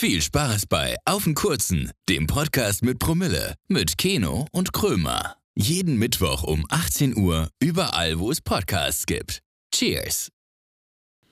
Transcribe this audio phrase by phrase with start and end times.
[0.00, 5.34] Viel Spaß bei Auf den Kurzen, dem Podcast mit Promille, mit Keno und Krömer.
[5.56, 9.42] Jeden Mittwoch um 18 Uhr, überall, wo es Podcasts gibt.
[9.74, 10.30] Cheers!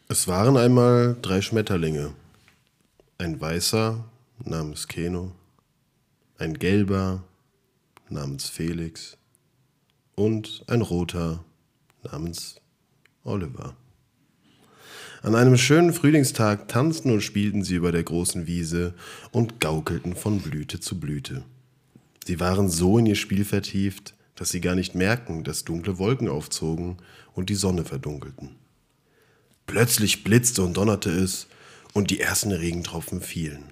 [0.08, 2.12] Es waren einmal drei Schmetterlinge.
[3.18, 4.04] Ein weißer
[4.42, 5.30] namens Keno,
[6.36, 7.22] ein gelber
[8.08, 9.16] namens Felix
[10.16, 11.44] und ein roter
[12.02, 12.56] namens
[13.22, 13.76] Oliver.
[15.26, 18.94] An einem schönen Frühlingstag tanzten und spielten sie über der großen Wiese
[19.32, 21.42] und gaukelten von Blüte zu Blüte.
[22.24, 26.28] Sie waren so in ihr Spiel vertieft, dass sie gar nicht merkten, dass dunkle Wolken
[26.28, 26.98] aufzogen
[27.34, 28.50] und die Sonne verdunkelten.
[29.66, 31.48] Plötzlich blitzte und donnerte es,
[31.92, 33.64] und die ersten Regentropfen fielen.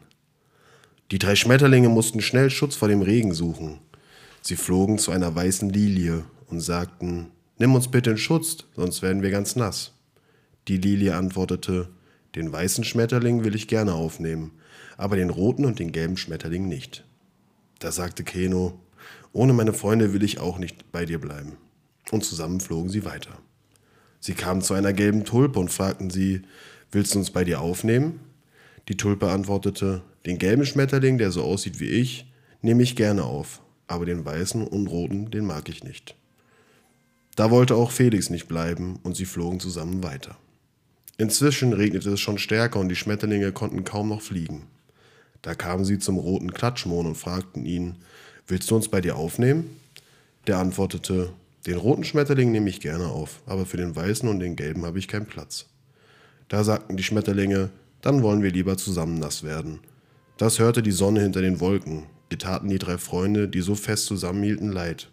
[1.12, 3.78] Die drei Schmetterlinge mussten schnell Schutz vor dem Regen suchen.
[4.42, 9.22] Sie flogen zu einer weißen Lilie und sagten, Nimm uns bitte in Schutz, sonst werden
[9.22, 9.93] wir ganz nass.
[10.66, 11.90] Die Lilie antwortete,
[12.34, 14.52] Den weißen Schmetterling will ich gerne aufnehmen,
[14.96, 17.04] aber den roten und den gelben Schmetterling nicht.
[17.80, 18.78] Da sagte Keno,
[19.34, 21.58] Ohne meine Freunde will ich auch nicht bei dir bleiben.
[22.10, 23.38] Und zusammen flogen sie weiter.
[24.20, 26.42] Sie kamen zu einer gelben Tulpe und fragten sie,
[26.90, 28.20] Willst du uns bei dir aufnehmen?
[28.88, 33.60] Die Tulpe antwortete, Den gelben Schmetterling, der so aussieht wie ich, nehme ich gerne auf,
[33.86, 36.16] aber den weißen und roten, den mag ich nicht.
[37.36, 40.38] Da wollte auch Felix nicht bleiben und sie flogen zusammen weiter.
[41.16, 44.66] Inzwischen regnete es schon stärker und die Schmetterlinge konnten kaum noch fliegen.
[45.42, 47.96] Da kamen sie zum roten Klatschmohn und fragten ihn,
[48.46, 49.70] Willst du uns bei dir aufnehmen?
[50.46, 51.32] Der antwortete,
[51.66, 54.98] Den roten Schmetterling nehme ich gerne auf, aber für den weißen und den gelben habe
[54.98, 55.66] ich keinen Platz.
[56.48, 57.70] Da sagten die Schmetterlinge,
[58.02, 59.80] dann wollen wir lieber zusammen nass werden.
[60.36, 62.04] Das hörte die Sonne hinter den Wolken.
[62.30, 65.08] Ihr taten die drei Freunde, die so fest zusammenhielten, leid.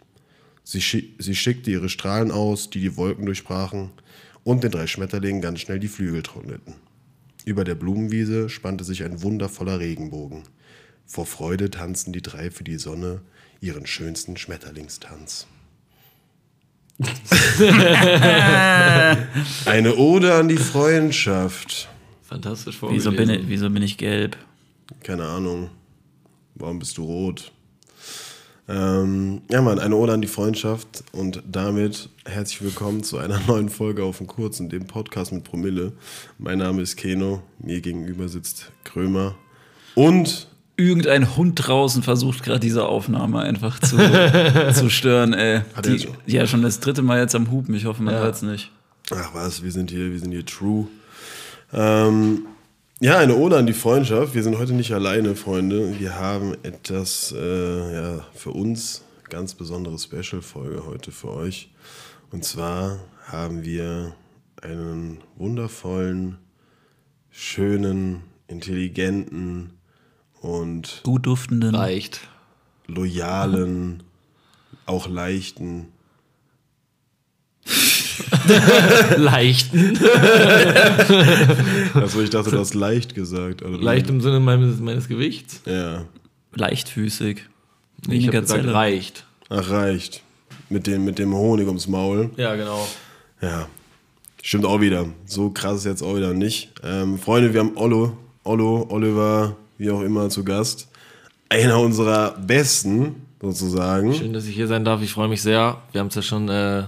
[0.64, 3.92] Sie, schick, sie schickte ihre Strahlen aus, die die Wolken durchbrachen,
[4.44, 6.76] und den drei Schmetterlingen ganz schnell die Flügel trockneten.
[7.46, 10.44] Über der Blumenwiese spannte sich ein wundervoller Regenbogen.
[11.06, 13.22] Vor Freude tanzten die drei für die Sonne
[13.60, 15.48] ihren schönsten Schmetterlingstanz.
[19.66, 21.90] Eine Ode an die Freundschaft.
[22.22, 24.38] Fantastisch Wieso bin, ich, wieso bin ich gelb?
[25.04, 25.70] Keine Ahnung.
[26.56, 27.52] Warum bist du rot?
[28.68, 33.70] Ähm, ja, Mann, eine Ode an die Freundschaft und damit herzlich willkommen zu einer neuen
[33.70, 35.94] Folge auf dem Kurzen, dem Podcast mit Promille.
[36.38, 39.36] Mein Name ist Keno, mir gegenüber sitzt Krömer
[39.96, 43.98] und Irgendein Hund draußen versucht gerade diese Aufnahme einfach zu,
[44.74, 45.62] zu stören, ey.
[45.76, 46.16] Hat Die, schon?
[46.26, 47.76] ja, schon das dritte Mal jetzt am Hupen.
[47.76, 48.22] Ich hoffe, man Ja.
[48.22, 48.72] hört's nicht.
[49.14, 50.88] Ach was, wir sind hier, wir sind hier true.
[51.72, 52.46] Ähm,
[53.02, 54.36] ja, eine Ode an die Freundschaft.
[54.36, 56.00] Wir sind heute nicht alleine, Freunde.
[56.00, 61.72] Wir haben etwas, äh, ja, für uns ganz besondere Special-Folge heute für euch.
[62.30, 64.14] Und zwar haben wir
[64.62, 66.38] einen wundervollen,
[67.32, 69.72] schönen, intelligenten
[70.40, 71.74] und Gut duftenden.
[71.74, 72.22] Reicht.
[72.86, 74.04] loyalen,
[74.86, 75.88] auch leichten
[79.18, 79.98] Leichten.
[81.94, 83.64] Also ich dachte, du hast leicht gesagt.
[83.64, 85.62] Also, Leicht im Sinne meines, meines Gewichts.
[85.66, 86.06] Ja.
[86.56, 87.46] Leichtfüßig.
[88.10, 88.74] Ich habe gesagt, Zelle.
[88.74, 89.26] reicht.
[89.50, 90.24] Ach, reicht.
[90.70, 92.30] Mit dem, mit dem Honig ums Maul.
[92.38, 92.88] Ja, genau.
[93.42, 93.68] Ja.
[94.42, 95.06] Stimmt auch wieder.
[95.26, 96.72] So krass ist jetzt auch wieder nicht.
[96.84, 100.88] Ähm, Freunde, wir haben Ollo, Ollo, Oliver, wie auch immer, zu Gast.
[101.50, 104.14] Einer unserer besten, sozusagen.
[104.16, 105.02] Schön, dass ich hier sein darf.
[105.02, 105.82] Ich freue mich sehr.
[105.92, 106.84] Wir haben es ja schon äh,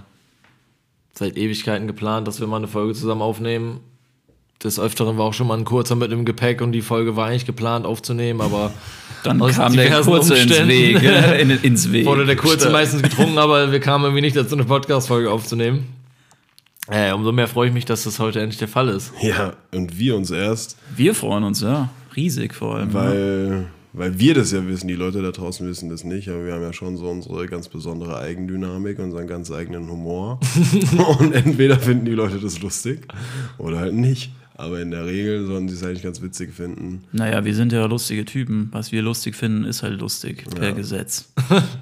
[1.13, 3.79] seit Ewigkeiten geplant, dass wir mal eine Folge zusammen aufnehmen.
[4.63, 7.27] Des Öfteren war auch schon mal ein kurzer mit im Gepäck und die Folge war
[7.27, 8.71] eigentlich geplant aufzunehmen, aber
[9.23, 11.01] Dann aus kam der kurze ins Weg.
[11.39, 12.05] in, ins Weg.
[12.05, 15.87] wurde der kurze meistens getrunken, aber wir kamen irgendwie nicht dazu, eine Podcast-Folge aufzunehmen.
[16.89, 19.13] Äh, umso mehr freue ich mich, dass das heute endlich der Fall ist.
[19.21, 21.89] Ja, und wir uns erst, Wir freuen uns, ja.
[22.15, 22.91] Riesig vor allem.
[22.91, 23.63] ja.
[23.93, 24.87] Weil, wir das ja wissen.
[24.87, 27.69] Die Leute da draußen wissen das nicht, aber wir haben ja schon so unsere ganz
[27.69, 30.39] besondere Eigendynamik, unseren ganz eigenen Humor.
[31.19, 33.07] und entweder finden die Leute das lustig
[33.57, 34.31] oder halt nicht.
[34.55, 37.03] Aber in der Regel sollten sie es eigentlich ganz witzig finden.
[37.11, 38.69] Naja, wir sind ja lustige Typen.
[38.71, 40.45] Was wir lustig finden, ist halt lustig.
[40.55, 41.31] Per Gesetz.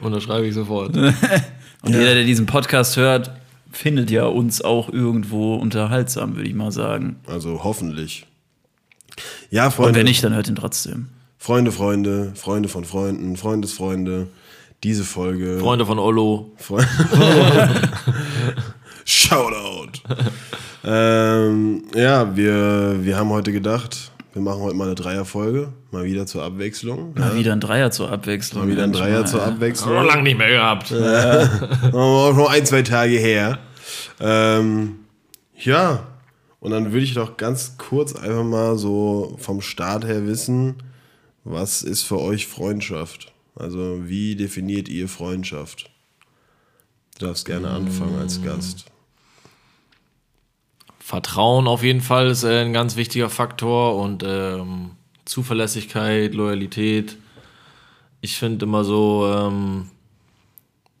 [0.00, 0.96] Unterschreibe ich sofort.
[1.82, 3.32] Und jeder, der diesen Podcast hört,
[3.70, 7.16] findet ja uns auch irgendwo unterhaltsam, würde ich mal sagen.
[7.26, 8.26] Also hoffentlich.
[9.50, 9.98] Ja, Und Freunde.
[9.98, 11.08] wenn nicht, dann hört ihn trotzdem.
[11.38, 14.28] Freunde, Freunde, Freunde von Freunden, Freundesfreunde.
[14.82, 15.58] Diese Folge.
[15.58, 16.52] Freunde von Ollo.
[16.56, 16.88] Freunde.
[19.04, 20.00] Shoutout.
[20.84, 25.72] ähm, ja, wir, wir haben heute gedacht, wir machen heute mal eine Dreierfolge.
[25.90, 27.14] Mal wieder zur Abwechslung.
[27.14, 28.64] Mal wieder ein Dreier zur Abwechslung.
[28.64, 29.46] Mal wieder ein Dreier Manchmal, zur ja.
[29.46, 29.94] Abwechslung.
[29.94, 30.92] Noch lange nicht mehr gehabt.
[31.92, 33.58] Auch noch ein, zwei Tage her.
[34.20, 34.96] Ähm,
[35.56, 36.04] ja,
[36.60, 40.76] Und dann würde ich doch ganz kurz einfach mal so vom Start her wissen,
[41.42, 43.32] was ist für euch Freundschaft?
[43.56, 45.90] Also wie definiert ihr Freundschaft?
[47.18, 48.84] Du darfst gerne anfangen als Gast.
[50.98, 54.92] Vertrauen auf jeden Fall ist äh, ein ganz wichtiger Faktor und ähm,
[55.24, 57.16] Zuverlässigkeit, Loyalität.
[58.20, 59.90] Ich finde immer so, ähm,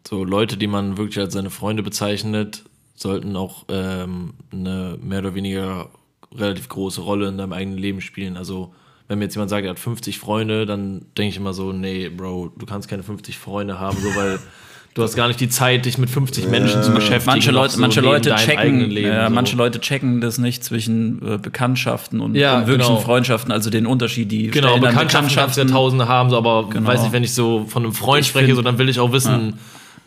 [0.06, 2.64] so Leute, die man wirklich als seine Freunde bezeichnet,
[3.00, 5.88] sollten auch ähm, eine mehr oder weniger
[6.36, 8.36] relativ große Rolle in deinem eigenen Leben spielen.
[8.36, 8.72] Also
[9.08, 12.08] wenn mir jetzt jemand sagt, er hat 50 Freunde, dann denke ich immer so, nee,
[12.08, 14.38] Bro, du kannst keine 50 Freunde haben, so weil
[14.94, 17.26] du hast gar nicht die Zeit, dich mit 50 Menschen zu beschäftigen.
[17.32, 19.34] Manche Leute, so manche Leute checken, Leben, ja, so.
[19.34, 23.00] manche Leute checken das nicht zwischen äh, Bekanntschaften und, Ja, und wirklichen genau.
[23.00, 26.86] Freundschaften, also den Unterschied, die Genau, Bekanntschaften kannst du ja Tausende haben, so, aber Genau.
[26.86, 29.00] weiß nicht, wenn ich so von einem Freund Ich spreche, find- so, dann will ich
[29.00, 29.54] auch wissen,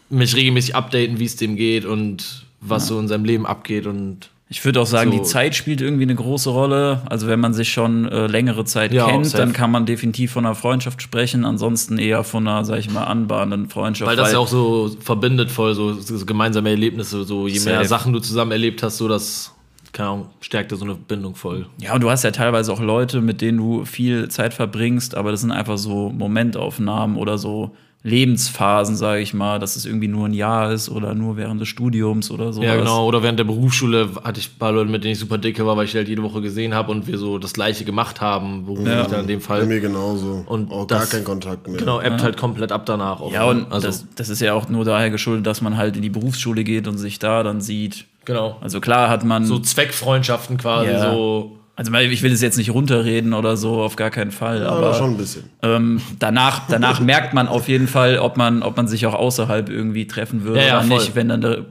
[0.09, 4.29] mich regelmäßig updaten, wie es dem geht und was so in seinem Leben abgeht und
[4.49, 5.17] Ich würde auch sagen, So.
[5.17, 7.01] die Zeit spielt irgendwie eine große Rolle.
[7.09, 10.45] Also wenn man sich schon äh, längere Zeit Ja, kennt, dann kann man definitiv von
[10.45, 11.43] einer Freundschaft sprechen.
[11.45, 14.07] Ansonsten eher von einer, sag ich mal, anbahnenden Freundschaft.
[14.09, 17.85] weil das ja auch so verbindet voll, so, so gemeinsame Erlebnisse, so je mehr Safe.
[17.87, 19.53] Sachen du zusammen erlebt hast, so das,
[19.91, 21.65] keine Ahnung, stärkt ja so eine Bindung voll.
[21.81, 25.31] Ja, und du hast ja teilweise auch Leute, mit denen du viel Zeit verbringst, aber
[25.31, 27.71] das sind einfach so Momentaufnahmen oder so
[28.05, 31.69] Lebensphasen, sage ich mal, dass es irgendwie nur ein Jahr ist oder nur während des
[31.69, 32.61] Studiums oder so.
[32.61, 33.05] Ja, genau.
[33.07, 35.77] Oder während der Berufsschule hatte ich ein paar Leute, mit denen ich super dicke war,
[35.77, 38.65] weil ich die halt jede Woche gesehen habe und wir so das Gleiche gemacht haben,
[38.65, 39.03] beruflich Ja.
[39.07, 39.65] dann in dem Bei Fall.
[39.65, 40.43] mir genauso.
[40.45, 41.77] Und auch gar das- kein Kontakt mehr.
[41.77, 43.21] Genau, ebbt halt komplett ab danach.
[43.21, 45.95] Auch, Ja, und also, das, das ist ja auch nur daher geschuldet, dass man halt
[45.95, 48.05] in die Berufsschule geht und sich da dann sieht.
[48.25, 48.57] genau.
[48.61, 49.45] Also klar hat man.
[49.45, 51.11] So Zweckfreundschaften quasi, Ja.
[51.13, 51.57] so.
[51.75, 54.61] Also ich will es jetzt nicht runterreden oder so, auf gar keinen Fall.
[54.61, 55.43] Ja, aber aber schon ein bisschen.
[55.63, 59.69] ähm, danach, danach merkt man auf jeden Fall, ob man, ob man sich auch außerhalb
[59.69, 60.97] irgendwie treffen würde Ja, ja, oder voll.
[60.99, 61.65] nicht, wenn dann der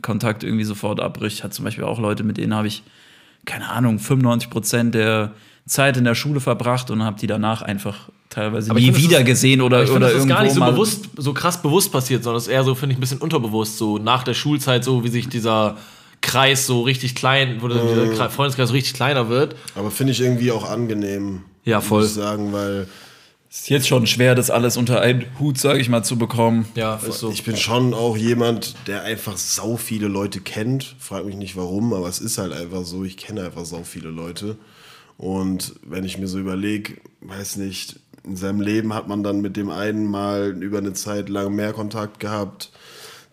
[0.00, 1.38] Kontakt irgendwie sofort abbricht.
[1.38, 2.82] Ich hatte zum Beispiel auch Leute, mit denen habe ich,
[3.44, 5.32] keine Ahnung, 95 Prozent der
[5.66, 9.20] Zeit in der Schule verbracht und habe die danach einfach teilweise Aber nie das wieder
[9.20, 11.60] ist- gesehen oder, Ich oder das ist irgendwo gar nicht so mal bewusst, so krass
[11.62, 14.34] bewusst passiert, sondern es ist eher so, finde ich, ein bisschen unterbewusst, so nach der
[14.34, 15.76] Schulzeit, so wie sich dieser
[16.32, 19.54] Kreis so richtig klein, wo dieser Kre- Freundeskreis so richtig kleiner wird.
[19.74, 21.42] Aber finde ich irgendwie auch angenehm.
[21.64, 22.00] Ja, voll.
[22.02, 22.86] Muss ich sagen, weil
[23.50, 26.66] Ist jetzt schon schwer, das alles unter einen Hut, sage ich mal, zu bekommen.
[26.74, 27.30] Ja, ist so.
[27.30, 30.96] ich bin schon auch jemand, der einfach sau viele Leute kennt.
[30.98, 33.04] Frag mich nicht warum, aber es ist halt einfach so.
[33.04, 34.56] Ich kenne einfach sau viele Leute.
[35.18, 39.56] Und wenn ich mir so überlege, weiß nicht, in seinem Leben hat man dann mit
[39.56, 42.70] dem einen mal über eine Zeit lang mehr Kontakt gehabt,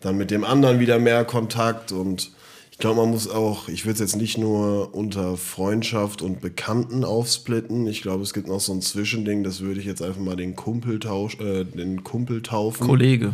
[0.01, 2.31] dann mit dem anderen wieder mehr Kontakt und
[2.79, 7.85] glaube, man muss auch, ich würde es jetzt nicht nur unter Freundschaft und Bekannten aufsplitten.
[7.87, 10.55] Ich glaube, es gibt noch so ein Zwischending, das würde ich jetzt einfach mal den
[10.55, 12.87] Kumpel, tausch, äh, den Kumpel taufen.
[12.87, 13.33] Kollege.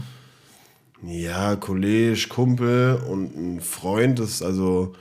[1.04, 4.96] Ja, Kollege, Kumpel und ein Freund, das ist also,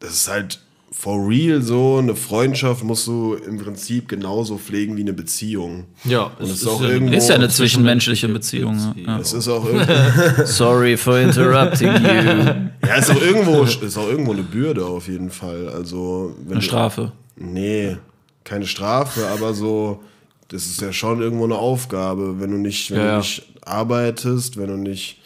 [0.00, 0.60] das ist halt
[0.94, 5.86] for real so, eine Freundschaft musst du im Prinzip genauso pflegen wie eine Beziehung.
[6.04, 8.78] Ja, Und es ist auch irgendwo, Ist ja eine zwischenmenschliche Beziehung.
[9.04, 9.18] Ja.
[9.18, 11.98] es ist auch irgendwo, Sorry for interrupting you.
[12.86, 15.68] ja, ist auch irgendwo, ist auch irgendwo eine Bürde auf jeden Fall.
[15.70, 17.12] Also, wenn Eine du- Strafe.
[17.36, 17.96] Nee,
[18.44, 20.00] keine Strafe, aber so,
[20.48, 22.38] das ist ja schon irgendwo eine Aufgabe.
[22.38, 23.12] Wenn du nicht, wenn Ja, ja.
[23.12, 25.18] du nicht arbeitest, wenn du nicht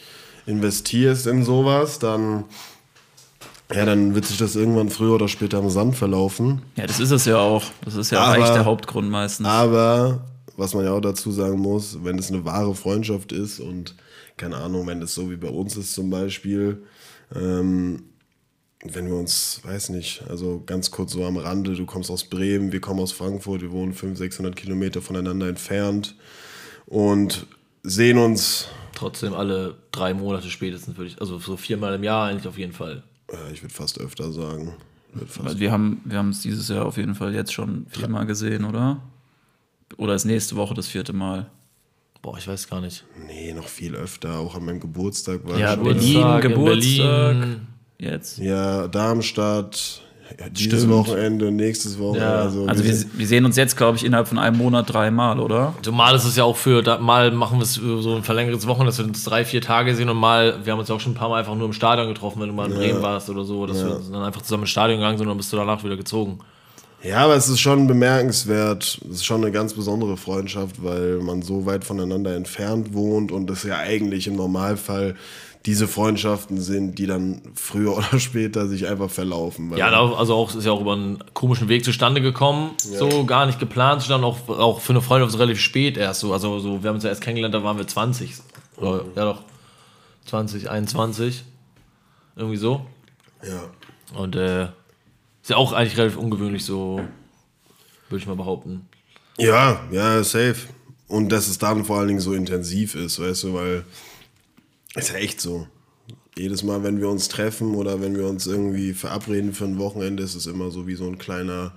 [0.46, 2.44] investierst in sowas, dann,
[3.72, 6.62] ja, dann wird sich das irgendwann früher oder später im Sand verlaufen.
[6.76, 7.64] Ja, das ist es ja auch.
[7.84, 9.46] Das ist ja Aber- eigentlich der Hauptgrund meistens.
[9.46, 10.24] Aber,
[10.56, 13.94] was man ja auch dazu sagen muss, wenn es eine wahre Freundschaft ist und,
[14.36, 16.82] keine Ahnung, wenn es so wie bei uns ist zum Beispiel,
[17.34, 18.04] ähm,
[18.84, 22.70] wenn wir uns, weiß nicht, also ganz kurz so am Rande, du kommst aus Bremen,
[22.72, 26.14] wir kommen aus Frankfurt, wir wohnen 500, 600 Kilometer voneinander entfernt
[26.86, 27.46] und
[27.82, 32.48] sehen uns, Trotzdem alle drei Monate spätestens würde ich, also so viermal im Jahr eigentlich
[32.48, 33.02] auf jeden Fall.
[33.32, 34.74] Äh, ich würde fast öfter sagen,
[35.26, 38.64] fast wir haben wir haben es dieses Jahr auf jeden Fall jetzt schon viermal gesehen,
[38.64, 39.00] oder?
[39.96, 41.50] Oder ist nächste Woche das vierte Mal?
[42.22, 43.04] Boah, ich weiß gar nicht.
[43.26, 45.84] nee, noch viel öfter, auch an meinem Geburtstag war Ja, schon.
[45.84, 47.38] Berlin, Geburtstag in Geburtstag.
[47.40, 47.66] Berlin.
[47.98, 48.38] Jetzt.
[48.38, 50.02] Ja, Darmstadt,
[50.38, 50.94] ja, dieses Stimmt.
[50.94, 52.26] Wochenende, nächstes Wochenende.
[52.26, 52.42] Ja.
[52.42, 55.74] Also, Also wir wir, sehen uns jetzt, glaube ich, innerhalb von einem Monat dreimal, oder?
[55.78, 58.22] Also mal ist es ja auch für, da, mal machen wir es für so ein
[58.22, 61.00] verlängertes Wochen, dass wir uns drei, vier Tage sehen und mal, wir haben uns auch
[61.00, 63.30] schon ein paar Mal einfach nur im Stadion getroffen, wenn du mal in Bremen warst
[63.30, 65.56] oder so, dass wir dann einfach zusammen ins Stadion gegangen sind und dann bist du
[65.56, 66.40] danach wieder gezogen.
[67.02, 68.98] Ja, aber es ist schon bemerkenswert.
[69.04, 73.48] Es ist schon eine ganz besondere Freundschaft, weil man so weit voneinander entfernt wohnt und
[73.50, 75.14] es ja eigentlich im Normalfall
[75.66, 79.76] diese Freundschaften sind, die dann früher oder später sich einfach verlaufen.
[79.76, 83.58] Ja, also auch ist ja auch über einen komischen Weg zustande gekommen, so gar nicht
[83.58, 86.32] geplant, stand auch, auch für eine Freundschaft so relativ spät erst so.
[86.32, 88.34] Also so, wir haben uns ja erst kennengelernt, da waren wir 20.
[88.76, 89.42] Oder, ja doch,
[90.26, 91.44] 20, 21.
[92.36, 92.86] Irgendwie so.
[93.42, 93.70] ja.
[94.14, 94.64] Und äh,
[95.42, 97.00] Ist ja auch eigentlich relativ ungewöhnlich so,
[98.08, 98.86] würde ich mal behaupten.
[99.38, 100.56] Ja, ja, safe.
[101.08, 103.84] Und dass es dann vor allen Dingen so intensiv ist, weißt du, weil
[104.96, 105.66] ist ja echt so.
[106.36, 110.22] Jedes Mal, wenn wir uns treffen oder wenn wir uns irgendwie verabreden für ein Wochenende,
[110.22, 111.72] ist es immer so wie so ein kleiner.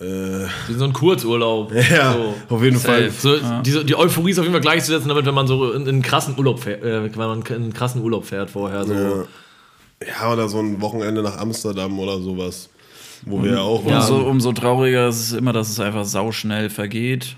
[0.00, 1.72] Äh, So ein Kurzurlaub.
[1.90, 2.34] Ja, so.
[2.56, 3.10] auf jeden Fall.
[3.12, 5.88] So, diese, die Euphorie ist auf jeden Fall gleichzusetzen, damit wenn man so in, in
[5.88, 8.84] einen krassen Urlaub fährt, äh, wenn man in einen krassen Urlaub fährt vorher.
[8.84, 8.92] So.
[8.92, 9.24] ja.
[10.04, 12.68] ja, oder so ein Wochenende nach Amsterdam oder sowas.
[13.24, 13.92] Wo wir ja auch Ja.
[14.00, 14.12] waren.
[14.12, 17.36] Umso, umso trauriger ist es immer, dass es einfach sauschnell vergeht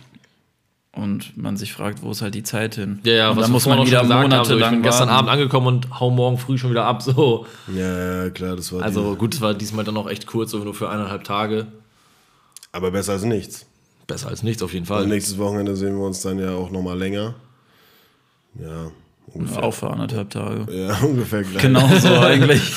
[0.98, 2.98] und man sich fragt, wo ist halt die Zeit hin?
[3.04, 5.08] Ja, ja, und was dann muss man wieder so, ich monatelang bin gestern.
[5.08, 7.02] Abend angekommen und hau morgen früh schon wieder ab.
[7.02, 7.46] So.
[7.74, 9.18] Ja, ja, klar, das war Also die.
[9.18, 11.66] gut, es war diesmal dann auch echt kurz, so nur für eineinhalb Tage.
[12.72, 13.66] Aber besser als nichts.
[14.06, 15.06] Besser als nichts auf jeden Fall.
[15.06, 17.34] nächstes Wochenende sehen wir uns dann ja auch nochmal länger.
[18.60, 18.90] Ja,
[19.34, 19.62] ungefähr.
[19.62, 20.66] Auch für anderthalb Tage.
[20.72, 21.62] Ja, ungefähr gleich.
[21.62, 22.74] Genau so eigentlich.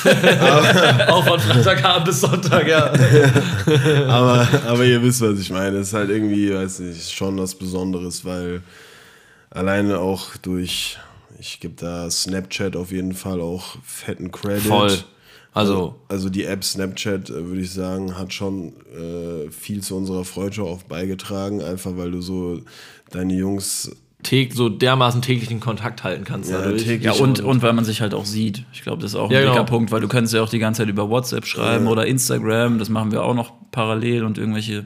[1.08, 2.92] auch von Freitagabend bis Sonntag, ja.
[4.08, 5.78] aber, aber ihr wisst, was ich meine.
[5.78, 8.62] Es ist halt irgendwie, weiß nicht, schon was Besonderes, weil
[9.50, 10.98] alleine auch durch,
[11.38, 14.62] ich gebe da Snapchat auf jeden Fall auch fetten Credit.
[14.62, 14.98] Voll.
[15.54, 20.24] Also, Also die App Snapchat, äh, würde ich sagen, hat schon äh, viel zu unserer
[20.24, 22.60] Freundschaft auch beigetragen, einfach weil du so
[23.10, 23.90] deine Jungs
[24.54, 27.02] so dermaßen täglichen Kontakt halten kannst Ja, täglich.
[27.02, 28.64] Ja, und, und weil man sich halt auch sieht.
[28.72, 29.64] Ich glaube, das ist auch ein Ja, dicker genau.
[29.64, 32.78] Punkt, weil du kannst ja auch die ganze Zeit über WhatsApp schreiben oder Instagram.
[32.78, 34.84] Das machen wir auch noch parallel und irgendwelche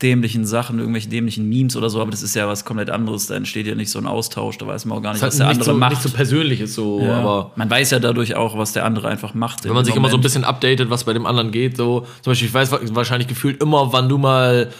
[0.00, 2.00] dämlichen Sachen, irgendwelche dämlichen Memes oder so.
[2.00, 3.28] Aber das ist ja was komplett anderes.
[3.28, 4.58] Da entsteht ja nicht so ein Austausch.
[4.58, 5.90] Da weiß man auch gar nicht, Das was ist der nicht andere so, macht.
[5.92, 7.18] nicht so persönliches so, ja.
[7.20, 9.64] aber man weiß ja dadurch auch, was der andere einfach macht.
[9.64, 12.32] wenn man sich immer so ein bisschen updatet, was bei dem anderen geht, so zum
[12.32, 14.70] Beispiel, ich weiß wa- wahrscheinlich gefühlt immer, wann du mal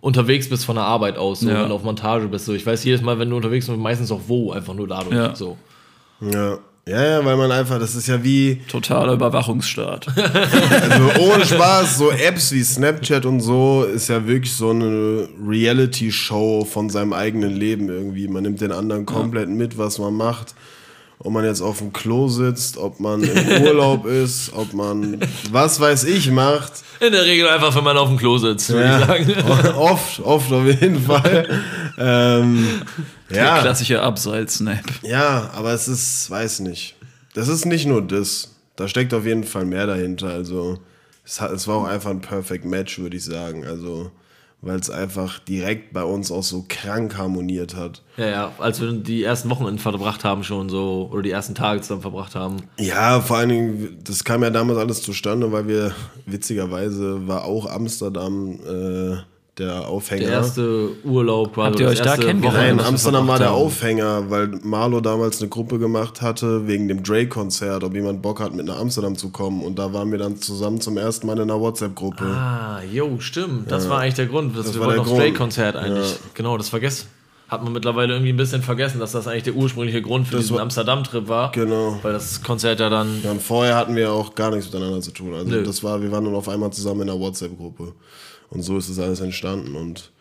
[0.00, 1.62] unterwegs bist von der Arbeit aus, so, Ja.
[1.62, 2.46] wenn du auf Montage bist.
[2.46, 2.54] So.
[2.54, 5.14] Ich weiß jedes Mal, wenn du unterwegs bist, meistens auch wo, einfach nur dadurch.
[5.14, 5.34] Ja.
[5.34, 5.56] So.
[6.20, 6.58] Ja.
[6.88, 10.08] Ja, ja, weil man einfach, das ist ja wie, Totaler Überwachungsstaat.
[10.16, 16.64] also ohne Spaß, so Apps wie Snapchat und so ist ja wirklich so eine Reality-Show
[16.64, 18.26] von seinem eigenen Leben irgendwie.
[18.28, 20.54] Man nimmt den anderen komplett mit, was man macht.
[21.22, 25.78] Ob man jetzt auf dem Klo sitzt, ob man im Urlaub ist, ob man was
[25.78, 26.72] weiß ich macht.
[26.98, 29.74] In der Regel einfach, wenn man auf dem Klo sitzt, würde ich sagen.
[29.76, 31.46] oft, oft auf jeden Fall.
[31.98, 32.82] ähm,
[33.28, 33.58] Der ja.
[33.60, 34.84] klassische Abseits-Snap.
[35.02, 36.96] Ja, aber es ist, weiß nicht.
[37.34, 38.54] Das ist nicht nur das.
[38.76, 40.28] Da steckt auf jeden Fall mehr dahinter.
[40.28, 40.78] Also,
[41.24, 43.66] es, hat, es war auch einfach ein Perfect Match, würde ich sagen.
[43.66, 44.10] Also,
[44.62, 48.02] weil es einfach direkt bei uns auch so krank harmoniert hat.
[48.16, 51.80] Ja, ja, als wir die ersten Wochenenden verbracht haben schon so, oder die ersten Tage
[51.80, 52.56] zusammen verbracht haben.
[52.78, 55.94] Ja, vor allen Dingen, das kam ja damals alles zustande, weil wir,
[56.26, 59.16] witzigerweise, war auch Amsterdam äh,
[59.60, 60.22] der Aufhänger.
[60.24, 61.68] Der erste Urlaub quasi.
[61.70, 62.78] Habt ihr euch da kennengelernt?
[62.78, 63.52] Nein, Amsterdam war der.
[63.52, 68.54] Aufhänger, weil Marlo damals eine Gruppe gemacht hatte wegen dem Drake-Konzert, ob jemand Bock hat,
[68.54, 69.62] mit nach Amsterdam zu kommen.
[69.62, 72.24] Und da waren wir dann zusammen zum ersten Mal in einer WhatsApp-Gruppe.
[72.24, 73.70] Ah, jo, stimmt.
[73.70, 74.56] Das war eigentlich der Grund.
[74.56, 75.20] Dass Das wir war wollten Grund.
[75.20, 76.10] Drake-Konzert eigentlich.
[76.12, 76.16] Ja.
[76.34, 77.06] Genau, das vergessen.
[77.48, 80.42] Hat man mittlerweile irgendwie ein bisschen vergessen, dass das eigentlich der ursprüngliche Grund für Das
[80.44, 81.50] diesen war- Amsterdam-Trip war.
[81.50, 81.98] Genau.
[82.00, 83.20] Weil das Konzert ja dann.
[83.24, 85.34] Ja, und vorher hatten wir auch gar nichts miteinander zu tun.
[85.34, 85.64] Also Nö.
[85.64, 87.92] das war, wir waren dann auf einmal zusammen in einer WhatsApp-Gruppe.
[88.50, 89.76] Und so ist es alles entstanden.
[89.76, 90.12] Und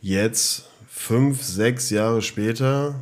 [0.00, 2.96] jetzt, fünf, sechs Jahre später,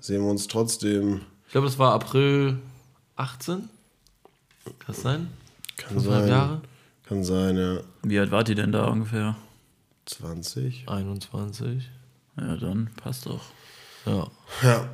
[0.00, 1.22] sehen wir uns trotzdem.
[1.46, 2.58] Ich glaube, das war April
[3.16, 3.68] 18.
[4.64, 5.28] Kann das sein?
[5.76, 6.28] Kann sein.
[6.28, 6.60] Jahre?
[7.06, 7.80] Kann sein, ja.
[8.02, 9.36] Wie alt wart ihr denn da ungefähr?
[10.06, 10.88] 20.
[10.88, 11.88] 21.
[12.36, 13.42] Ja, dann passt doch.
[14.06, 14.26] Ja.
[14.62, 14.88] Ja.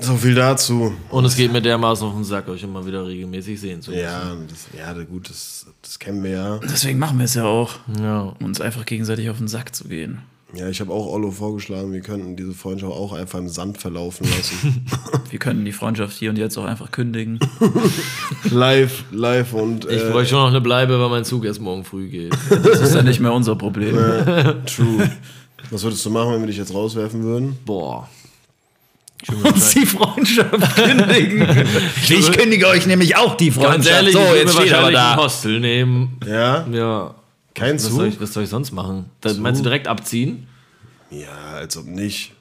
[0.00, 0.92] So viel dazu.
[1.10, 4.02] Und es geht mir dermaßen auf den Sack, euch immer wieder regelmäßig sehen zu müssen.
[4.02, 6.58] Ja, das, ja, gut, das, das kennen wir ja.
[6.58, 8.34] Deswegen machen wir es ja auch, Ja.
[8.40, 10.18] um uns einfach gegenseitig auf den Sack zu gehen.
[10.52, 14.26] Ja, ich habe auch Ollo vorgeschlagen, wir könnten diese Freundschaft auch einfach im Sand verlaufen
[14.36, 14.86] lassen.
[15.30, 17.40] Wir können die Freundschaft hier und jetzt auch einfach kündigen.
[18.52, 21.82] live, live und Ich äh, bräuchte schon noch eine Bleibe, weil mein Zug erst morgen
[21.82, 22.32] früh geht.
[22.50, 23.96] Das ist dann nicht mehr unser Problem.
[24.66, 25.10] true.
[25.70, 27.58] Was würdest du machen, wenn wir dich jetzt rauswerfen würden?
[27.64, 28.08] Boah.
[29.44, 31.66] Uns die Freundschaft kündigen.
[32.08, 33.76] Ich kündige euch nämlich auch die Freundschaft.
[33.76, 35.22] Ganz ehrlich, so, ich jetzt steht aber wahrscheinlich ein da.
[35.22, 36.18] Hostel nehmen.
[36.26, 36.66] Ja?
[36.70, 37.14] Ja.
[37.54, 38.22] Kein Was soll, ich, Zug?
[38.22, 39.06] was soll ich sonst machen?
[39.20, 40.46] Da, meinst du direkt abziehen?
[41.10, 42.32] Ja, als ob nicht.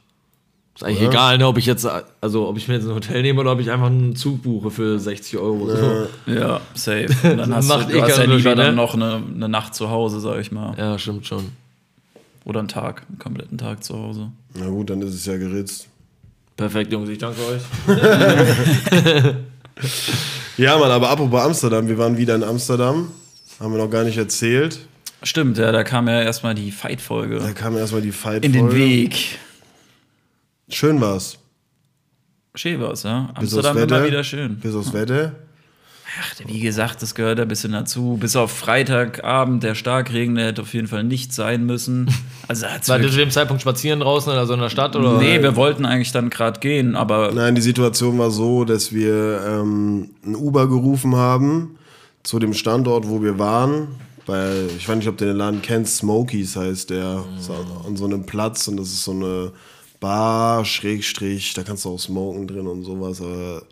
[0.76, 1.88] Ist eigentlich egal, ne, ob ich jetzt,
[2.20, 4.72] also ob ich mir jetzt ein Hotel nehme oder ob ich einfach einen Zug buche
[4.72, 6.08] für 60 Euro oder so.
[6.34, 7.10] Ja, safe.
[7.32, 8.82] Und dann hast Macht du, eh du hast ja lieber Unterschied, dann ne?
[8.82, 10.76] noch eine, eine Nacht zu Hause, sag ich mal.
[10.78, 11.50] Ja, stimmt schon.
[12.44, 14.32] Oder einen Tag, einen kompletten Tag zu Hause.
[14.56, 15.90] Na gut, dann ist es ja geritzt.
[16.56, 17.62] Perfekt, Jungs, ich danke euch.
[20.58, 23.12] Ja, Mann, aber apropos Amsterdam, wir waren wieder in Amsterdam.
[23.60, 24.80] Haben wir noch gar nicht erzählt.
[25.24, 28.74] Stimmt, ja, da kam ja erstmal die Fight-Folge Da kam erstmal die fight in den
[28.74, 29.40] Weg.
[30.70, 31.38] Schön war's.
[32.56, 33.34] Schön war's, ja.
[33.40, 34.58] Bis aufs Amsterdam immer wieder schön.
[34.60, 35.34] Bis aufs Wetter.
[36.22, 38.18] Ach, wie gesagt, das gehört ein bisschen dazu.
[38.20, 42.10] Bis auf Freitagabend, der Starkregen, der hätte auf jeden Fall nicht sein müssen.
[42.46, 44.98] Also War du wirklich- zu dem Zeitpunkt spazieren draußen oder so in der Stadt?
[44.98, 45.18] Oder?
[45.18, 49.42] Nee, wir wollten eigentlich dann gerade gehen, aber Nein, die Situation war so, dass wir
[49.48, 51.78] ähm, ein Uber gerufen haben
[52.22, 53.88] zu dem Standort, wo wir waren.
[54.26, 57.24] Weil, ich weiß nicht, ob du den Laden kennst, Smokies heißt der.
[57.40, 59.54] Ist an so einem Platz und das ist so eine
[60.02, 63.22] Bar, Schrägstrich, da kannst du auch smoken drin und sowas.
[63.22, 63.64] Aber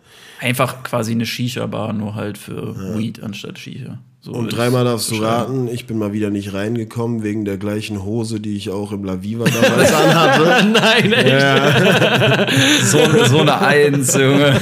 [0.42, 4.00] einfach quasi eine Shisha-Bar, nur halt für Weed anstatt Shisha.
[4.24, 8.04] So und dreimal darfst du raten, ich bin mal wieder nicht reingekommen, wegen der gleichen
[8.04, 10.68] Hose, die ich auch im La Viva damals anhatte.
[10.72, 12.52] Nein, echt.
[12.84, 14.54] So, so eine Eins, Junge.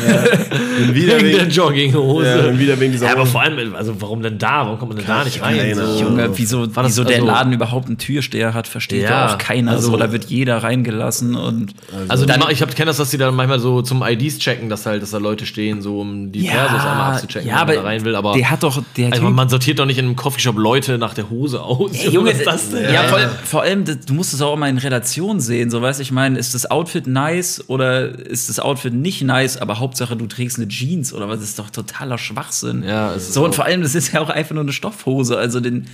[0.78, 2.26] Bin wieder Wegen der wegen, Jogginghose.
[2.28, 4.66] ja, bin wieder wegen dieser Ja, aber vor allem, also warum denn da?
[4.66, 5.58] Warum kommt man denn da nicht rein?
[5.58, 6.04] Keine So.
[6.06, 9.34] Junge, wieso, War das wieso der also- Laden überhaupt einen Türsteher hat, versteht Ja, ja
[9.34, 9.72] auch keiner.
[9.72, 11.74] also- so, da wird jeder reingelassen und
[12.08, 14.86] Also dann, die, ich kenne das, dass die dann manchmal so zum IDs checken, dass
[14.86, 17.90] halt, dass da Leute stehen, so um die Persos einmal abzuchecken, ja, wenn man da
[17.90, 18.16] rein will.
[18.16, 20.98] Aber der hat doch, der also Typ, man sortiert doch nicht in einem Coffeeshop Leute
[21.00, 21.92] nach der Hose aus.
[21.94, 22.94] Ey, Junge, was ist das denn?
[22.94, 25.72] Ja, vor, allem- vor allem, du musst es auch immer in Relation sehen.
[25.72, 29.58] So, weißt du, ich meine, ist das Outfit nice oder ist das Outfit nicht nice,
[29.58, 31.40] aber Hauptsache du trägst eine Jeans oder was?
[31.40, 32.84] Das ist doch totaler Schwachsinn.
[32.84, 35.38] Ja, so, und vor allem, das ist ja auch einfach nur eine Stoffhose.
[35.38, 35.86] Also den,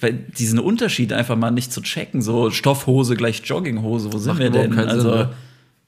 [0.00, 2.20] weil diesen Unterschied einfach mal nicht zu checken.
[2.20, 4.78] So Stoffhose gleich Jogginghose, wo sind wir denn?
[4.78, 5.30] also, Sinn, ne?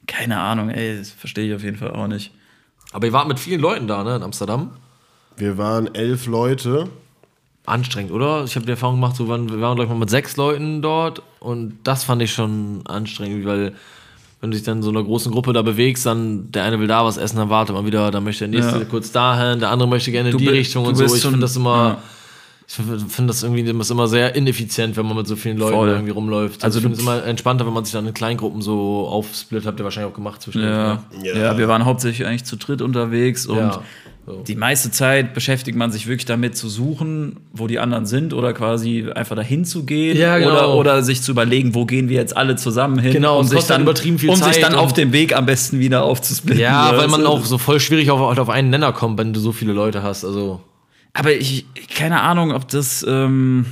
[0.07, 2.31] keine Ahnung, ey, das verstehe ich auf jeden Fall auch nicht.
[2.93, 4.71] Aber ihr wart mit vielen Leuten da, ne, in Amsterdam.
[5.37, 6.89] Wir waren elf Leute.
[7.67, 8.45] Anstrengend, oder?
[8.45, 10.83] Ich habe die Erfahrung gemacht, so waren, wir waren, glaube ich, mal mit sechs Leuten
[10.83, 13.75] dort und das fand ich schon anstrengend, weil
[14.41, 16.87] wenn du dich dann in so einer großen Gruppe da bewegst, dann der eine will
[16.89, 18.85] da was essen, dann wartet man wieder, dann möchte der nächste Ja.
[18.87, 21.05] kurz dahin, der andere möchte gerne in die Richtung und so.
[21.05, 22.03] Ich finde das immer, ja.
[22.67, 25.75] ich finde das irgendwie das ist immer sehr ineffizient, wenn man mit so vielen Leuten
[25.77, 25.89] Voll.
[25.91, 26.65] irgendwie rumläuft.
[26.65, 29.67] Also Also ich finde es immer entspannter, wenn man sich dann in Kleingruppen so aufsplittet,
[29.67, 30.73] habt ihr wahrscheinlich auch gemacht zwischendurch.
[30.75, 30.95] Ja.
[30.95, 31.29] ne?
[31.29, 31.37] Ja.
[31.37, 31.59] Ja.
[31.59, 33.83] wir waren hauptsächlich eigentlich zu dritt unterwegs und Ja,
[34.27, 34.43] so.
[34.43, 38.53] die meiste Zeit beschäftigt man sich wirklich damit zu suchen, wo die anderen sind oder
[38.53, 40.51] quasi einfach dahin zu gehen Ja, genau.
[40.51, 43.57] oder, oder sich zu überlegen, wo gehen wir jetzt alle zusammen hin, Genau, um sich
[43.57, 46.61] kostet dann übertrieben viel um sich Zeit dann auf dem Weg am besten wieder aufzusplitten.
[46.63, 49.53] Ja, weil man auch so voll schwierig auf, auf einen Nenner kommt, wenn du so
[49.53, 50.25] viele Leute hast.
[50.25, 50.61] Also
[51.15, 53.67] Aber ich keine Ahnung, ob das ähm,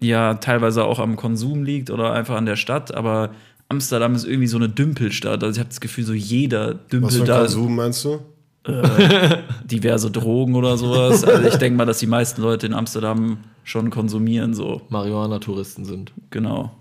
[0.00, 3.30] ja teilweise auch am Konsum liegt oder einfach an der Stadt, aber
[3.68, 5.42] Amsterdam ist irgendwie so eine Dümpelstadt.
[5.42, 8.20] Also ich habe das Gefühl, so jeder Was für dümpelt ein da Konsum meinst du?
[9.64, 11.24] Diverse Drogen oder sowas.
[11.24, 16.12] Also ich denke mal, dass die meisten Leute in Amsterdam schon konsumieren, so Marihuana-Touristen sind.
[16.30, 16.72] genau.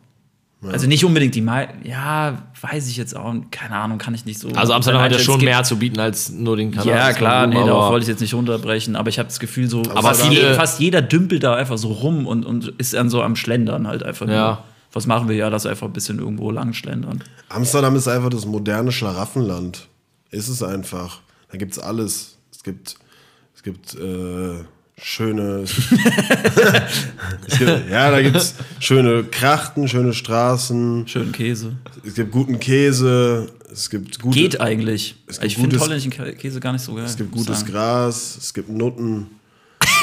[0.72, 4.40] Also nicht unbedingt die mei ja, weiß ich jetzt auch, keine Ahnung, kann ich nicht
[4.40, 4.48] so.
[4.56, 6.88] Also Amsterdam hat ja schon mehr zu bieten als nur den Kanal.
[6.88, 9.84] Ja, klar, nee, darauf wollte ich jetzt nicht runterbrechen, aber ich habe das Gefühl, so
[9.92, 13.22] Aber fast, viele- fast jeder dümpelt da einfach so rum und, und ist dann so
[13.22, 14.28] am Schlendern halt einfach.
[14.28, 14.48] Ja.
[14.48, 14.58] Nur.
[14.92, 17.22] Was machen wir ja, das einfach ein bisschen irgendwo lang schlendern.
[17.50, 19.88] Amsterdam ist einfach das moderne Schlaraffenland.
[20.32, 21.20] Ist es einfach.
[21.56, 22.36] Da gibt's alles.
[22.52, 22.98] Es gibt,
[23.56, 24.66] es gibt äh,
[25.02, 25.64] schöne.
[27.48, 31.08] es gibt, ja, da gibt's schöne Krachten, schöne Straßen.
[31.08, 31.78] Schön Käse.
[32.06, 33.48] Es gibt guten Käse.
[33.72, 35.16] Es gibt gute, Geht eigentlich.
[35.28, 37.06] Es gibt Ich finde holländischen Kä- Käse gar nicht so geil.
[37.06, 37.72] Es gibt gutes sagen.
[37.72, 38.36] Gras.
[38.38, 39.28] Es gibt Nutten.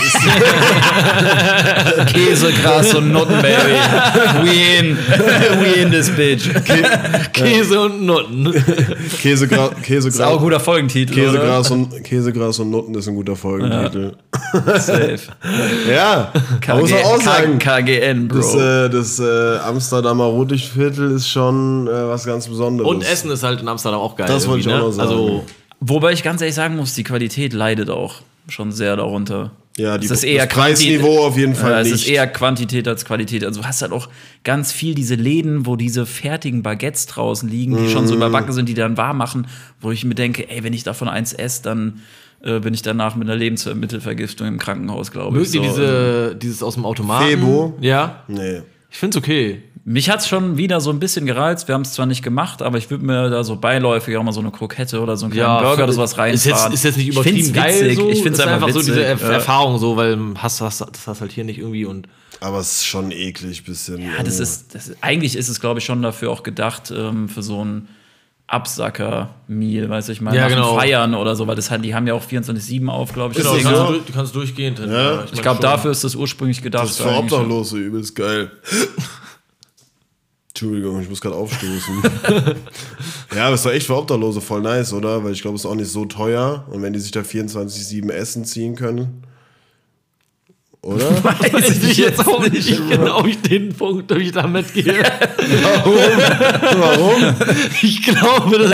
[2.13, 3.75] Käse, Gras und Nutten, baby.
[4.43, 4.97] We in.
[5.61, 6.49] We in this bitch.
[7.33, 8.53] Käse und Nutten.
[9.21, 11.15] Käsegra Käsegras, Ist auch ein guter Folgentitel.
[11.15, 14.15] Käsegras, und, Käsegras und Nutten ist ein guter Folgentitel.
[14.55, 14.81] Oder?
[14.81, 15.19] Safe.
[15.91, 16.33] Ja,
[16.79, 17.59] muss man auch sagen.
[17.59, 18.39] KGN, Bro.
[18.39, 22.91] Das, äh, das äh, Amsterdamer Rotlichtviertel ist schon äh, was ganz Besonderes.
[22.91, 24.27] Und Essen ist halt in Amsterdam auch geil.
[24.29, 24.97] Das wollte ich irgendwie, auch ne?
[24.97, 25.09] noch sagen.
[25.09, 25.45] Also,
[25.85, 28.15] Wobei ich ganz ehrlich sagen muss, die Qualität leidet auch
[28.49, 29.51] schon sehr darunter.
[29.79, 32.03] Ja, die, Es ist eher das Preisniveau auf jeden Fall es nicht.
[32.03, 33.43] ist eher Quantität als Qualität.
[33.45, 34.09] Also du hast halt auch
[34.45, 37.89] ganz viel diese Läden, wo diese fertigen Baguettes draußen liegen, die Mhm.
[37.89, 39.47] schon so überbacken sind, die dann warm machen,
[39.81, 42.01] wo ich mir denke, ey, wenn ich davon eins esse, dann
[42.45, 45.43] äh, bin ich danach mit einer Lebensmittelvergiftung im Krankenhaus, glaube ich.
[45.53, 47.29] mögt ihr So, also diese, dieses aus dem Automaten?
[47.29, 47.75] Febo?
[47.81, 48.25] Ja.
[48.29, 48.63] nee.
[48.91, 49.63] Ich find's okay.
[49.85, 51.67] Mich hat's schon wieder so ein bisschen gereizt.
[51.67, 54.31] Wir haben es zwar nicht gemacht, aber ich würde mir da so beiläufig auch mal
[54.33, 57.09] so eine Krokette oder so einen kleinen Burger oder sowas ist jetzt, ist jetzt nicht
[57.09, 57.85] Ich übertrieben find's geil.
[57.85, 57.97] witzig.
[57.99, 58.09] So.
[58.11, 59.05] Ich finde es Ist einfach, so diese witzig.
[59.09, 59.31] Erf Ja.
[59.33, 62.07] Erfahrung so, weil hast, hast, das hast halt hier nicht irgendwie und
[62.41, 63.99] Aber es ist schon eklig bisschen.
[64.03, 67.43] Ja, das ist, das, eigentlich ist es, glaube ich, schon dafür auch gedacht, ähm, für
[67.43, 67.89] so ein
[68.47, 70.77] Absacker-Meal, weiß ich mal, Ja, genau.
[70.77, 73.39] Feiern oder so, weil das halt, die haben ja auch 24-7 auf, glaube ich.
[73.39, 74.91] Genau, du, kannst, durch- du kannst durchgehend hin.
[74.93, 75.25] Ja.
[75.33, 76.85] ich glaube, dafür ist das ursprünglich gedacht.
[76.85, 77.09] Das ist für.
[77.17, 78.51] Obdachlose übelst geil.
[80.63, 82.03] Entschuldigung, ich muss gerade aufstoßen.
[83.35, 85.25] ja, aber ist doch echt für Obdachlose voll nice, oder?
[85.25, 86.65] Weil ich glaube, es ist auch nicht so teuer.
[86.71, 89.25] Und wenn die sich da 24-7 Essen ziehen können.
[90.85, 91.25] Oder?
[91.53, 95.03] Weiß ich jetzt auch nicht genau, ich den Punkt, ob ich damit gehe.
[95.85, 97.35] Warum?
[97.83, 98.73] Ich glaube, dass,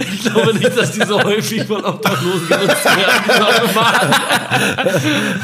[0.00, 3.74] ich glaube nicht, dass die so häufig von Obdachlosen genutzt werden.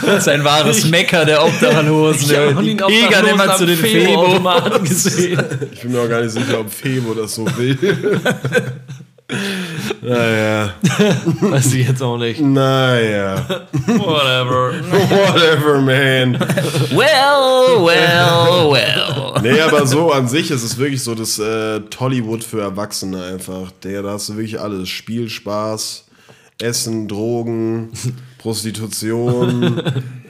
[0.04, 2.30] Das ist ein wahres Mecker der Obdachlosen.
[2.30, 4.78] Ich habe Pilgern Obdachlosen immer am zu den Febo-Automaten Febo.
[4.80, 5.42] gesehen.
[5.72, 7.78] Ich bin mir auch gar nicht sicher, ob Febo das so will.
[10.00, 10.74] naja,
[11.40, 12.40] Weiß ich jetzt auch nicht.
[12.40, 13.44] naja.
[13.86, 14.72] Whatever.
[14.90, 16.34] Whatever, man.
[16.90, 19.42] Well, well, well.
[19.42, 23.70] Nee, aber so an sich ist es wirklich so das äh, Tollywood für Erwachsene einfach.
[23.82, 24.88] Der, da hast du wirklich alles.
[24.88, 26.04] Spiel, Spaß,
[26.60, 27.90] Essen, Drogen,
[28.38, 29.82] Prostitution,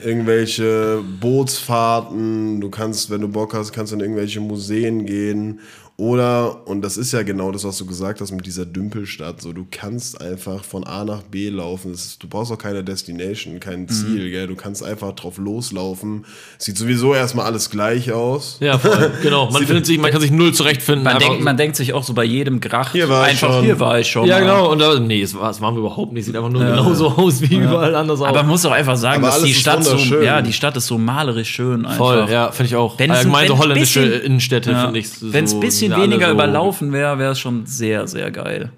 [0.05, 2.61] irgendwelche Bootsfahrten.
[2.61, 5.61] Du kannst, wenn du Bock hast, kannst in irgendwelche Museen gehen.
[6.01, 9.53] Oder, und das ist ja genau das, was du gesagt hast mit dieser Dümpelstadt, so
[9.53, 11.93] du kannst einfach von A nach B laufen.
[11.93, 14.47] Ist, du brauchst auch keine Destination, kein Ziel, gell?
[14.47, 16.25] Du kannst einfach drauf loslaufen.
[16.57, 18.59] Sieht sowieso erstmal alles gleich aus.
[18.61, 19.11] Ja, voll.
[19.23, 19.51] Genau.
[19.51, 21.03] Man, findet sich, man kann sich null zurechtfinden.
[21.03, 23.65] Man denkt, man denkt sich auch so bei jedem Gracht Hier war ich einfach, schon.
[23.65, 24.27] hier war ich schon.
[24.29, 24.41] Ja, mal.
[24.43, 24.71] genau.
[24.71, 26.27] Und da, nee, es war, es waren wir überhaupt nicht.
[26.27, 28.27] Sieht einfach nur genauso aus wie überall anders auch.
[28.29, 30.87] Aber man muss auch einfach sagen, Aber dass die Stadt so, ja, die Stadt ist
[30.87, 31.97] so malerisch schön einfach.
[31.97, 32.97] Voll, ja, finde ich auch.
[33.01, 34.85] Wenn es ein- Allgemein so wenn ein holländische bisschen- Innenstädte Ja.
[34.85, 35.33] finde ich so.
[35.33, 35.61] Wenn es ein
[35.97, 38.71] bisschen weniger so- überlaufen wäre, wäre es schon sehr, sehr geil.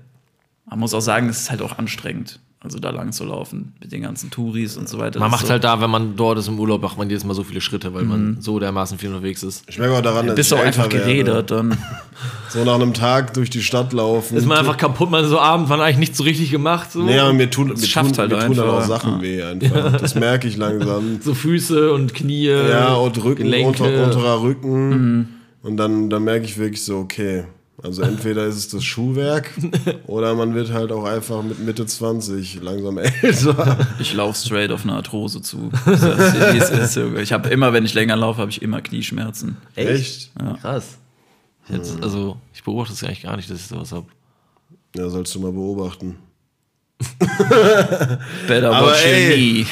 [0.68, 3.90] Man muss auch sagen, es ist halt auch anstrengend, also da lang zu laufen mit
[3.90, 5.18] den ganzen Touris und so weiter.
[5.18, 7.24] Man Das macht ist halt da, wenn man dort ist im Urlaub, macht man jedes
[7.24, 9.64] Mal so viele Schritte, weil man so dermaßen viel unterwegs ist.
[9.66, 11.76] Ich merke auch daran, so, dass bist du auch einfach geredet dann.
[12.50, 14.36] So nach einem Tag durch die Stadt laufen.
[14.36, 16.90] Ist man einfach kaputt, man so abends, man hat eigentlich nicht so richtig gemacht.
[16.90, 18.88] So, Nee, aber mir tun, mir schafft tun, halt mir tun dann auch einfach.
[18.88, 19.92] Sachen weh einfach.
[20.00, 21.20] Das merke ich langsam.
[21.22, 22.46] so Füße und Knie.
[22.48, 23.84] Ja, und Rücken, Gelenke.
[23.84, 25.28] unter, unterer Rücken.
[25.62, 27.44] Und dann, dann merke ich wirklich so, okay.
[27.82, 29.52] Also entweder ist es das Schuhwerk
[30.06, 33.78] oder man wird halt auch einfach mit Mitte 20 langsam älter.
[33.98, 35.70] Ich laufe straight auf eine Arthrose zu.
[37.22, 39.56] Ich habe immer, wenn ich länger laufe, habe ich immer Knieschmerzen.
[39.76, 40.30] Echt?
[40.60, 40.98] Krass.
[41.68, 44.06] Ich hätte, also, ich beobachte es ja eigentlich gar nicht, dass ich sowas habe.
[44.96, 46.16] Ja, sollst du mal beobachten.
[48.46, 49.66] Better Aber ey.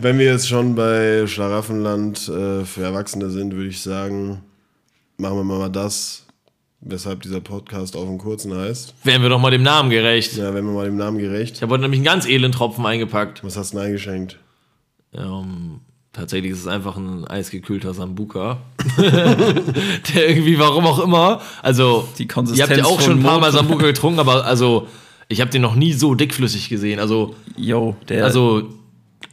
[0.00, 4.42] Wenn wir jetzt schon bei Schlaraffenland äh, für Erwachsene sind, würde ich sagen,
[5.18, 6.26] machen wir mal das,
[6.80, 8.94] weshalb dieser Podcast auf dem Kurzen heißt.
[9.04, 10.36] Wären wir doch mal dem Namen gerecht.
[10.36, 11.56] Ja, wenn wir mal dem Namen gerecht.
[11.56, 13.42] Ich habe heute nämlich einen ganz edlen Tropfen eingepackt.
[13.44, 14.38] Was hast du denn eingeschenkt?
[15.14, 15.80] Ähm,
[16.12, 18.58] tatsächlich ist es einfach ein eisgekühlter Sambuka.
[18.98, 21.40] Der irgendwie, warum auch immer.
[21.62, 23.52] Also, Die ihr Konsistenz habt ja auch schon ein paar Mal.
[23.52, 24.86] Sambuka getrunken, aber also,
[25.28, 27.00] ich habe den noch nie so dickflüssig gesehen.
[27.00, 28.68] Also, Yo, der, also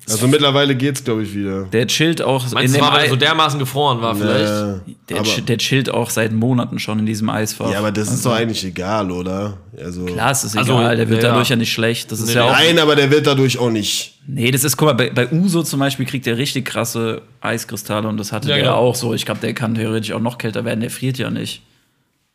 [0.10, 1.64] Also mittlerweile geht's, glaube ich, wieder.
[1.66, 4.86] der chillt auch in meinst du, dem war, weil er so dermaßen gefroren war vielleicht?
[4.86, 7.72] Äh, der, chi- der chillt auch seit Monaten schon in diesem Eisfach.
[7.72, 9.58] ja, aber das ist doch eigentlich egal, oder?
[9.78, 11.54] Also, Klar, es ist Also, egal, der wird ja, dadurch ja.
[11.56, 12.12] ja nicht schlecht.
[12.12, 12.52] Das ist Nee, ja auch.
[12.52, 14.20] Nein, aber der wird dadurch auch nicht.
[14.28, 18.08] Nee, das ist, guck mal, bei, bei Uso zum Beispiel kriegt der richtig krasse Eiskristalle
[18.10, 18.76] und das hatte Ja, der genau.
[18.76, 19.14] auch so.
[19.14, 21.62] Ich glaube, der kann theoretisch auch noch kälter werden, der friert ja nicht.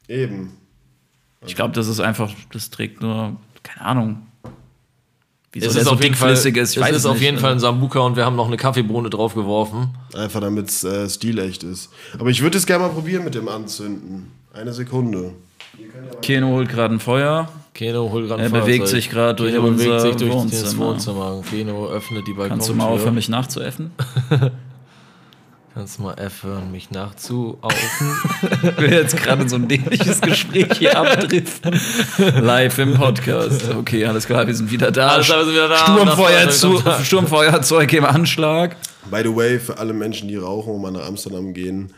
[0.09, 0.53] Eben.
[1.47, 4.23] Ich glaube, das ist einfach, das trägt nur, keine Ahnung.
[5.53, 7.23] Wieso Es ist so auf jeden Fall, ist, ich es weiß ist es auf nicht.
[7.23, 9.89] jeden Fall ein Sambuka und wir haben noch eine Kaffeebohne draufgeworfen.
[10.15, 11.91] Einfach damit es äh, stilecht ist.
[12.19, 14.31] Aber ich würde es gerne mal probieren mit dem Anzünden.
[14.53, 15.33] Eine Sekunde.
[16.23, 17.49] Keno holt gerade ein Feuer.
[17.73, 20.87] Keno, hol gerade Er bewegt sich gerade durch Keno bewegt unser sich durch das Wohnzimmer.
[20.87, 21.43] Wohnzimmer.
[21.49, 22.49] Keno öffnet die Balkontür.
[22.49, 23.93] Kannst du mal aufhören, mich nachzuäffen?
[25.79, 28.17] Kannst du mal aufhören, mich nachzuaufen?
[28.65, 31.81] Ich will jetzt gerade so ein dämliches Gespräch hier abdriften.
[32.19, 33.63] Live im Podcast.
[33.79, 35.07] Okay, alles klar, wir sind wieder da.
[35.11, 35.77] Alles klar, wir sind wieder da.
[35.77, 38.75] Sturmfeuerzeug, Das war- Sturmfeuerzeug im Anschlag.
[39.09, 41.95] By the way, für alle Menschen, die rauchen und mal nach Amsterdam gehen,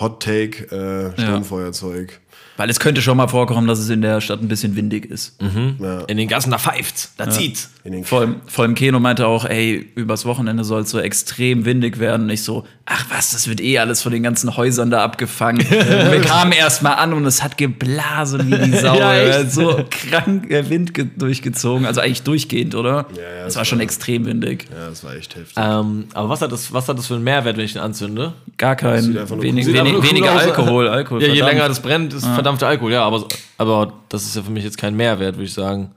[0.00, 2.18] Hot Take, äh, Sturmfeuerzeug.
[2.58, 5.36] Weil es könnte schon mal vorkommen, dass es in der Stadt ein bisschen windig ist.
[5.40, 6.00] Ja.
[6.08, 7.70] In den Gassen, da pfeift's, da zieht's.
[7.84, 10.98] In den Vor, allem, vor allem Keno meinte auch, ey, übers Wochenende soll es so
[10.98, 12.24] extrem windig werden.
[12.24, 15.64] Und ich so, ach was, das wird eh alles von den ganzen Häusern da abgefangen.
[15.70, 18.98] Wir kamen erst mal an und es hat geblasen wie die Sau.
[18.98, 21.86] Ja, so krank der Wind ge- durchgezogen.
[21.86, 23.06] Also eigentlich durchgehend, oder?
[23.16, 24.66] Ja, ja, Es es war schon war- extrem windig.
[24.70, 25.54] ja, das war echt heftig.
[25.56, 28.32] Ähm, aber was hat, das, was hat das für einen Mehrwert, wenn ich den anzünde?
[28.58, 30.32] Gar kein, Sieht einfach nur wenig, wenig, weniger.
[30.32, 30.88] Alkohol.
[30.88, 31.52] Alkohol Ja, je verdammt.
[31.54, 32.92] länger das brennt, ist verdammter Alkohol.
[32.92, 33.26] Ja, aber,
[33.58, 35.92] aber das ist ja für mich jetzt kein Mehrwert, würde ich sagen.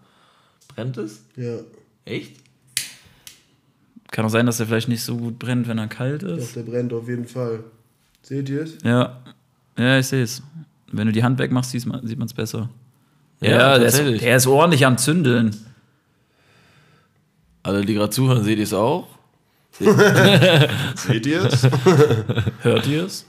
[0.68, 1.24] Brennt es?
[1.36, 1.58] ja,
[2.06, 2.38] Echt?
[4.12, 6.56] Kann auch sein, dass er vielleicht nicht so gut brennt, wenn er kalt ist.
[6.56, 7.64] der brennt auf jeden Fall.
[8.22, 8.78] Seht ihr es?
[8.84, 9.22] Ja,
[9.78, 10.44] ja, ich sehe es.
[10.92, 12.70] Wenn du die Hand wegmachst, sieht man es besser.
[13.40, 14.22] Ja, Ja, der, ist, tatsächlich.
[14.22, 15.56] der ist ordentlich am Zündeln.
[17.64, 19.08] Alle, die gerade zuhören, seht ihr es auch?
[19.80, 21.66] Seht ihr es?
[22.64, 23.26] Hört ihr es?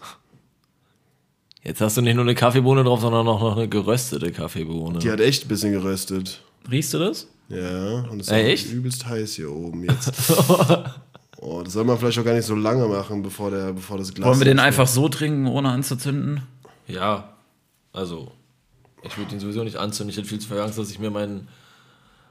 [1.64, 4.98] Jetzt hast du nicht nur eine Kaffeebohne drauf, sondern auch noch eine geröstete Kaffeebohne.
[4.98, 6.42] Die hat echt ein bisschen geröstet.
[6.70, 7.29] Riechst du das?
[7.48, 8.72] Ja, und es ist auch echt?
[8.72, 10.12] übelst heiß hier oben jetzt.
[11.40, 14.12] oh, das soll man vielleicht auch gar nicht so lange machen, bevor, der, bevor das
[14.12, 14.27] Glas.
[14.27, 14.81] Wollen wir den aufschlägt.
[14.81, 16.42] einfach so trinken, ohne anzuzünden?
[16.88, 17.29] Ja,
[17.92, 18.33] also,
[19.05, 20.11] ich würde ihn sowieso nicht anzünden.
[20.11, 21.46] Ich hätte viel zu viel Angst, dass ich mir meinen,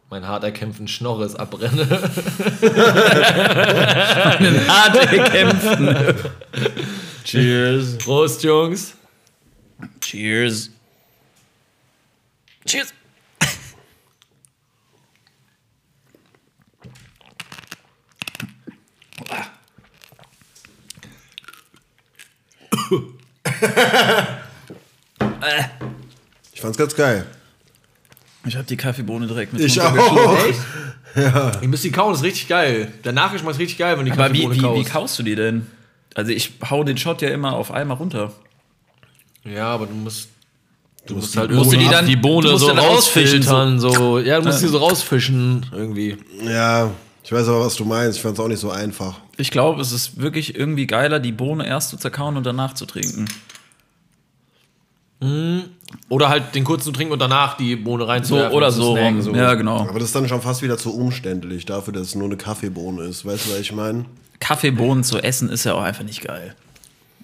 [0.09, 1.87] meinen hart erkämpften Schnorres abbrenne.
[4.67, 5.95] Hart gekämpften.
[7.23, 7.97] Cheers.
[7.99, 8.95] Prost, Jungs.
[9.99, 10.69] Cheers.
[12.65, 12.93] Cheers.
[26.53, 27.25] Ich fand's ganz geil.
[28.45, 29.95] Ich habe die Kaffeebohne direkt mit Ich auch.
[31.61, 32.91] Ihr müsst die kauen, ist richtig geil.
[33.03, 34.91] Der Nachgeschmack ist richtig geil, wenn die Aber wie, Kaffeebohne wie, wie kaust.
[34.91, 35.67] kaust du die denn?
[36.15, 38.33] Also ich hau den Shot ja immer auf einmal runter.
[39.43, 40.29] Ja, aber du musst.
[41.07, 43.79] Du musst die halt Bohne musst die, die Bohne du musst so dann rausfischen, rausfiltern.
[43.79, 44.19] So.
[44.19, 46.15] Ja, du musst die so rausfischen irgendwie.
[46.43, 46.91] Ja,
[47.23, 48.17] ich weiß aber, was du meinst.
[48.17, 49.19] Ich fand's auch nicht so einfach.
[49.37, 52.85] Ich glaube, es ist wirklich irgendwie geiler, die Bohne erst zu zerkauen und danach zu
[52.85, 53.25] trinken.
[56.09, 58.57] Oder halt den kurzen zu trinken und danach die Bohne So reinzuwerfen.
[58.57, 59.35] oder und zu so snacken, rum.
[59.35, 59.81] Ja, genau.
[59.81, 63.03] Aber das ist dann schon fast wieder zu umständlich dafür, dass es nur eine Kaffeebohne
[63.03, 63.23] ist.
[63.25, 64.05] Weißt du, was ich meine?
[64.39, 66.55] Kaffeebohnen zu essen ist ja auch einfach nicht geil.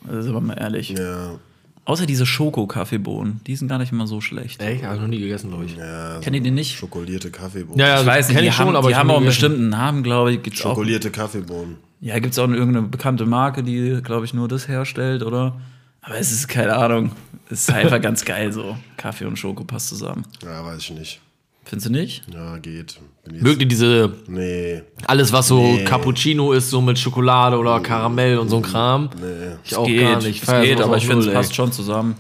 [0.07, 0.89] Also sind wir mal ehrlich.
[0.89, 1.39] Ja.
[1.87, 4.61] Außer diese Schoko-Kaffeebohnen, die sind gar nicht mal so schlecht.
[4.61, 4.83] Echt?
[4.83, 5.77] Hab ich noch nie gegessen, glaube ich.
[5.77, 6.75] ja Kennt ihr die nicht?
[6.77, 7.79] Schokolierte Kaffeebohnen.
[7.79, 9.13] Ja, ja, Ich weiß nicht, kenn die ich schon, haben, aber die ich haben hab
[9.15, 9.41] auch einen gegessen.
[9.51, 10.43] bestimmten Namen, glaube ich.
[10.43, 11.77] Gibt's auch, Schokolierte Kaffeebohnen.
[12.01, 15.55] ja, gibt es auch irgendeine bekannte Marke, die, glaube ich, nur das herstellt, oder?
[16.01, 17.11] Aber es ist keine Ahnung.
[17.49, 18.77] Es ist einfach ganz geil so.
[18.97, 20.25] Kaffee und Schoko passt zusammen.
[20.43, 21.21] Ja, weiß ich nicht.
[21.67, 22.23] Findest du nicht?
[22.33, 22.97] Ja, geht.
[23.29, 24.83] Mögt ihr diese, Nee.
[25.05, 25.83] alles was so Nee.
[25.83, 29.09] Cappuccino ist, so mit Schokolade oder Karamell und so ein Kram?
[29.19, 29.57] Nee.
[29.65, 30.41] Ich auch geht, gar nicht.
[30.43, 32.15] es feier geht, aber ich finde, es passt schon zusammen.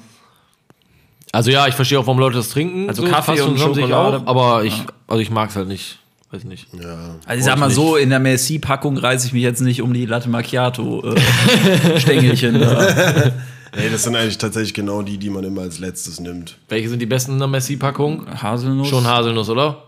[1.31, 2.89] Also ja, ich verstehe auch, warum Leute das trinken.
[2.89, 4.17] Also so, Kaffee und ich Schokolade.
[4.19, 5.97] Auch, aber ich, also ich mag es halt nicht.
[6.31, 6.67] Weiß nicht.
[6.73, 7.15] Ja.
[7.25, 10.05] Also ich sag mal so, in der Merci-Packung reiße ich mich jetzt nicht um die
[10.05, 12.59] Latte Macchiato-Stängelchen.
[12.65, 13.31] da.
[13.75, 16.57] Nee, das sind eigentlich tatsächlich genau die, die man immer als letztes nimmt.
[16.69, 18.25] Welche sind die besten in der Messi-Packung?
[18.41, 18.87] Haselnuss.
[18.87, 19.83] Schon Haselnuss, oder?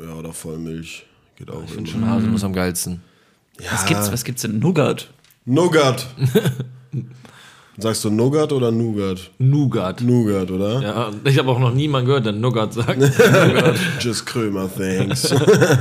[0.00, 1.06] Ja, oder Vollmilch.
[1.36, 3.00] Geht auch Ich finde schon Haselnuss am geilsten.
[3.70, 4.58] Was gibt's, was gibt's denn?
[4.58, 5.08] Nougat.
[5.46, 6.06] Nougat.
[7.76, 9.30] Sagst du Nougat oder Nougat?
[9.38, 10.00] Nougat.
[10.00, 10.80] Nougat, oder?
[10.80, 13.00] Ja, ich habe auch noch niemanden gehört, der Nougat sagt.
[14.00, 15.34] Just Krömer, thanks.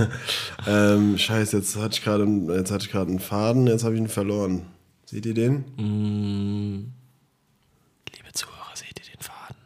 [0.68, 2.26] ähm, scheiße, jetzt hatte ich gerade
[2.58, 4.64] jetzt hatte ich gerade einen Faden, jetzt habe ich ihn verloren.
[5.06, 5.66] Seht ihr den?
[8.12, 9.58] Liebe Zuhörer, seht ihr den Faden?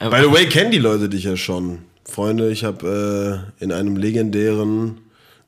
[0.10, 1.80] By the way, kennen die Leute dich ja schon.
[2.04, 4.98] Freunde, ich habe äh, in einem legendären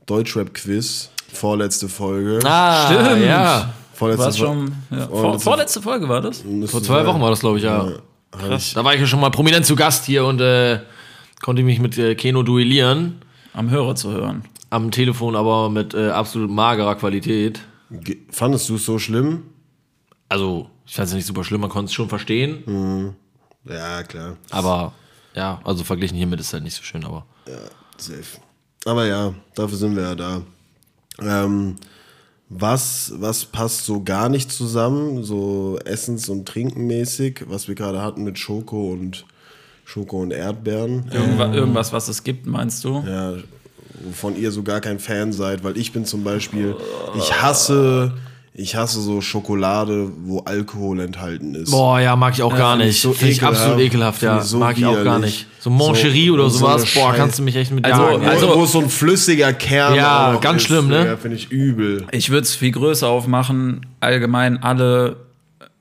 [0.04, 2.40] Deutschrap-Quiz, vorletzte Folge.
[2.44, 3.24] Ah, Stimmt.
[3.24, 3.72] ja.
[3.94, 4.72] Vorletzte schon.
[4.90, 5.07] Ja.
[5.09, 6.42] Vor, letzte- vorletzte Folge war das?
[6.66, 7.07] Vor zwei.
[7.07, 7.88] Wochen war das, glaube ich, ja.
[8.30, 8.72] Krass.
[8.74, 10.80] Da war ich ja schon mal prominent zu Gast hier und äh,
[11.42, 13.22] konnte mich mit äh, Keno duellieren.
[13.52, 14.42] Am Hörer zu hören.
[14.70, 17.61] Am Telefon aber mit äh, absolut magerer Qualität.
[17.90, 19.44] Ge- Fandest du es so schlimm?
[20.28, 23.14] Also, ich fand es nicht super schlimm, man konnte es schon verstehen.
[23.68, 24.37] Ja, klar.
[24.50, 24.92] Aber
[25.37, 27.24] ja, also verglichen hiermit ist es halt nicht so schön, aber.
[27.96, 28.24] Safe.
[28.85, 30.42] Aber ja, dafür sind wir ja da.
[31.20, 31.76] Ähm,
[32.48, 38.24] was, was passt so gar nicht zusammen, so essens- und trinkenmäßig, was wir gerade hatten
[38.24, 39.24] mit Schoko und
[39.85, 41.11] Schoko und Erdbeeren?
[41.12, 43.02] Irgendwa irgendwas, was es gibt, meinst du?
[43.07, 43.35] Ja,
[44.02, 46.76] wovon ihr so gar kein Fan seid, weil ich bin zum Beispiel,
[47.16, 48.12] ich hasse,
[48.56, 51.72] ich hasse so Schokolade, wo Alkohol enthalten ist.
[51.72, 53.02] Boah, ja, mag ich auch gar find ich nicht.
[53.02, 54.38] so Finde ich absolut ekelhaft, ja.
[54.38, 55.46] Ich so mag ich auch gar nicht.
[55.58, 58.02] So Moncherie So- oder so sowas, eine boah, Scheiß- kannst du mich echt mit Also-
[58.02, 58.24] jagen.
[58.26, 61.04] also- wo so ein flüssiger Kern Ja, ganz ist, schlimm, ne?
[61.04, 62.06] Ja, finde ich übel.
[62.12, 63.86] Ich würde es viel größer aufmachen.
[63.98, 65.16] Allgemein alle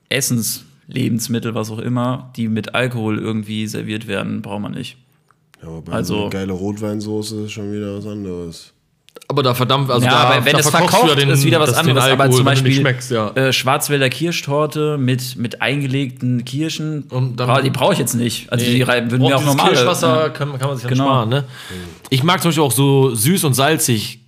[0.10, 4.98] Essenslebensmittel, was auch immer, die mit Alkohol irgendwie serviert werden, braucht man nicht.
[5.62, 8.74] Ja, aber bei Also- so eine geile Rotweinsoße ist schon wieder was anderes.
[9.28, 11.60] Aber da verdammt, also ja, da, aber wenn da es verkocht ja den, ist wieder
[11.60, 12.04] was anderes.
[12.04, 13.30] aber Alkohol, zum du nicht Beispiel schmeckst, ja.
[13.32, 18.52] äh, Schwarzwälder Kirschtorte mit, mit eingelegten Kirschen, Und dann- bra- die brauche ich jetzt nicht.
[18.52, 19.70] Also die rei- würden Boah, mir auch normale.
[19.72, 20.30] Kirschwasser ja.
[20.30, 21.06] kann, kann man sich dann Genau.
[21.06, 21.44] sparen, ne?
[22.10, 24.20] Ich mag zum Beispiel auch so süß und salzig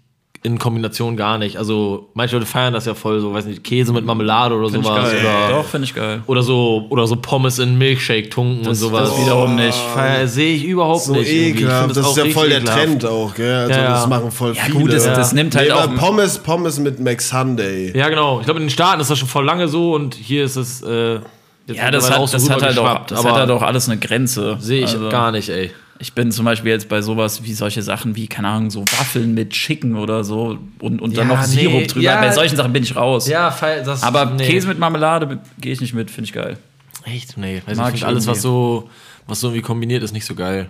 [0.45, 1.58] in Kombination gar nicht.
[1.58, 4.84] Also manche Leute feiern das ja voll, so, weiß nicht, Käse mit Marmelade oder Find
[4.84, 5.12] ich sowas.
[5.12, 5.19] geil.
[5.25, 6.21] Oder, Doch, finde ich geil.
[6.27, 9.10] oder so oder so Pommes in Milkshake tunken und sowas.
[9.10, 9.77] das wiederum nicht.
[9.95, 11.29] Feier- Sehe ich überhaupt So nicht.
[11.31, 11.89] ekelhaft.
[11.97, 12.79] Das, ist ja voll der ekelhaft.
[12.84, 13.53] Trend auch, gell?
[13.55, 13.89] Also Ja, ja.
[13.91, 14.79] das machen voll Ja, viele.
[14.79, 15.81] gut, das, das nimmt halt nee, auch.
[15.84, 17.91] aber Pommes, Pommes mit McSunday.
[17.97, 18.39] Ja, genau.
[18.39, 20.81] Ich glaube, in den Staaten ist das schon voll lange so und hier ist es.
[20.81, 21.19] Äh,
[21.67, 23.89] Ja, das hat, auch so das hat halt auch, das aber hat halt auch alles
[23.89, 24.58] eine Grenze.
[24.60, 25.71] Sehe ich Also, gar nicht, ey.
[25.97, 29.34] Ich bin zum Beispiel jetzt bei sowas wie solche Sachen wie, keine Ahnung, so Waffeln
[29.34, 32.03] mit Chicken oder so und, und dann Ja, noch nee, Sirup drüber.
[32.03, 32.19] ja.
[32.19, 33.27] Bei solchen Sachen bin ich raus.
[33.27, 33.55] Ja,
[33.86, 34.45] das Aber nee.
[34.45, 36.58] Käse mit Marmelade gehe ich nicht mit, finde ich geil.
[37.05, 37.38] Echt?
[37.38, 38.89] Nee, weiß Mag ich ich alles, was so,
[39.27, 40.69] was so irgendwie kombiniert ist, nicht so geil.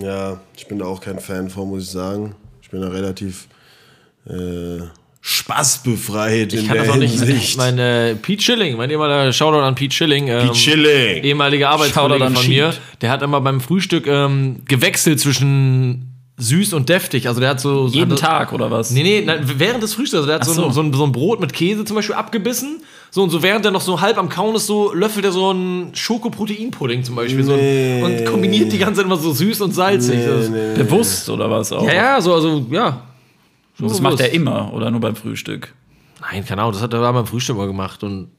[0.00, 2.34] Ja, ich bin da auch kein Fan von, muss ich sagen.
[2.62, 3.46] Ich bin da relativ
[4.26, 4.80] äh,
[5.28, 7.12] spaßbefreit Ich in kann der das auch nicht.
[7.18, 7.58] Hinsicht.
[7.58, 10.28] Mein äh, Pete Schilling, mein ehemaliger Shoutout an Pete Schilling.
[10.28, 11.22] Ähm, Pete Schilling.
[11.22, 12.48] ehemaliger an von Sheet.
[12.48, 17.28] mir, der hat immer beim Frühstück ähm, gewechselt zwischen süß und deftig.
[17.28, 17.88] Also der hat so.
[17.88, 18.90] so Jeden hatte, Tag oder was?
[18.90, 20.14] Nee, nee, nein, während des Frühstücks.
[20.18, 20.64] Also der hat so, so.
[20.66, 22.80] Ein, so, ein, so ein Brot mit Käse zum Beispiel abgebissen.
[23.10, 25.50] So und so während er noch so halb am Kauen ist, so löffelt er so
[25.50, 27.42] einen Schokoproteinpudding zum Beispiel.
[27.42, 28.02] So Nee.
[28.02, 30.20] ein, und kombiniert die ganze Zeit immer so süß und salzig.
[30.26, 31.86] Das- Bewusst oder was auch?
[31.86, 33.02] Ja, ja, so, also, ja.
[33.80, 35.74] Und das So macht er immer oder nur beim Frühstück?
[36.20, 38.02] Nein, keine Ahnung, das hat er beim Frühstück mal gemacht.
[38.02, 38.30] Und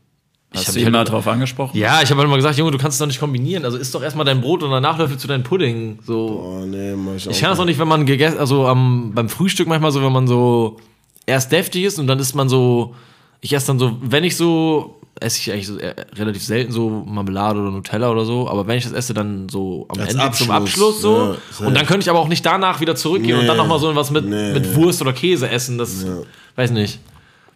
[0.54, 1.78] Hast hab du mich ihn mal halt- drauf angesprochen?
[1.78, 3.64] Ja, ich habe halt immer gesagt, Junge, du kannst es doch nicht kombinieren.
[3.66, 6.00] Also isst doch erstmal dein Brot und danach löffelst du deinen Pudding.
[6.06, 6.44] So.
[6.44, 9.12] Oh, nee, mach ich auch Ich kann das auch nicht, wenn man gegessen, also am,
[9.14, 10.78] beim Frühstück manchmal so, wenn man so
[11.26, 12.96] erst deftig ist und dann isst man so,
[13.42, 16.90] ich esse dann so, wenn ich so, esse ich eigentlich so eher, relativ selten so
[16.90, 20.32] Marmelade oder Nutella oder so, aber wenn ich das esse, dann so am Als Ende
[20.32, 21.38] zum Abschluss, Abschluss so.
[21.62, 23.48] ja, und dann könnte ich aber auch nicht danach wieder zurückgehen und Nee.
[23.48, 24.54] dann nochmal so was mit, Nee.
[24.54, 25.78] mit Wurst oder Käse essen.
[25.78, 26.18] Das, Ja.
[26.56, 27.00] weiß nicht.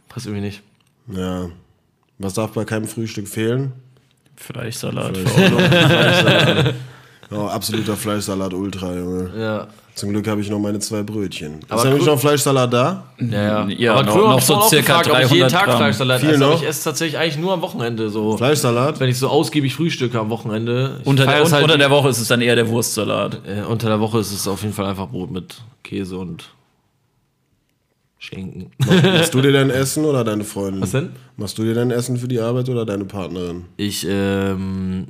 [0.10, 0.62] Passt irgendwie nicht.
[1.12, 1.50] Ja.
[2.20, 3.74] Was darf bei keinem Frühstück fehlen?
[4.36, 5.18] Fleischsalat.
[5.26, 6.74] Fleischsalat.
[7.32, 9.32] Oh, absoluter Fleischsalat Ultra, Junge.
[9.40, 9.68] Ja.
[9.96, 11.60] Zum Glück habe ich noch meine zwei Brötchen.
[11.70, 13.04] Aber ist nämlich noch Fleischsalat da?
[13.20, 13.70] Ja, ja.
[13.70, 15.78] Ja, aber noch- früher noch hat so circa gefragt, ob ich jeden 300 Tag Gramm.
[15.78, 16.44] Fleischsalat Viel esse.
[16.44, 16.62] aber noch?
[16.64, 18.36] Ich esse tatsächlich eigentlich nur am Wochenende so.
[18.38, 19.00] Fleischsalat?
[19.00, 21.00] Wenn ich so ausgiebig frühstücke am Wochenende.
[21.06, 23.42] Unter, der, es halt unter der Woche ist es dann eher der Wurstsalat.
[23.46, 26.46] Äh, unter der Woche ist es auf jeden Fall einfach Brot mit Käse und
[28.18, 28.72] Schinken.
[28.80, 30.82] Machst du dir dein Essen oder deine Freundin?
[30.82, 31.10] Was denn?
[31.38, 33.66] Machst du dir dein Essen für die Arbeit oder deine Partnerin?
[33.78, 35.08] Ich ähm,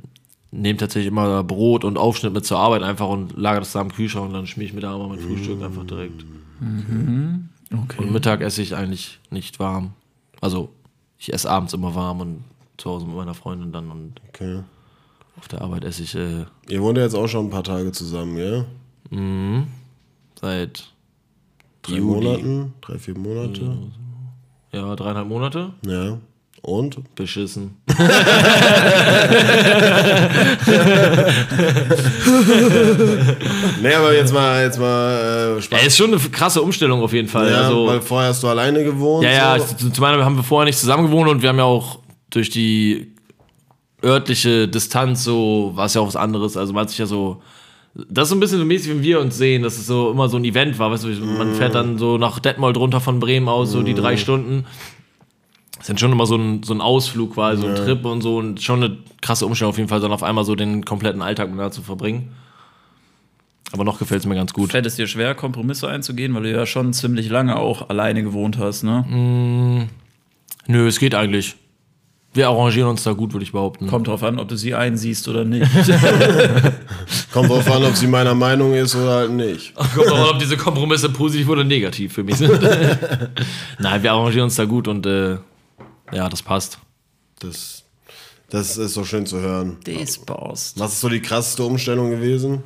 [0.54, 3.92] nehme tatsächlich immer Brot und Aufschnitt mit zur Arbeit einfach und lagere das da im
[3.92, 6.24] Kühlschrank und dann schmier ich mir da aber mein Frühstück einfach direkt.
[7.72, 7.98] Okay.
[8.02, 9.92] Und Mittag esse ich eigentlich nicht warm.
[10.40, 10.70] Also
[11.18, 12.44] ich esse abends immer warm und
[12.76, 14.60] zu Hause mit meiner Freundin dann und Okay.
[15.36, 17.92] auf der Arbeit esse ich äh, Ihr wohnt ja jetzt auch schon ein paar Tage
[17.92, 18.64] zusammen, ja?
[20.40, 20.92] seit
[21.82, 22.24] Drei Juli.
[22.26, 22.74] Monaten?
[22.80, 23.76] Drei, vier Monate?
[24.72, 25.72] ja, dreieinhalb Monate.
[25.86, 26.18] Ja.
[26.64, 27.14] Und?
[27.14, 27.76] Beschissen.
[33.82, 35.80] Nee, aber jetzt mal, jetzt mal äh, Spaß.
[35.80, 37.50] Ja, ist schon eine krasse Umstellung auf jeden Fall.
[37.50, 39.24] Ja, also, weil vorher hast du alleine gewohnt.
[39.24, 39.74] Ja, ja, so.
[39.76, 41.98] zu- zum einen haben wir vorher nicht zusammen gewohnt und wir haben ja auch
[42.30, 43.12] durch die
[44.02, 46.56] örtliche Distanz so, war es ja auch was anderes.
[46.56, 47.42] Also man hat sich ja so,
[47.94, 50.28] das ist so ein bisschen so mäßig, wenn wir uns sehen, dass es so immer
[50.28, 50.90] so ein Event war.
[50.90, 54.16] Weißt du, man fährt dann so nach Detmold runter von Bremen aus, so die drei
[54.16, 54.64] Stunden.
[55.84, 58.22] Das ist dann schon immer so ein, so ein Ausflug quasi, so ein Trip und
[58.22, 61.20] so und schon eine krasse Umstellung auf jeden Fall, dann auf einmal so den kompletten
[61.20, 62.30] Alltag miteinander zu verbringen.
[63.70, 64.70] Aber noch gefällt es mir ganz gut.
[64.70, 68.56] Fällt es dir schwer, Kompromisse einzugehen, weil du ja schon ziemlich lange auch alleine gewohnt
[68.56, 69.86] hast, ne?
[70.66, 71.54] Nö, es geht eigentlich.
[72.32, 73.86] Wir arrangieren uns da gut, würde ich behaupten.
[73.86, 75.70] Kommt drauf an, ob du sie einsiehst oder nicht.
[77.30, 79.74] Kommt drauf an, ob sie meiner Meinung ist oder halt nicht.
[79.74, 82.58] Kommt auch an, ob diese Kompromisse positiv oder negativ für mich sind.
[83.78, 85.36] Nein, wir arrangieren uns da gut und äh,
[86.14, 86.78] ja, das passt.
[87.40, 87.84] Das,
[88.48, 89.78] das ist doch schön zu hören.
[89.84, 90.78] Das passt.
[90.78, 92.62] Was ist so die krasseste Umstellung gewesen?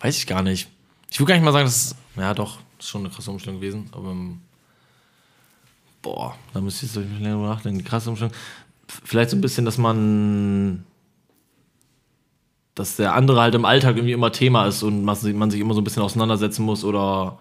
[0.00, 0.68] Weiß ich gar nicht.
[1.10, 3.60] Ich würde gar nicht mal sagen, dass es, ja doch, ist schon eine krasse Umstellung
[3.60, 4.40] gewesen, aber ähm,
[6.00, 7.80] boah, da müsste ich jetzt länger nachdenken.
[7.80, 8.32] Die krasse Umstellung.
[8.86, 10.84] Vielleicht so ein bisschen, dass man
[12.74, 15.80] dass der andere halt im Alltag irgendwie immer Thema ist und man sich, immer so
[15.80, 17.38] ein bisschen auseinandersetzen muss oder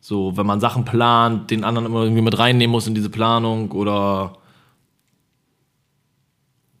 [0.00, 3.72] so, wenn man Sachen plant, den anderen immer irgendwie mit reinnehmen muss in diese Planung
[3.72, 4.34] oder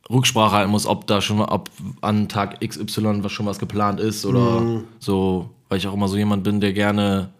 [0.08, 1.68] Rücksprache halten muss, ob da schon, ob
[2.00, 6.16] an Tag XY was schon was geplant ist oder so, weil ich auch immer so
[6.16, 7.30] jemand bin, der gerne,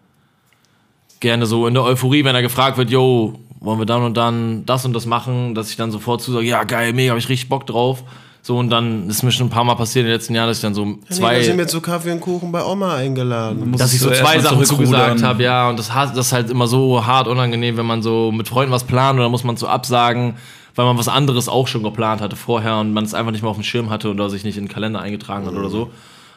[1.20, 4.66] gerne so in der Euphorie, wenn er gefragt wird, yo, wollen wir dann und dann
[4.66, 7.48] das und das machen, dass ich dann sofort zusage, ja geil, mega, hab ich richtig
[7.48, 8.04] Bock drauf.
[8.46, 10.58] So, und dann ist mir schon ein paar Mal passiert in den letzten Jahren, dass
[10.58, 13.72] ich dann so zwei, Nee, sind wir zu Kaffee und Kuchen bei Oma eingeladen.
[13.76, 16.68] dass ich so zwei Sachen zugesagt habe, ja, und das, hat- das ist halt immer
[16.68, 20.36] so hart unangenehm, wenn man so mit Freunden was plant oder muss man so absagen,
[20.76, 23.50] weil man was anderes auch schon geplant hatte vorher und man es einfach nicht mehr
[23.50, 25.90] auf dem Schirm hatte oder sich nicht in den Kalender eingetragen hat oder so.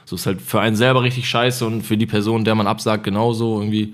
[0.06, 3.04] So ist halt für einen selber richtig scheiße und für die Person, der man absagt,
[3.04, 3.94] genauso irgendwie.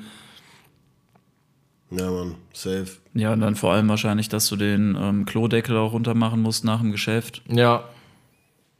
[1.92, 2.88] Ja, Mann, safe.
[3.14, 6.64] Ja, und dann vor allem wahrscheinlich, dass du den ähm, Klodeckel auch runter machen musst
[6.64, 7.42] nach dem Geschäft.
[7.50, 7.84] Ja.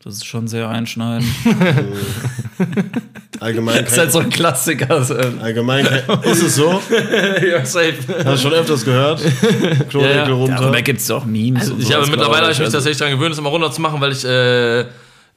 [0.06, 1.28] Das ist schon sehr einschneidend.
[3.40, 5.04] Allgemein, Das ist halt so ein Klassiker.
[5.10, 5.86] ähm, allgemein
[6.24, 6.80] ist es so?
[7.52, 7.96] ja, safe.
[8.24, 9.20] Hast du schon öfters gehört?
[9.90, 10.34] Klodeckel Ja, ja.
[10.34, 10.56] runter.
[10.60, 11.72] Darüber gibt es auch Memes.
[11.72, 14.00] und Ich habe mittlerweile ich mich Also, tatsächlich daran gewöhnt, das immer runter zu machen,
[14.00, 14.86] weil ich äh,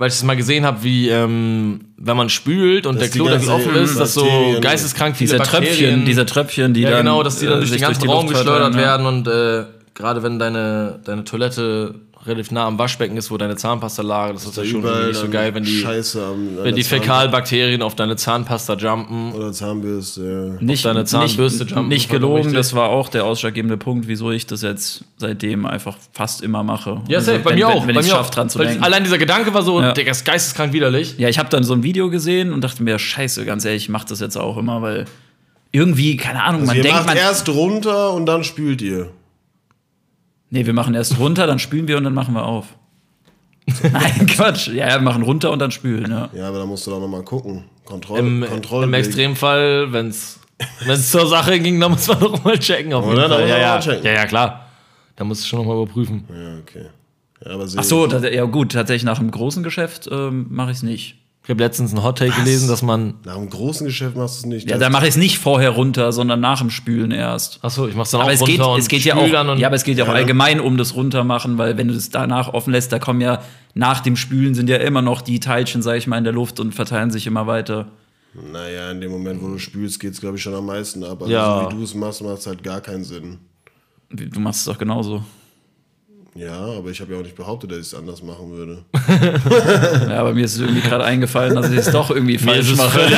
[0.00, 3.48] weil ich es mal gesehen habe, wie ähm, wenn man spült und Dass der Klodeckel
[3.48, 4.28] offen ist, dass so
[4.60, 6.98] geisteskrank Diese Tröpfchen, diese Tröpfchen, die ja, dann.
[7.00, 9.64] genau, dass die dann äh, durch den ganzen die Raum geschleudert werden und äh,
[9.94, 11.94] gerade wenn deine, deine Toilette
[12.28, 15.28] relativ nah am Waschbecken ist, wo deine Zahnpasta lag, das ist ja schon nicht so
[15.28, 19.32] geil, wenn die, Scheiße am, wenn die Fäkalbakterien auf deine Zahnpasta jumpen.
[19.32, 24.06] Oder Zahnbürste, Nicht, deine Zahnbürste nicht, jumpen, nicht gelogen, das war auch der ausschlaggebende Punkt,
[24.08, 27.00] wieso ich das jetzt seitdem einfach fast immer mache.
[27.08, 27.86] Ja, Also, safe, bei wenn, mir wenn, auch.
[27.86, 28.82] Wenn bei ich schaffe, dran zu denken.
[28.82, 29.92] Allein dieser Gedanke war so, Ja.
[29.92, 31.16] Digga, ist geisteskrank widerlich.
[31.18, 33.88] Ja, ich habe dann so ein Video gesehen und dachte mir, scheiße, ganz ehrlich, ich
[33.88, 35.06] mach das jetzt auch immer, weil
[35.72, 37.16] irgendwie, keine Ahnung, Also man ihr denkt, macht man.
[37.16, 39.08] erst runter und dann spült ihr.
[40.51, 42.66] Nee, wir machen erst runter, dann spülen wir und dann machen wir auf.
[43.82, 44.68] Nein, Quatsch.
[44.68, 46.30] Ja, wir machen runter und dann spülen, ja.
[46.32, 47.64] Ja, aber da musst du doch nochmal gucken.
[47.84, 50.40] Kontroll Im, Kontroll Im Extremfall, wenn es
[51.11, 52.92] zur Sache ging, dann muss man noch mal checken.
[52.94, 53.28] Auf Oder?
[53.28, 53.49] Fall.
[53.49, 53.80] Ja, ja.
[53.80, 54.05] checken.
[54.05, 54.66] ja, ja, klar.
[55.16, 56.24] Da muss ich schon noch mal überprüfen.
[56.28, 56.86] Ja, okay.
[57.44, 60.82] Ja, aber Ach so, ja gut, tatsächlich nach einem großen Geschäft ähm, mache ich es
[60.82, 61.16] nicht.
[61.49, 63.14] Ich habe letztens einen Hot Take gelesen, dass man.
[63.24, 64.68] Nach einem großen Geschäft machst du es nicht.
[64.70, 67.64] Ja, da mache ich es nicht vorher runter, sondern nach dem Spülen erst.
[67.64, 69.49] Achso, ich mach's dann Aber auch es runter geht, und es geht ja auch, dann
[69.49, 70.14] und ja, aber es geht ja auch Ja.
[70.14, 73.40] allgemein um das Runtermachen, weil wenn du das danach offen lässt, da kommen ja
[73.72, 76.61] nach dem Spülen sind ja immer noch die Teilchen, sag ich mal, in der Luft
[76.61, 77.86] und verteilen sich immer weiter.
[78.53, 81.22] Naja, in dem Moment, wo du spülst, geht es, glaube ich, schon am meisten ab.
[81.22, 81.62] Also Ja.
[81.62, 83.38] so wie du es machst, macht es halt gar keinen Sinn.
[84.11, 85.22] Du machst es doch genauso.
[86.39, 88.84] Ja, aber ich habe ja auch nicht behauptet, dass ich es anders machen würde.
[90.09, 92.72] Ja, aber mir ist es irgendwie gerade eingefallen, dass ich es doch irgendwie falsch ist
[92.72, 93.01] es mache.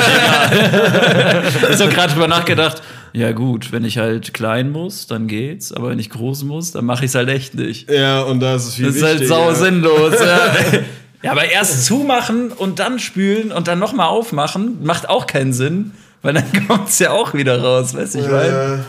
[1.72, 2.82] ich habe gerade drüber nachgedacht.
[3.12, 6.86] Ja gut, wenn ich halt klein muss, dann geht's, aber wenn ich groß muss, dann
[6.86, 7.90] mache ich es halt echt nicht.
[7.90, 10.14] Ja, und da ist es viel Das ist halt sau sinnlos.
[10.18, 10.54] Ja.
[11.22, 15.92] ja, aber erst zumachen und dann spülen und dann nochmal aufmachen, macht auch keinen Sinn,
[16.22, 18.84] weil dann kommt es ja auch wieder raus, weißt du, ich meine.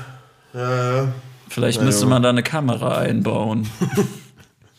[0.53, 1.07] Ja, ja, ja.
[1.49, 3.69] Vielleicht müsste man da eine Kamera einbauen.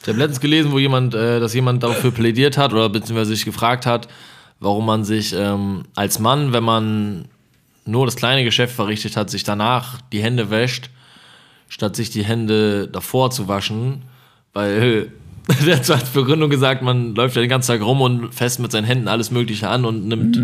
[0.02, 3.44] Ich habe letztens gelesen, wo jemand, äh, dass jemand dafür plädiert hat oder beziehungsweise sich
[3.44, 4.08] gefragt hat,
[4.58, 7.26] warum man sich ähm, als Mann, wenn man
[7.84, 10.90] nur das kleine Geschäft verrichtet hat, sich danach die Hände wäscht,
[11.68, 14.02] statt sich die Hände davor zu waschen,
[14.52, 15.12] weil
[15.66, 18.72] der hat als Begründung gesagt, man läuft ja den ganzen Tag rum und fest mit
[18.72, 20.36] seinen Händen alles Mögliche an und nimmt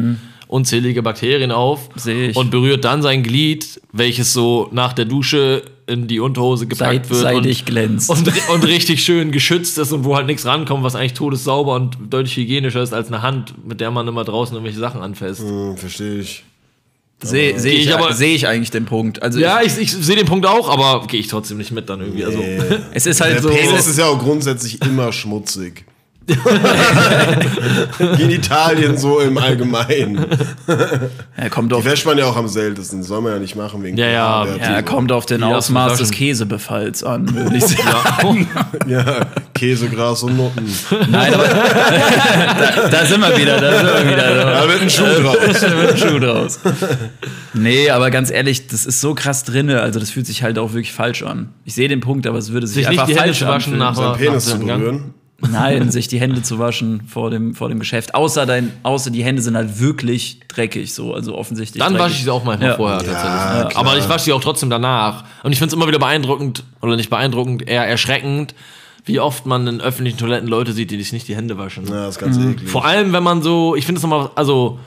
[0.49, 1.91] unzählige Bakterien auf
[2.35, 7.20] und berührt dann sein Glied, welches so nach der Dusche in die Unterhose gepackt wird
[7.20, 8.11] seidig und, glänzt.
[8.11, 11.97] und, und richtig schön geschützt ist und wo halt nichts rankommt, was eigentlich todessauber und
[12.11, 15.41] deutlich hygienischer ist als eine Hand, mit der man immer draußen irgendwelche Sachen anfasst.
[15.41, 16.45] Hm, verstehe ich.
[17.20, 19.20] Sehe seh ich ich, aber- seh ich eigentlich den Punkt.
[19.22, 22.01] Also Ja, ich, ich sehe den Punkt auch, aber gehe ich trotzdem nicht mit dann
[22.01, 22.24] irgendwie.
[22.24, 22.59] Also, Nee.
[22.93, 23.49] es ist halt Der so.
[23.49, 25.84] Penis ist ja auch grundsätzlich immer schmutzig.
[28.16, 30.26] Genitalien so im Allgemeinen.
[31.37, 33.03] Er kommt Die auf, wäscht man ja auch am seltensten.
[33.03, 34.45] Soll man ja nicht machen wegen Ja, ja.
[34.45, 36.11] pH-Wert ja, er kommt auf den Die Ausmaß des.
[36.11, 38.49] Käsebefalls an, würde ich sagen.
[38.87, 40.66] Ja, Käse, Gras und Nutten.
[41.11, 44.45] Nein, aber da, da sind wir wieder, da sind wir wieder.
[44.45, 45.61] Da wird ein Schuh draus.
[45.61, 46.59] Da wird ein Schuh draus.
[47.55, 50.72] Nee, aber ganz ehrlich, das ist so krass drinne, also das fühlt sich halt auch
[50.72, 51.51] wirklich falsch an.
[51.64, 53.47] Ich sehe den Punkt, aber es würde sich, sich nicht einfach die Hände falsch zu
[53.47, 54.07] waschen anfühlen.
[54.07, 55.14] nach, nach Penis zu berühren.
[55.41, 58.12] Nein, sich die Hände zu waschen vor dem, vor dem Geschäft.
[58.14, 61.80] Außer, dein, außer die Hände sind halt wirklich dreckig, so, also offensichtlich.
[61.82, 62.07] Dann dreckig.
[62.07, 62.76] wasche ich sie auch manchmal Ja.
[62.76, 63.70] vorher Ja, tatsächlich.
[63.70, 63.76] klar.
[63.76, 65.24] Aber ich wasche sie auch trotzdem danach.
[65.45, 68.55] Und ich finde es immer wieder beeindruckend, oder nicht beeindruckend, eher erschreckend,
[69.05, 71.86] wie oft man in öffentlichen Toiletten Leute sieht, die sich nicht die Hände waschen.
[71.86, 72.51] Ja, das ist ganz Mhm.
[72.53, 72.68] eklig.
[72.68, 74.80] Vor allem, wenn man so, ich finde es nochmal, also,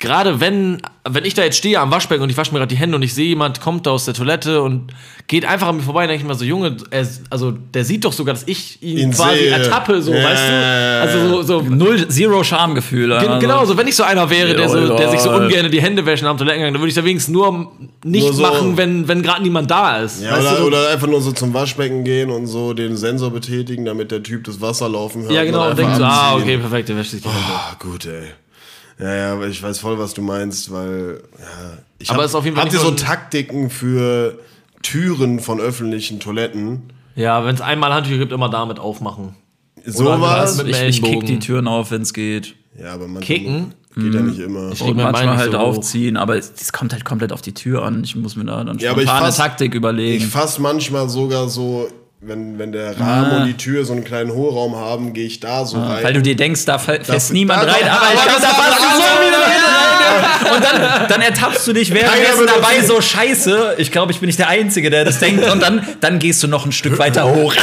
[0.00, 2.80] gerade wenn, wenn ich da jetzt stehe am Waschbecken und ich wasche mir gerade die
[2.80, 4.92] Hände und ich sehe, jemand kommt da aus der Toilette und
[5.26, 8.04] geht einfach an mir vorbei, dann denke ich mir so, Junge, er, also, der sieht
[8.04, 9.50] doch sogar, dass ich ihn, Ihn quasi sehe.
[9.50, 10.22] ertappe, so, Ja.
[10.24, 11.20] weißt du?
[11.20, 13.08] Also, so, so Null, zero Schamgefühl.
[13.08, 13.38] Gen- also.
[13.40, 16.06] Genau, so wenn ich so einer wäre, der, so, der sich so ungern die Hände
[16.06, 17.72] wäscht am Toilettengang, dann würde ich da wenigstens nur
[18.04, 20.22] nicht Nur so- machen, wenn, wenn gerade niemand da ist.
[20.22, 20.66] Ja, weißt oder, du?
[20.68, 24.44] oder einfach nur so zum Waschbecken gehen und so den Sensor betätigen, damit der Typ
[24.44, 25.32] das Wasser laufen hört.
[25.32, 27.40] ja, genau, und einfach denkst so, ah, okay, perfekt, der wäscht sich die Hände.
[27.48, 28.28] Ah, gut, ey.
[28.98, 32.32] Ja, ja, aber ich weiß voll, was du meinst, weil ja, ich Aber hab, es
[32.32, 34.38] ist auf jeden Fall habt ihr so Taktiken für
[34.82, 36.92] Türen von öffentlichen Toiletten?
[37.14, 39.34] Ja, wenn es einmal Handtücher gibt, immer damit aufmachen.
[39.84, 40.56] Sowas?
[40.58, 42.54] mit dem ich, ich kick die Türen auf, wenn es geht.
[42.78, 43.74] Ja, aber manchmal Kicken?
[43.96, 44.70] geht ja nicht immer.
[44.70, 48.04] krieg Und manchmal halt so aufziehen, aber es, kommt halt komplett auf die Tür an.
[48.04, 50.24] Ich muss mir da dann Ja, aber ich spontane fass- Taktik überlegen.
[50.24, 51.88] Ich fass manchmal sogar so,
[52.20, 53.36] wenn, wenn der Rahmen Ah.
[53.38, 56.02] und die Tür so einen kleinen Hohlraum haben, gehe ich da so rein.
[56.02, 58.48] weil du dir denkst, da fä- fässt Da- niemand da- rein, aber ich kann da-
[58.48, 59.52] fast so wieder rein.
[60.54, 63.74] und dann, dann ertappst du dich währenddessen dabei so scheiße.
[63.78, 65.48] Ich glaube, ich bin nicht der Einzige, der das denkt.
[65.50, 67.54] Und dann, dann gehst du noch ein Stück weiter hoch.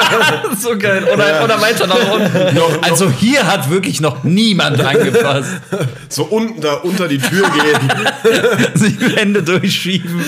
[0.58, 1.04] so geil.
[1.12, 2.58] Oder, oder weiter nach unten.
[2.82, 5.50] Also hier hat wirklich noch niemand angepasst.
[6.08, 8.74] So unten da unter die Tür gehen.
[8.74, 10.24] Sich die Hände durchschieben.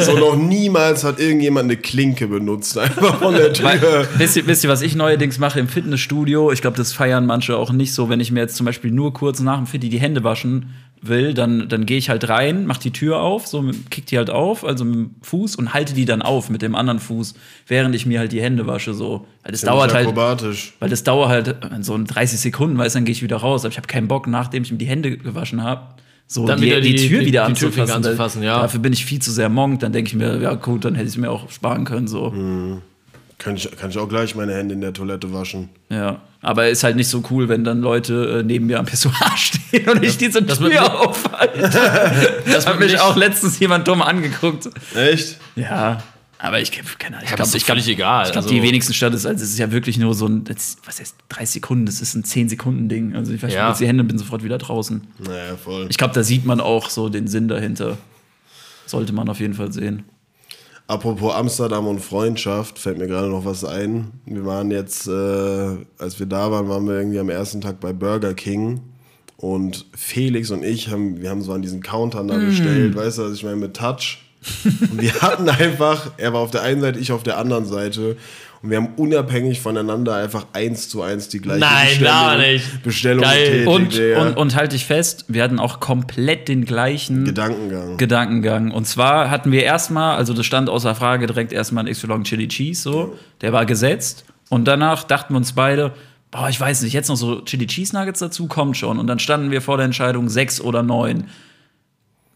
[0.00, 2.78] so noch niemals hat irgendjemand eine Klinke benutzt.
[2.78, 3.66] Einfach von der Tür.
[3.66, 6.52] Weil, wisst, ihr, wisst ihr, was ich neuerdings mache im Fitnessstudio?
[6.52, 8.08] Ich glaube, das feiern manche auch nicht so.
[8.08, 10.73] Wenn ich mir jetzt zum Beispiel nur kurz nach dem Fitti die Hände waschen
[11.06, 14.30] will, dann, dann gehe ich halt rein, mach die Tür auf, so kick die halt
[14.30, 17.34] auf, also mit dem Fuß und halte die dann auf mit dem anderen Fuß,
[17.66, 18.94] während ich mir halt die Hände wasche.
[18.94, 19.26] So.
[19.42, 20.06] Weil das dauert halt.
[20.06, 20.74] akrobatisch.
[20.80, 23.36] Weil das dauert halt äh, so in 30 Sekunden, weißt du, dann gehe ich wieder
[23.36, 23.64] raus.
[23.64, 25.94] Aber ich habe keinen Bock, nachdem ich mir die Hände gewaschen habe,
[26.26, 27.94] so Dann die, wieder die, die- Tür die- wieder anzufassen.
[27.96, 28.62] anzufassen, ja.
[28.62, 29.80] Dafür bin ich viel zu sehr Monk.
[29.80, 32.08] Dann denke ich mir, ja gut, dann hätte ich es mir auch sparen können.
[32.08, 32.32] So.
[33.44, 35.68] Kann ich, kann ich auch gleich meine Hände in der Toilette waschen.
[35.90, 36.22] Ja.
[36.40, 39.86] Aber ist halt nicht so cool, wenn dann Leute äh, neben mir am Pissoir stehen
[39.90, 41.60] und ich diese das mit- Tür aufhalte.
[42.50, 44.70] Das hat mich nicht- auch letztens jemand dumm angeguckt.
[44.94, 45.38] Echt?
[45.56, 46.02] Ja.
[46.38, 47.28] Aber ich keine Ahnung.
[47.28, 49.50] Ich glaube, ich glaub, völlig egal, Ich glaube, also- die wenigsten Stadt ist, also es
[49.50, 50.44] ist ja wirklich nur so ein,
[50.84, 53.14] was heißt, 30 Sekunden, das ist ein 10-Sekunden-Ding.
[53.14, 53.68] Also ich wasche Ja.
[53.68, 55.06] jetzt die Hände und bin sofort wieder draußen.
[55.18, 55.86] Naja, voll.
[55.90, 57.98] Ich glaube, da sieht man auch so den Sinn dahinter.
[58.86, 60.04] Sollte man auf jeden Fall sehen.
[60.86, 64.12] Apropos Amsterdam und Freundschaft, fällt mir gerade noch was ein.
[64.26, 67.94] Wir waren jetzt, äh, als wir da waren, waren wir irgendwie am ersten Tag bei
[67.94, 68.80] Burger King.
[69.38, 73.22] Und Felix und ich haben, wir haben so an diesen Countern da bestellt, weißt du,
[73.24, 74.18] was ich meine, mit Touch.
[74.64, 78.16] Und wir hatten einfach, er war auf der einen Seite, ich auf der anderen Seite.
[78.64, 82.82] Und wir haben unabhängig voneinander einfach eins zu eins die gleiche Nein, Bestellung, gar nicht.
[82.82, 83.44] Bestellung Geil.
[83.44, 84.22] getätigt, Und, Digga.
[84.22, 87.98] und, und halte ich fest, wir hatten auch komplett den gleichen Gedankengang.
[87.98, 88.70] Gedankengang.
[88.70, 92.48] Und zwar hatten wir erstmal, also das stand außer Frage direkt erstmal ein Long Chili
[92.48, 93.18] Cheese, so.
[93.42, 94.24] Der war gesetzt.
[94.48, 95.92] Und danach dachten wir uns beide,
[96.30, 98.98] boah, ich weiß nicht, jetzt noch so Chili Cheese Nuggets dazu, kommt schon.
[98.98, 101.24] Und dann standen wir vor der Entscheidung, sechs oder neun.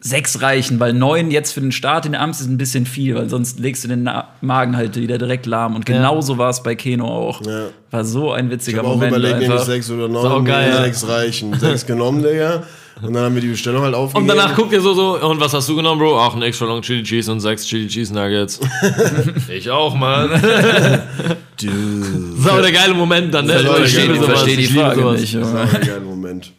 [0.01, 3.28] Sechs reichen, weil neun jetzt für den Start in Amst ist ein bisschen viel, weil
[3.28, 5.74] sonst legst du den Na Magen halt wieder direkt lahm.
[5.74, 7.44] Und genauso war es bei Keno auch.
[7.44, 7.64] Ja.
[7.90, 9.11] War so ein Ich witziger habe auch Moment.
[9.16, 10.70] überlegt, nehme ich sechs oder neun, Saugeil.
[10.70, 11.59] nee, sechs reichen.
[11.59, 12.62] Sechs genommen, Digga.
[13.03, 14.28] Und dann haben wir die Bestellung halt Und aufgegeben.
[14.36, 16.18] danach guckt ihr so, so, und was hast du genommen, Bro?
[16.20, 18.61] Ach, ein extra long Chili Cheese und sechs Chili Cheese Nuggets.
[19.49, 20.30] ich auch, Mann.
[20.30, 23.53] Das ist aber der geile Moment dann, ne?
[23.55, 25.34] Das Ich der geile- verstehe die ich Frage nicht.
[25.34, 26.53] Das war ein geiler Moment.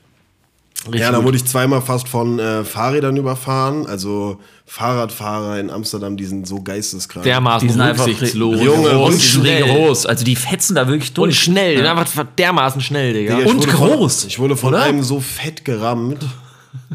[0.85, 3.85] Richtig ja, da wurde ich zweimal fast von äh, Fahrrädern überfahren.
[3.85, 7.23] Also Fahrradfahrer in Amsterdam, die sind so geisteskrank.
[7.25, 8.61] dermaßen Die sind einfach rücksichtslos.
[8.61, 9.63] Junge, und Und schnell.
[9.63, 10.05] rigoros.
[10.05, 11.27] Also die fetzen da wirklich durch.
[11.27, 13.35] Und schnell, die sind einfach dermaßen schnell, Digga.
[13.39, 14.83] Digga, und groß, Von, ich wurde von oder?
[14.83, 16.25] einem so fett gerammt.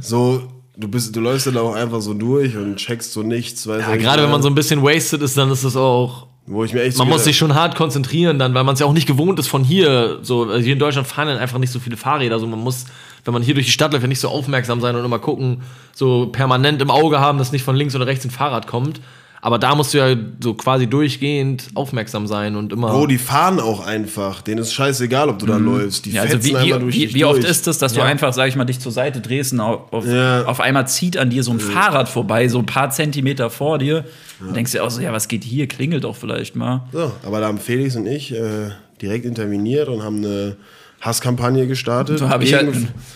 [0.01, 0.43] So,
[0.77, 3.67] du bist, du läufst dann auch einfach so durch und checkst so nichts.
[3.67, 6.27] Weißt Ja, gerade wenn man so ein bisschen wasted ist, dann ist das auch.
[6.47, 8.75] Wo ich mir echt so Man muss gedacht- sich schon hart konzentrieren, dann, weil man
[8.75, 10.19] es ja auch nicht gewohnt ist von hier.
[10.23, 12.35] So, also hier in Deutschland fahren dann einfach nicht so viele Fahrräder.
[12.35, 12.85] Also man muss,
[13.25, 15.63] wenn man hier durch die Stadt läuft, ja nicht so aufmerksam sein und immer gucken,
[15.95, 19.01] so permanent im Auge haben, dass nicht von links oder rechts ein Fahrrad kommt.
[19.41, 22.89] Aber da musst du ja so quasi durchgehend aufmerksam sein und immer.
[22.91, 24.41] Bro, die fahren auch einfach.
[24.41, 26.07] Denen ist scheißegal, ob du da läufst.
[26.07, 27.51] Die Ja, also fetzen wie, einfach wie, durch wie, wie oft durch.
[27.51, 28.07] ist es, dass du Ja.
[28.07, 30.47] einfach, sag ich mal, dich zur Seite drehst und auf, auf, Ja.
[30.47, 34.07] auf einmal zieht an dir so ein Fahrrad vorbei, so ein paar Zentimeter vor dir.
[34.41, 35.67] Und denkst dir auch so, ja, was geht hier?
[35.69, 36.85] Klingelt doch vielleicht mal.
[36.93, 38.71] So, aber da haben Felix und ich äh,
[39.03, 40.57] direkt interveniert und haben eine
[41.05, 42.21] Hasskampagne gestartet.
[42.21, 42.69] Da habe ich, halt,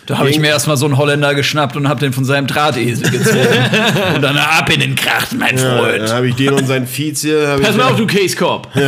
[0.07, 3.11] da hab ich mir erstmal so einen Holländer geschnappt und hab den von seinem Drahtesel
[3.11, 3.39] gezogen.
[4.15, 6.03] und dann ab in den Kracht, mein Ja, Freund.
[6.03, 8.69] dann habe ich den und seinen hab Pass mal auf, du Case Cop.
[8.75, 8.83] Nee,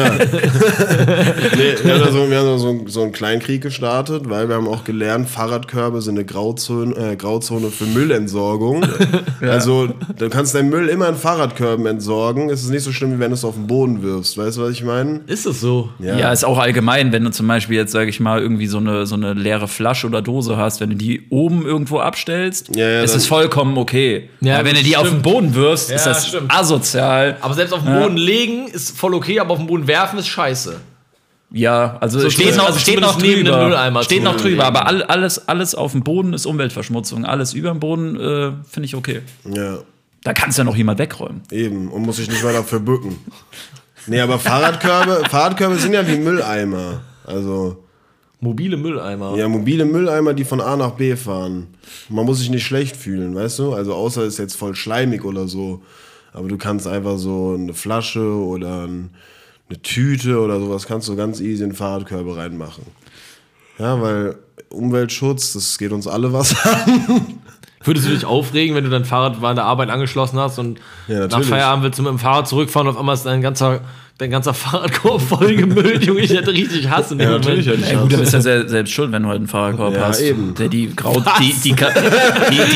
[1.82, 5.28] wir haben, so, wir haben so, so einen Kleinkrieg gestartet, weil wir haben auch gelernt,
[5.28, 8.84] Fahrradkörbe sind eine Grauzone, äh, Grauzone für Müllentsorgung.
[9.40, 9.88] Also
[10.18, 12.50] du kannst deinen Müll immer in Fahrradkörben entsorgen.
[12.50, 14.36] Es ist nicht so schlimm, wie wenn du es auf den Boden wirfst.
[14.36, 15.20] Weißt du, was ich meine?
[15.26, 15.88] Ist es so?
[15.98, 16.16] Ja.
[16.32, 19.14] ist auch allgemein, wenn du zum Beispiel jetzt, sage ich mal, irgendwie so eine, so
[19.14, 23.14] eine leere Flasche oder Dose hast, wenn du die oben irgendwo abstellst, Ja, ja, ist
[23.14, 24.28] es vollkommen okay.
[24.40, 25.22] Ja, aber wenn du die auf den stimmt.
[25.22, 26.52] Boden wirfst, ist das stimmt.
[26.52, 27.36] asozial.
[27.40, 30.28] Aber selbst auf den Boden legen ist voll okay, aber auf den Boden werfen ist
[30.28, 30.80] scheiße.
[31.52, 34.02] Ja, also So steht noch, also steht noch drüber.
[34.04, 37.24] steht noch drüber, aber all, alles, alles auf dem Boden ist Umweltverschmutzung.
[37.24, 39.22] Alles über dem Boden äh, finde ich okay.
[39.52, 39.78] Ja,
[40.22, 41.42] Da kannst ja noch jemand wegräumen.
[41.50, 41.88] eben.
[41.90, 43.18] Und muss sich nicht mal dafür bücken.
[44.06, 47.00] Nee, aber Fahrradkörbe, Fahrradkörbe sind ja wie Mülleimer.
[47.24, 47.82] Also,
[48.40, 49.36] Mobile Mülleimer.
[49.36, 51.68] ja, mobile Mülleimer, die von A nach B fahren.
[52.08, 53.74] Man muss sich nicht schlecht fühlen, weißt du?
[53.74, 55.82] Also, außer es ist jetzt voll schleimig oder so.
[56.32, 59.10] Aber du kannst einfach so eine Flasche oder ein,
[59.68, 62.84] eine Tüte oder sowas kannst du ganz easy in Fahrradkörbe reinmachen.
[63.78, 64.36] Ja, weil
[64.70, 67.38] Umweltschutz, das geht uns alle was an.
[67.82, 70.78] Würdest du dich aufregen, wenn du dein Fahrrad an der Arbeit angeschlossen hast und
[71.08, 71.42] Ja, nach.
[71.42, 73.80] Feierabend willst du mit dem Fahrrad zurückfahren und auf einmal ist dein ganzer,
[74.18, 77.46] dein ganzer Fahrradkorb voll gemüllt, Junge, ich hätte richtig Hass in dem Ja, Moment.
[77.46, 79.48] natürlich hätte ich gut, dann bist du ja sel- selbst schuld, wenn du halt einen
[79.48, 80.20] Fahrradkorb Ja, hast.
[80.20, 80.54] eben.
[80.54, 81.74] Der die, Grau, die, die, die, die,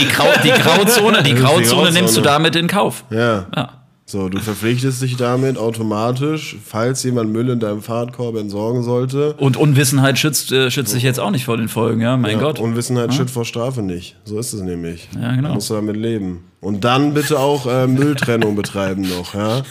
[0.09, 3.05] Grau, die Grauzone, die Grauzone nimmst du damit in Kauf.
[3.11, 3.47] Ja.
[3.55, 3.71] Ja.
[4.07, 9.33] So, du verpflichtest dich damit automatisch, falls jemand Müll in deinem Fahrradkorb entsorgen sollte.
[9.39, 12.39] Und Unwissenheit schützt, äh, schützt dich jetzt auch nicht vor den Folgen, ja, mein Ja,
[12.39, 12.59] Gott.
[12.61, 14.17] Unwissenheit schützt vor Strafe nicht.
[14.25, 15.09] So ist es nämlich.
[15.19, 15.49] Ja, genau.
[15.49, 16.45] Da musst du damit leben.
[16.61, 19.63] Und dann bitte auch äh, Mülltrennung betreiben noch, ja.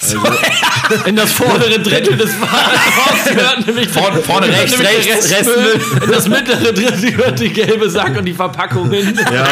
[1.06, 5.80] In das vordere Drittel des Fahrrads gehört nämlich Vorne- vorne gehört rechts, nämlich rechts, Restmüll.
[6.04, 9.14] In das mittlere Drittel gehört die gelbe Sack und die Verpackung hin.
[9.32, 9.46] Ja,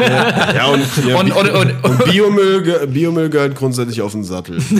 [0.00, 4.58] ja, ja und, ja, Und, und, und, und Biomüll, Biomüll gehört grundsätzlich auf den Sattel.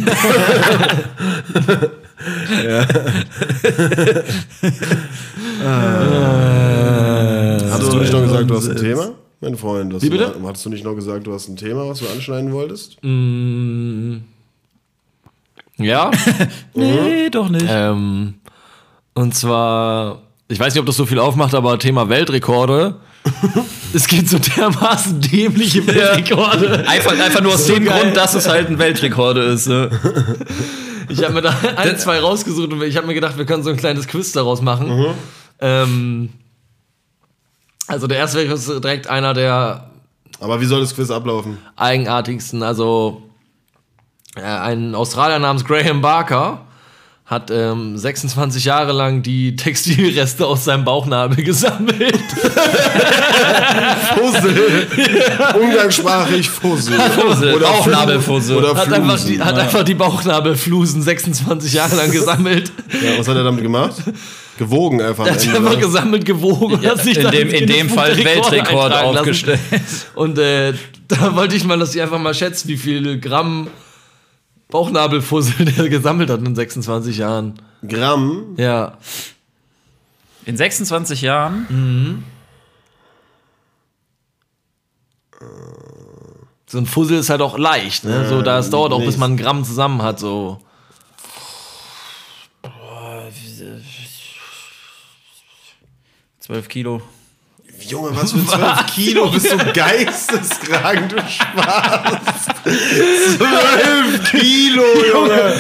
[7.73, 9.11] Hattest du nicht noch gesagt, du hast ein Thema?
[9.41, 10.35] Mein Freund, Wie bitte?
[10.39, 12.99] Du, hattest du nicht noch gesagt, du hast ein Thema, was du anschneiden wolltest?
[15.85, 16.11] Ja.
[16.75, 17.67] nee, doch nicht.
[17.69, 18.35] Ähm,
[19.15, 22.97] und zwar, ich weiß nicht, ob das so viel aufmacht, aber Thema Weltrekorde.
[23.93, 26.85] es gibt so dermaßen dämliche Weltrekorde.
[26.89, 28.03] Einfach, einfach nur aus So dem geil.
[28.03, 29.67] Grund, dass es halt ein Weltrekord ist.
[29.69, 29.91] Ne?
[31.09, 33.71] Ich habe mir da ein, zwei rausgesucht und ich habe mir gedacht, wir können so
[33.71, 35.07] ein kleines Quiz daraus machen.
[35.61, 36.31] Ähm,
[37.87, 39.91] also der erste Weltrekord ist direkt einer der
[40.41, 41.59] Aber wie soll das Quiz ablaufen?
[41.77, 42.63] eigenartigsten.
[42.63, 43.23] Also
[44.37, 46.67] ein Australier namens Graham Barker
[47.31, 52.19] hat ähm, 26 Jahre lang die Textilreste aus seinem Bauchnabel gesammelt.
[54.17, 54.89] Fussel.
[55.61, 56.99] Umgangssprachlich Fussel.
[56.99, 58.57] Fussel, Oder Bauchnabelfussel.
[58.57, 59.29] Oder Hat, einfach Flusen.
[59.29, 62.73] die, hat einfach die Bauchnabelflusen 26 Jahre lang gesammelt.
[63.01, 63.95] Ja, was hat er damit gemacht?
[64.59, 65.27] Gewogen einfach.
[65.27, 65.81] Er hat Ende, einfach oder?
[65.81, 69.61] gesammelt gewogen und hat sich in dann dem, in dem Fall Weltrekord aufgestellt.
[70.17, 70.73] Und äh,
[71.09, 73.69] da wollte ich mal, dass ihr einfach mal schätzt, wie viel Gramm
[74.71, 77.55] Bauchnabelfussel der gesammelt hat in 26 Jahren.
[77.87, 78.55] Gramm.
[78.57, 78.99] Ja.
[80.47, 82.25] In 26 Jahren?
[86.67, 88.29] So ein Fussel ist halt auch leicht, ne?
[88.29, 90.59] So, da es dauert auch, bis man ein Gramm zusammen hat, so.
[96.39, 97.03] Zwölf Kilo.
[97.87, 99.31] Junge, was für 12 Kilo?
[99.31, 102.47] Bist du geisteskrank, du Spaß.
[103.37, 105.55] 12 Kilo, Junge.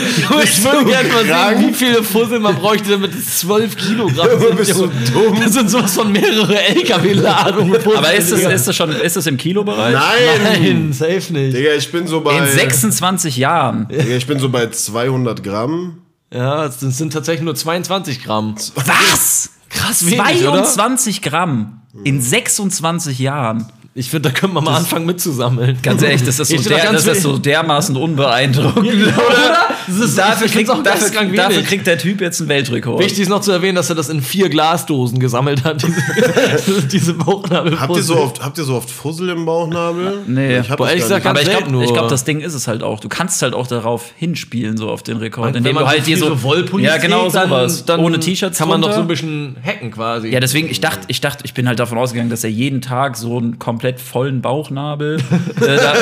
[0.44, 4.40] Ich würde gerne mal sehen, wie viele Fussel man bräuchte, damit es 12 Kilogramm Junge,
[4.46, 4.56] sind.
[4.56, 4.92] bist du Junge.
[5.12, 5.40] dumm?
[5.42, 7.80] Das sind sowas von mehrere LKW-Ladungen.
[7.96, 9.94] Aber ist das, ist das schon ist das im Kilobereich?
[9.94, 10.62] Nein.
[10.62, 11.56] Nein, safe nicht.
[11.56, 12.36] Digga, ich bin so bei.
[12.36, 13.88] In 26 Jahren.
[13.88, 16.02] Digga, ich bin so bei 200 Gramm.
[16.32, 18.54] Ja, das sind tatsächlich nur 22 Gramm.
[18.76, 19.50] Was?
[19.70, 20.64] Krass wenig, oder?
[20.64, 23.66] 22 Gramm in 26 Jahren.
[23.92, 25.76] Ich finde, da können wir mal anfangen mitzusammeln.
[25.82, 28.86] Ganz ehrlich, das ist so, Ich der, das ist so dermaßen unbeeindruckend.
[28.86, 29.68] Oder?
[29.88, 33.00] Das ist, Dafür, ich auch dafür, dafür kriegt der Typ jetzt einen Weltrekord.
[33.00, 37.14] Wichtig ist noch zu erwähnen, dass er das in vier Glasdosen gesammelt hat, diese, diese
[37.14, 37.80] Bauchnabelfussel.
[37.80, 40.20] Habt ihr, so oft, habt ihr so oft Fussel im Bauchnabel?
[40.28, 40.60] Nee.
[40.60, 41.30] ich hab Boah, das gesagt, nicht.
[41.30, 41.92] Aber ich glaube, nur.
[41.92, 43.00] glaub, das Ding ist es halt auch.
[43.00, 45.48] Du kannst halt auch darauf hinspielen, so auf den Rekord.
[45.48, 46.42] Wenn indem man du halt dir so.
[46.44, 47.84] Wollpullis ja, genau trägt, dann- sowas.
[47.84, 48.96] Dann Ohne T-Shirts kann man doch drunter.
[48.98, 50.28] so ein bisschen hacken quasi.
[50.28, 53.16] Ja, deswegen, ich dachte, ich dachte, ich bin halt davon ausgegangen, dass er jeden Tag
[53.16, 55.16] so einen komplett vollen Bauchnabel
[55.60, 55.94] äh, da,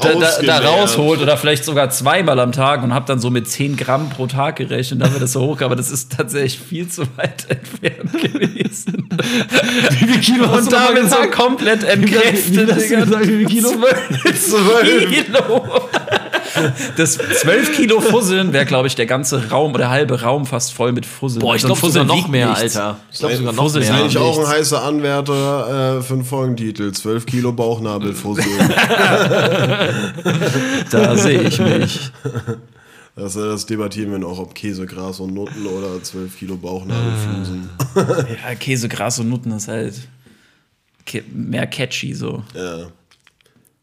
[0.00, 3.76] da, da, rausholt oder vielleicht sogar zweimal am Tag und habe dann so mit 10
[3.76, 7.46] Gramm pro Tag gerechnet, damit das so hoch, aber das ist tatsächlich viel zu weit
[7.48, 9.08] entfernt gewesen.
[9.90, 13.70] wie viel Kilo hast Und du damit so komplett Wie entkräftet, wie viel Kilo?
[14.34, 15.88] Zwölf Kilo.
[16.96, 20.72] Das 12 Kilo Fusseln wäre, glaube ich, der ganze Raum oder der halbe Raum fast
[20.72, 21.40] voll mit Fusseln.
[21.40, 22.76] Boah, ich glaube sogar noch mehr, nichts.
[22.76, 23.00] Alter.
[23.12, 23.82] Ich glaube sogar noch mehr.
[23.82, 26.92] ist Eigentlich auch ein heißer Anwärter äh, für einen Folgentitel.
[26.92, 28.44] 12 Kilo Bauchnabelfussel.
[30.90, 32.10] Da sehe ich mich.
[33.14, 37.68] das, das debattieren wir noch, ob Käse, Gras und Nutten oder 12 Kilo Bauchnabelfusen.
[38.44, 39.94] Ja, Käse, Gras und Nutten ist halt
[41.32, 42.42] mehr catchy so.
[42.54, 42.88] Ja.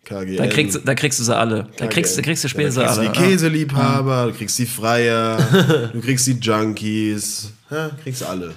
[0.05, 0.37] KGN.
[0.37, 1.67] Da kriegst, du- da kriegst du sie alle.
[1.77, 3.07] Da kriegst, da kriegst du später ja, kriegst alle.
[3.09, 5.37] du die Käseliebhaber, du kriegst die Freier,
[5.93, 7.51] du kriegst die Junkies.
[7.71, 8.53] Ja, kriegst du alle.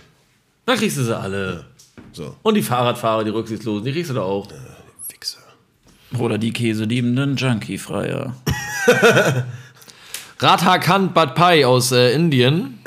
[0.67, 1.65] Da kriegst du sie alle.
[2.13, 4.47] So, Und die Fahrradfahrer, die Rücksichtslosen, die kriegst du da auch.
[5.11, 5.39] Wichser.
[6.19, 8.35] Oder die käseliebenden Junkie-Freier.
[10.41, 12.79] Radha Kant Bad Pai aus äh, Indien,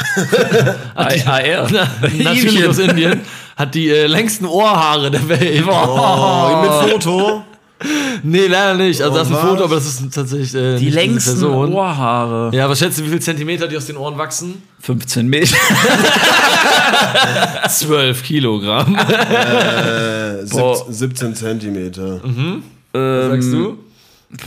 [0.95, 1.67] AR.
[2.23, 3.21] natürlich aus Indien,
[3.57, 5.63] hat die äh, längsten Ohrhaare der Welt.
[5.67, 7.43] Oh, mit Foto.
[8.23, 9.01] Nee, leider nicht.
[9.01, 9.49] Also Oh, das ist ein was?
[9.49, 11.73] Foto, aber das ist tatsächlich äh, Die längsten Person.
[11.73, 12.55] Ohrhaare.
[12.55, 14.61] Ja, was schätzt du, wie viel Zentimeter die aus den Ohren wachsen?
[14.81, 15.55] 15 Meter.
[17.69, 18.95] 12 Kilogramm.
[18.95, 20.75] Äh, Boah.
[20.89, 22.21] 17, 17 Zentimeter.
[22.93, 23.77] Was sagst du?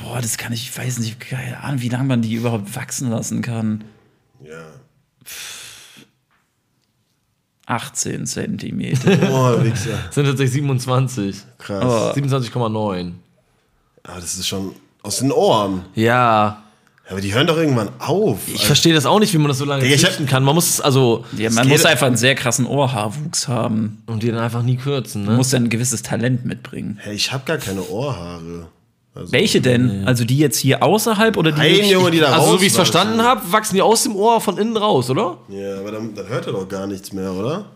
[0.03, 3.11] Boah, das kann ich, ich weiß nicht, keine Ahnung, wie lange man die überhaupt wachsen
[3.11, 3.85] lassen kann.
[4.43, 4.65] Ja.
[7.67, 9.17] 18 Zentimeter.
[9.17, 9.99] Boah, Wichser.
[10.11, 11.37] Sind tatsächlich 27.
[11.59, 12.15] Krass.
[12.17, 13.13] 27,9.
[14.05, 15.85] Aber das ist schon aus den Ohren.
[15.95, 16.63] Ja.
[17.11, 18.39] Aber die hören doch irgendwann auf.
[18.47, 20.43] Ich verstehe das auch nicht, wie man das so lange züchten kann.
[20.43, 21.25] Man muss es also.
[21.37, 24.03] ja, man muss einfach einen sehr krassen Ohrhaarwuchs haben.
[24.07, 25.29] Und die dann einfach nie kürzen, ne?
[25.29, 26.99] Man muss dann ein gewisses Talent mitbringen.
[27.03, 28.69] Hey, ich habe gar keine Ohrhaare.
[29.15, 30.07] Also, Welche denn?
[30.07, 31.59] Also die jetzt hier außerhalb oder die.
[31.59, 34.17] Nein, Junge, die da also, so wie ich es verstanden habe, wachsen die aus dem
[34.17, 35.39] Ohr von innen raus, oder?
[35.49, 37.67] Ja, aber dann, dann hört er doch gar nichts mehr, oder?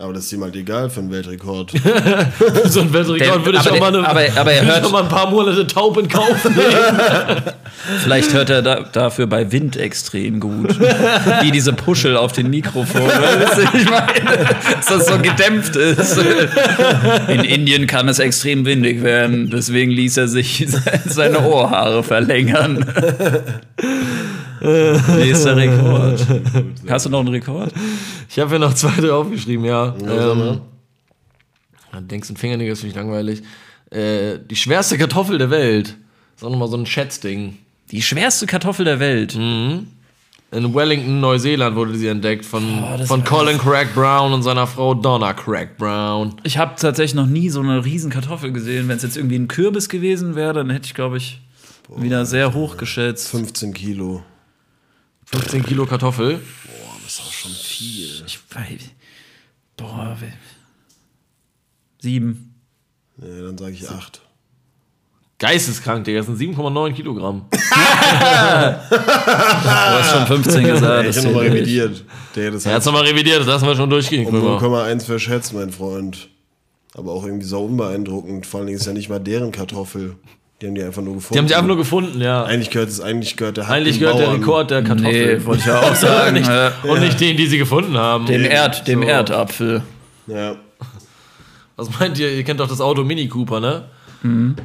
[0.00, 1.72] Aber das ist ihm halt egal für einen Weltrekord.
[2.66, 5.02] so ein Weltrekord Der- würde ich aber auch mal, eine, aber- aber er hört- mal
[5.02, 6.56] ein paar Monate taub in Kauf nehmen.
[8.04, 10.78] Vielleicht hört er da, dafür bei Wind extrem gut.
[11.42, 13.02] Wie diese Puschel auf den Mikrofon.
[13.08, 14.46] Weißt du, ich meine,
[14.76, 16.16] dass das so gedämpft ist.
[17.28, 19.50] In Indien kann es extrem windig werden.
[19.50, 20.64] Deswegen ließ er sich
[21.06, 22.84] seine Ohrhaare verlängern.
[24.60, 26.26] Nächster Rekord.
[26.88, 27.72] Hast du noch einen Rekord?
[28.28, 29.94] Ich habe hier noch zwei drei aufgeschrieben, ja.
[30.04, 30.60] Ja, ähm,
[31.92, 33.42] ja, denkst du, ein Fingernägel ist finde ich langweilig.
[33.90, 35.96] Äh, die schwerste Kartoffel der Welt.
[36.36, 37.58] Ist auch nochmal so ein Schätzding.
[37.90, 39.34] Die schwerste Kartoffel der Welt.
[39.34, 42.62] In Wellington, Neuseeland wurde sie entdeckt von,
[42.96, 46.34] das von Colin Craig Brown und seiner Frau Donna Craig Brown.
[46.42, 48.88] Ich habe tatsächlich noch nie so eine riesen Kartoffel gesehen.
[48.88, 51.40] Wenn es jetzt irgendwie ein Kürbis gewesen wäre, dann hätte ich, glaube ich,
[51.96, 53.28] wieder sehr hoch geschätzt.
[53.28, 54.22] 15 Kilo.
[55.30, 56.36] 15 Kilo Kartoffel.
[56.38, 58.22] Boah, das ist auch schon viel.
[58.26, 58.80] Ich weiß.
[59.76, 60.16] Boah,
[62.00, 62.54] sieben.
[63.16, 64.22] Nee, dann sage ich 8.
[65.38, 66.18] Geisteskrank, Digga.
[66.20, 67.46] Das sind 7,9 Kilogramm.
[68.90, 68.96] Du
[69.70, 71.08] hast schon 15 gesagt.
[71.08, 72.04] ich das habe nochmal revidiert.
[72.34, 74.26] Der das Er hat's nochmal revidiert, das lassen wir schon durchgehen.
[74.26, 74.84] um Krömer.
[74.84, 76.28] 0,1 verschätzt, mein Freund.
[76.94, 78.46] Aber auch irgendwie so unbeeindruckend.
[78.46, 80.16] Vor allen Dingen ist ja nicht mal deren Kartoffel.
[80.60, 81.34] Die haben die einfach nur gefunden.
[81.34, 82.42] Die haben die einfach nur gefunden, ja.
[82.44, 84.36] Eigentlich gehört es, eigentlich gehört der Hack Eigentlich gehört der Bauern.
[84.40, 85.38] Rekord der Kartoffel.
[85.38, 86.34] Nee, wollte ich ja auch sagen.
[86.34, 88.26] nicht, äh, Und nicht den, die sie gefunden haben.
[88.26, 89.82] dem Erd, dem Erdapfel.
[90.26, 90.56] Ja.
[91.76, 92.32] Was meint ihr?
[92.32, 93.84] Ihr kennt doch das Auto Mini Cooper, ne?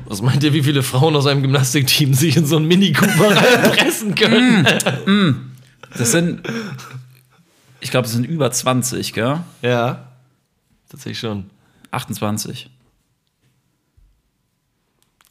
[0.07, 3.35] Was meint ihr, wie viele Frauen aus einem Gymnastikteam sich in so einen Mini Cooper
[3.35, 4.67] reinpressen können?
[5.95, 6.41] Das sind.
[7.81, 9.41] Ich glaube, es sind über 20, gell?
[9.61, 10.07] Ja.
[10.89, 11.51] Tatsächlich schon.
[11.91, 12.71] 28.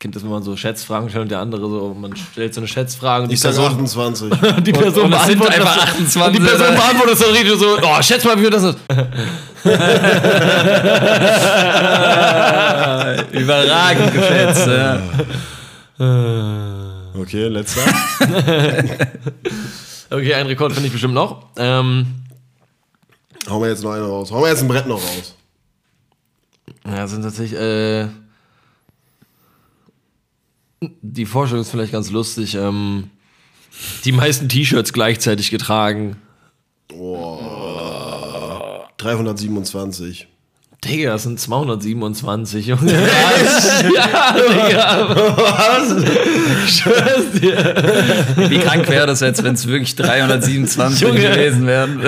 [0.03, 2.67] Kennt das, wenn man so Schätzfragen stellt und der andere so, man stellt so eine
[2.67, 4.31] Schätzfrage und die Ich sag Person, 28.
[4.65, 7.79] die Person und beantwortet einfach das- 28, Und die Person beantwortet das dann richtig so,
[7.81, 8.79] oh, schätz mal, wie viel das ist.
[13.33, 15.01] Überragend geschätzt, ja.
[17.17, 17.83] Okay, letzter.
[20.11, 21.47] Okay, einen Rekord finde ich bestimmt noch.
[21.57, 22.05] Ähm,
[23.49, 24.31] Hauen wir jetzt noch eine raus.
[24.31, 25.35] Hauen wir jetzt ein Brett noch raus.
[26.87, 28.09] ja, sind tatsächlich, äh,
[31.01, 32.55] die Forschung ist vielleicht ganz lustig.
[32.55, 33.11] Ähm,
[34.05, 36.17] die meisten T-Shirts gleichzeitig getragen.
[38.99, 40.29] 327.
[40.85, 42.93] Digga, das sind 227, Junge.
[43.95, 45.17] ja, Digga.
[46.67, 47.57] Ich schwör's dir.
[48.51, 51.21] Wie krank wäre das jetzt, wenn es wirklich 327 Junge.
[51.21, 52.01] gewesen wären?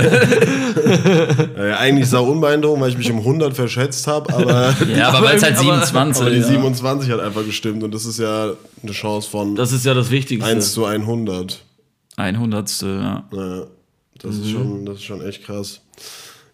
[1.57, 5.37] Äh, eigentlich sau unbeeindruckend, weil ich mich um 100 verschätzt habe, aber, Ja, aber weil
[5.37, 6.47] es halt Aber- 27 aber die ja.
[6.49, 10.11] 27 hat einfach gestimmt und das ist ja eine Chance von Das ist ja das
[10.11, 10.49] Wichtigste.
[10.51, 11.63] 1 zu 100.
[12.17, 13.25] Ein Hundertstel, ja.
[13.33, 13.63] Ja,
[14.21, 15.81] das, ist schon, das ist schon echt krass.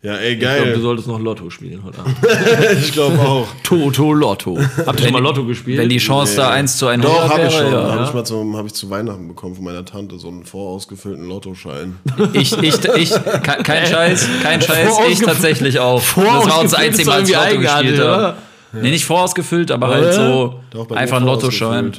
[0.02, 0.80] Ja, ey, ich glaube, du geil.
[0.80, 2.16] solltest noch Lotto spielen heute Abend.
[2.82, 3.46] Ich glaube auch.
[3.62, 4.58] Toto Lotto.
[4.86, 5.78] Habt ihr schon mal Lotto gespielt?
[5.78, 7.70] Wenn die Chance da 1 zu 100 Doch, habe ich schon.
[7.70, 7.92] ja.
[7.92, 11.28] Habe ich mal zum, hab ich zu Weihnachten bekommen von meiner Tante, so einen vorausgefüllten
[11.28, 11.96] Lottoschein.
[12.32, 16.00] Ich, ich, ich, ke- kein Scheiß, kein Scheiß, ich tatsächlich auch.
[16.00, 18.16] Das war uns das Vorausgefüllt einzige ist Mal, als ich Lotto gespielt habe.
[18.16, 18.36] oder?
[18.72, 21.92] Nee, nicht vorausgefüllt, aber halt so Doch, einfach ein Lottoschein.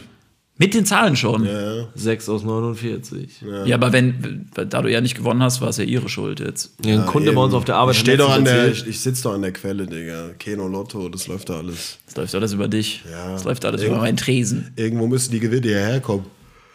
[0.62, 1.46] Mit den Zahlen schon.
[1.46, 1.78] Ja.
[1.80, 3.42] Ja, 6 aus 49.
[3.76, 6.74] aber wenn, da du ja nicht gewonnen hast, war es ja ihre Schuld jetzt.
[6.86, 7.36] Ja, ein Kunde eben.
[7.36, 9.52] bei uns auf der Arbeit Ich doch an der, ich, ich sitze doch an der
[9.54, 10.30] Quelle, Digga.
[10.40, 11.98] Keno Lotto, das läuft da alles.
[12.06, 13.04] Das läuft alles über dich.
[13.12, 13.32] Ja.
[13.34, 14.72] Das läuft alles Irgend- über meinen Tresen.
[14.76, 16.26] Irgendwo müssen die Gewinne hierher kommen.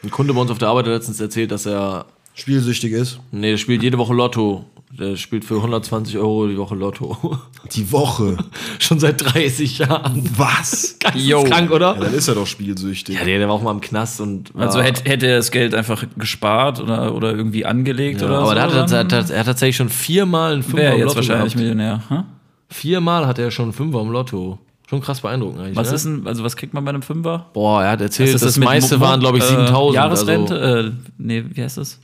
[0.03, 2.07] Ein Kunde bei uns auf der Arbeit hat letztens erzählt, dass er.
[2.39, 3.18] Spielsüchtig ist.
[3.32, 4.64] Nee, der spielt jede Woche Lotto.
[4.99, 7.39] Der spielt für 120 Euro die Woche Lotto.
[7.72, 8.37] Die Woche.
[8.78, 10.22] Schon seit 30 Jahren.
[10.37, 10.97] Was?
[11.01, 11.95] Krank, Ja, oder?
[11.95, 13.16] dann ist er doch spielsüchtig.
[13.18, 14.53] Ja, der, der war auch mal im Knast und.
[14.57, 18.55] Also hätte, hätte er das Geld einfach gespart oder, oder irgendwie angelegt ja, oder aber
[18.55, 18.97] so.
[18.97, 21.57] hat, hat, er hat tatsächlich schon viermal einen Fünfer wäre im jetzt Lotto wahrscheinlich gehabt.
[21.76, 22.03] Millionär.
[22.09, 22.24] Hm?
[22.70, 24.59] Viermal hat er schon einen Fünfer im Lotto.
[24.89, 25.76] Schon krass beeindruckend eigentlich.
[25.76, 25.95] Was ne?
[25.97, 27.47] ist denn, also was kriegt man bei einem Fünfer?
[27.53, 29.95] Boah, er hat erzählt, Ist das, mit meiste Mo- waren, glaube ich, äh, 7000.
[29.97, 30.55] Jahresrente?
[30.61, 31.99] Also, Äh, nee, wie heißt das?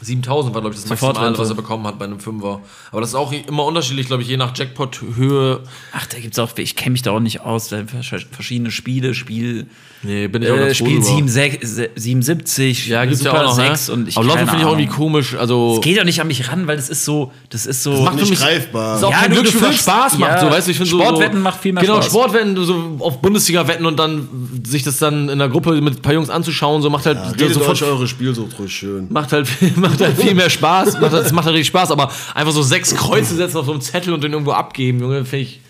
[0.00, 1.40] 7000 war, glaube ich, das Sofort Maximale, Rente.
[1.40, 2.60] was er bekommen hat bei einem Fünfer.
[2.90, 5.60] Aber das ist auch immer unterschiedlich, glaube ich, je nach Jackpot-Höhe.
[5.92, 7.68] Ach, da gibt's auch, ich kenne mich da auch nicht aus.
[7.68, 9.66] Da vers- verschiedene Spiele, Spiel,
[10.06, 11.06] Nee, bin ich auch äh, Spiel drüber.
[11.06, 13.94] 77, 77 Ja, gibt's ja Super auch noch, 6 ne?
[13.94, 15.34] und ich Aber Lotto keine finde ich auch irgendwie komisch.
[15.34, 18.02] Also, Geht doch nicht an mich ran, weil das ist so, das ist so.
[18.02, 18.96] macht nicht für mich, greifbar.
[18.98, 20.30] Ist auch Ja, kein Glücksspiel, was Spaß macht.
[20.32, 22.06] ja, so, weißt du, ich finde so, Sportwetten so, macht viel mehr genau, Spaß.
[22.06, 24.28] Sportwetten, so auf Bundesliga wetten und dann
[24.66, 27.54] sich das dann in der Gruppe mit ein paar Jungs anzuschauen, so macht halt Redet
[27.54, 29.06] sofort euch eure Spielsucht ruhig schön.
[29.10, 29.48] macht halt,
[29.90, 30.94] macht halt viel mehr Spaß.
[31.00, 33.72] Macht, halt- das macht halt richtig Spaß, aber einfach so sechs Kreuze setzen auf so
[33.72, 35.60] einem Zettel und den irgendwo abgeben, Junge, finde ich,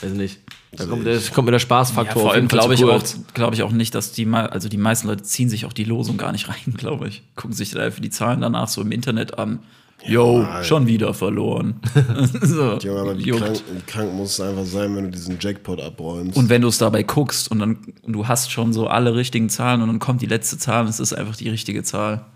[0.00, 0.38] weiß nicht.
[0.72, 2.86] Da kommt, der, kommt mir der Ja, Spaßfaktor vor allem jeden Fall glaube ich, zu
[2.90, 3.18] auch, kurz.
[3.32, 5.84] glaube ich auch nicht, dass die mal, also die meisten Leute ziehen sich auch die
[5.84, 7.22] Losung gar nicht rein, glaube ich.
[7.34, 9.60] Gucken sich da einfach die Zahlen danach so im Internet an.
[10.04, 10.62] Yo, Mann.
[10.62, 11.80] schon wieder verloren.
[12.42, 15.80] so, Junge, aber wie krank, wie krank muss es einfach sein, wenn du diesen Jackpot
[15.80, 16.36] abräumst.
[16.36, 19.48] Und wenn du es dabei guckst und dann und du hast schon so alle richtigen
[19.48, 22.26] Zahlen und dann kommt die letzte Zahl und es ist einfach die richtige Zahl.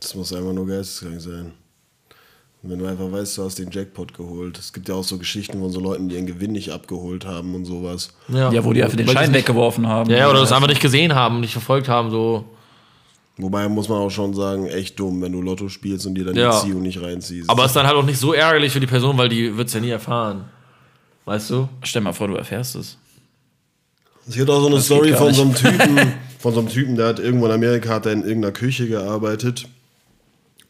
[0.00, 1.52] Das muss einfach nur geisteskrank sein.
[2.62, 4.58] Und wenn du einfach weißt, du hast den Jackpot geholt.
[4.58, 7.54] Es gibt ja auch so Geschichten von so Leuten, die ihren Gewinn nicht abgeholt haben
[7.54, 8.10] und sowas.
[8.28, 10.10] Ja, wo die einfach den Schein es weggeworfen haben.
[10.10, 12.44] Ja, ja, oder das einfach nicht gesehen haben, nicht verfolgt haben, so.
[13.36, 16.34] Wobei muss man auch schon sagen, echt dumm, wenn du Lotto spielst und dir dann
[16.34, 16.50] Ja.
[16.60, 17.48] die Ziehung nicht reinziehst.
[17.48, 19.74] Aber ist dann halt auch nicht so ärgerlich für die Person, weil die wird es
[19.74, 20.46] ja nie erfahren.
[21.24, 21.68] Weißt du?
[21.84, 22.98] Stell mal vor, du erfährst es.
[24.26, 25.54] Es gibt auch so eine geht Story von so einem.
[25.54, 25.98] Typen,
[26.40, 29.68] von so einem Typen, der hat irgendwo in Amerika hat er in irgendeiner Küche gearbeitet.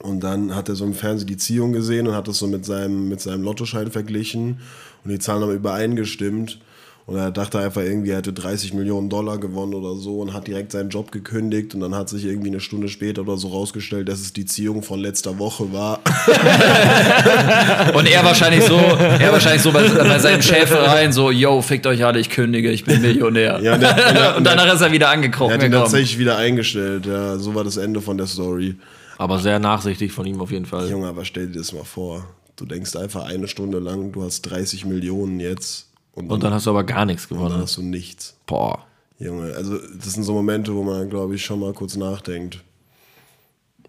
[0.01, 2.65] Und dann hat er so im Fernsehen die Ziehung gesehen und hat das so mit
[2.65, 4.61] seinem, mit seinem Lottoschein verglichen.
[5.05, 6.61] Und die Zahlen haben übereingestimmt.
[7.07, 10.47] Und er dachte einfach irgendwie, er hätte 30 Millionen Dollar gewonnen oder so und hat
[10.47, 11.75] direkt seinen Job gekündigt.
[11.75, 14.83] Und dann hat sich irgendwie eine Stunde später oder so rausgestellt, dass es die Ziehung
[14.83, 16.01] von letzter Woche war.
[17.95, 21.87] Und er wahrscheinlich so, er wahrscheinlich so bei, bei seinem Chef rein, so, yo, fickt
[21.87, 23.59] euch alle, ich kündige, ich bin Millionär.
[23.63, 26.37] Ja, und der- der- und danach ist er wieder angekrochen Er hat ihn tatsächlich wieder
[26.37, 27.07] eingestellt.
[27.07, 28.77] Ja, so war das Ende von der Story.
[29.19, 30.89] Aber sehr nachsichtig von ihm auf jeden Fall.
[30.89, 32.25] Junge, aber stell dir das mal vor.
[32.57, 36.55] Du denkst einfach eine Stunde lang, du hast 30 Millionen jetzt und dann, Und dann
[36.55, 37.63] hast du aber gar nichts und dann gewonnen.
[37.63, 38.37] hast du nichts.
[38.47, 38.85] Boah.
[39.19, 42.63] Junge, also das sind so Momente, wo man, glaube ich, schon mal kurz nachdenkt.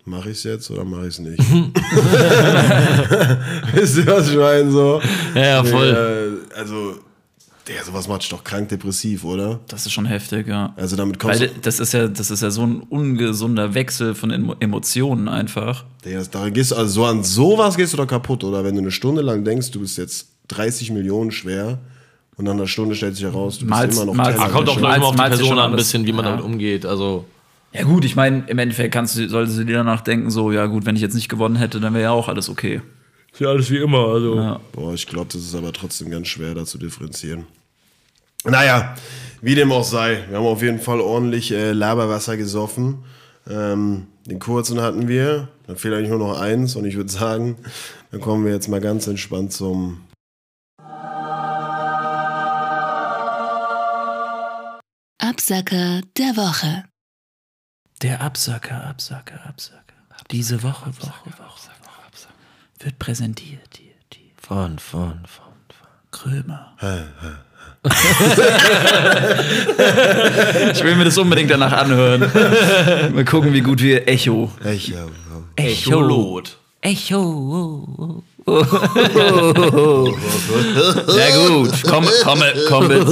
[0.05, 1.37] Mache ich es jetzt oder mache ich es nicht?
[3.73, 4.71] Wisst ihr, was ich meine?
[4.71, 5.01] So?
[5.35, 6.39] Ja, ja, voll.
[6.51, 6.95] Äh, also,
[7.69, 9.59] der, sowas macht dich doch krank depressiv, oder?
[9.69, 10.73] Das ist schon heftig, ja.
[10.75, 11.53] Also damit kommst Weil du.
[11.61, 15.85] das ist ja, das ist ja so ein ungesunder Wechsel von Emo- Emotionen einfach.
[16.03, 18.63] Der, da gehst, du- also so an sowas gehst du doch kaputt, oder?
[18.63, 21.79] Wenn du eine Stunde lang denkst, du bist jetzt 30 Millionen schwer
[22.35, 24.49] und nach einer Stunde stellt sich heraus, du bist Malst- immer noch malst- Teller Ah,
[24.49, 26.31] kommt auch immer auf die Person an, ein bisschen, wie man Ja.
[26.31, 26.85] damit umgeht.
[26.85, 27.25] Also,
[27.71, 30.65] Ja gut, ich meine, im Endeffekt kannst du, solltest du dir danach denken, so, ja
[30.65, 32.81] gut, wenn ich jetzt nicht gewonnen hätte, dann wäre ja auch alles okay.
[33.31, 34.07] ist ja alles wie immer.
[34.07, 34.35] Also.
[34.37, 34.59] Ja.
[34.71, 37.45] Boah, ich glaube, das ist aber trotzdem ganz schwer, da zu differenzieren.
[38.45, 38.95] Naja,
[39.41, 40.23] wie dem auch sei.
[40.29, 43.03] Wir haben auf jeden Fall ordentlich äh, Laberwasser gesoffen.
[43.49, 45.49] Ähm, den kurzen hatten wir.
[45.67, 46.75] Dann fehlt eigentlich nur noch eins.
[46.75, 47.57] Und ich würde sagen,
[48.11, 50.01] dann kommen wir jetzt mal ganz entspannt zum
[55.17, 56.85] Absacker der Woche.
[58.01, 59.83] Der Absacker, Absacker, Absacker.
[60.31, 61.69] Diese Woche, Woche, Woche, Woche
[62.79, 63.79] wird präsentiert
[64.41, 65.87] Von, von, von, von.
[66.11, 66.75] Krömer.
[70.73, 72.29] ich will mir das unbedingt danach anhören.
[73.13, 74.51] Mal gucken, wie gut wir Echo.
[74.63, 75.09] Echo.
[75.55, 76.57] Echolot.
[76.81, 78.23] Echo.
[81.17, 83.07] Ja gut, komm, komm, komm mit.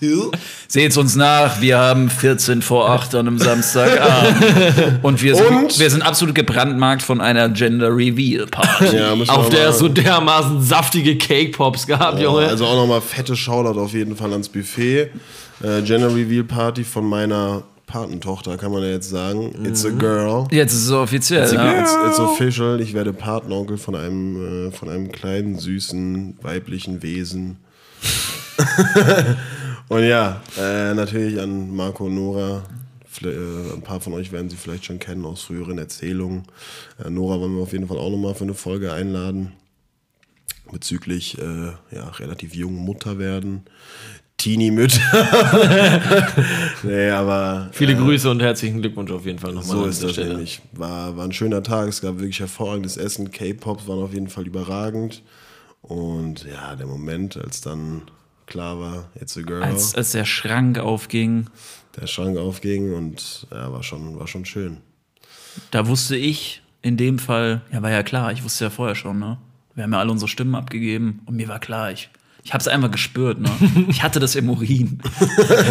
[0.66, 4.98] Seht's uns nach, wir haben 14 vor 8 an einem Samstagabend.
[5.02, 5.78] Und wir sind, Und?
[5.78, 8.96] wir sind absolut gebrandmarkt von einer Gender Reveal Party.
[8.96, 12.46] Ja, Auf der es so dermaßen saftige Cake Pops gab, Ja, Junge.
[12.48, 15.10] also auch nochmal fette Shoutout auf jeden Fall ans Buffet.
[15.62, 19.54] Äh, Gender Reveal Party von meiner Patentochter, kann man ja jetzt sagen.
[19.64, 20.46] It's a girl.
[20.50, 21.52] Jetzt ist es offiziell.
[21.54, 21.80] Ja.
[21.80, 22.80] It's, it's official.
[22.80, 27.58] Ich werde Patenonkel von einem, äh, von einem kleinen, süßen, weiblichen Wesen.
[29.88, 32.62] und ja, äh, natürlich an Marco und Nora.
[33.22, 36.44] Äh, ein paar von euch werden sie vielleicht schon kennen aus früheren Erzählungen.
[37.04, 39.52] Äh, Nora wollen wir auf jeden Fall auch nochmal für eine Folge einladen.
[40.72, 43.64] Bezüglich äh, ja, relativ jungen Mutter werden.
[44.38, 45.00] Teenie-Mütter.
[46.82, 47.68] nee, aber.
[47.72, 50.30] Viele Grüße und herzlichen Glückwunsch auf jeden Fall nochmal So an ist das Stelle.
[50.30, 50.60] nämlich.
[50.72, 51.88] War, war ein schöner Tag.
[51.88, 53.30] Es gab wirklich hervorragendes Essen.
[53.30, 55.22] K-Pops waren auf jeden Fall überragend.
[55.82, 58.02] Und ja, der Moment, als dann
[58.46, 61.46] klar war, it's a girl, Als, als der Schrank aufging,
[62.00, 64.78] der Schrank aufging und ja, war schon, war schon schön.
[65.70, 69.18] da wusste ich in dem Fall, ja, war ja klar, ich wusste ja vorher schon,
[69.18, 69.38] ne?
[69.74, 72.10] Wir haben ja alle unsere Stimmen abgegeben und mir war klar, ich,
[72.46, 73.48] Ich habe es einfach gespürt, ne?
[73.88, 74.98] Ich hatte das im Urin.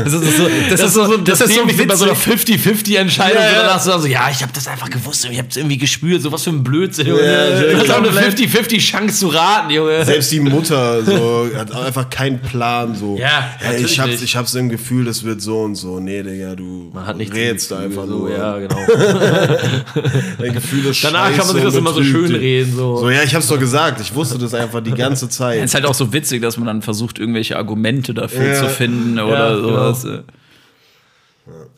[0.04, 2.60] Das ist so, das ist so, das, das ist so so bei so einer witzig.
[2.66, 3.40] 50-50-Entscheidung.
[3.40, 3.62] Ja, so ja.
[3.62, 6.32] danach so, also, ja, ich habe das einfach gewusst, ich habe es irgendwie gespürt, so
[6.32, 7.06] was für ein Blödsinn.
[7.06, 7.24] Junge.
[7.24, 8.40] Ja, du hast auch eine komplett.
[8.40, 10.04] 50-50 Chance zu raten, Junge.
[10.04, 12.96] Selbst die Mutter so, hat einfach keinen Plan.
[12.96, 16.00] So, Ja, hey, ich, hab's, ich hab's im Gefühl, das wird so und so.
[16.00, 18.32] Nee, Digga, du Man hat nicht rätst einfach so, nur.
[18.32, 18.80] Ja, genau.
[20.40, 22.76] Dein Gefühl ist Danach kann man sich das immer so schön reden.
[22.76, 22.98] So.
[22.98, 24.02] So, ja, ich hab's doch gesagt.
[24.02, 25.64] Ich wusste das einfach die ganze Es Zeit.
[25.64, 28.56] ist halt auch so witzig, dass man dann versucht, irgendwelche Argumente dafür Ja.
[28.56, 29.94] zu finden oder genau.
[29.94, 30.08] sowas.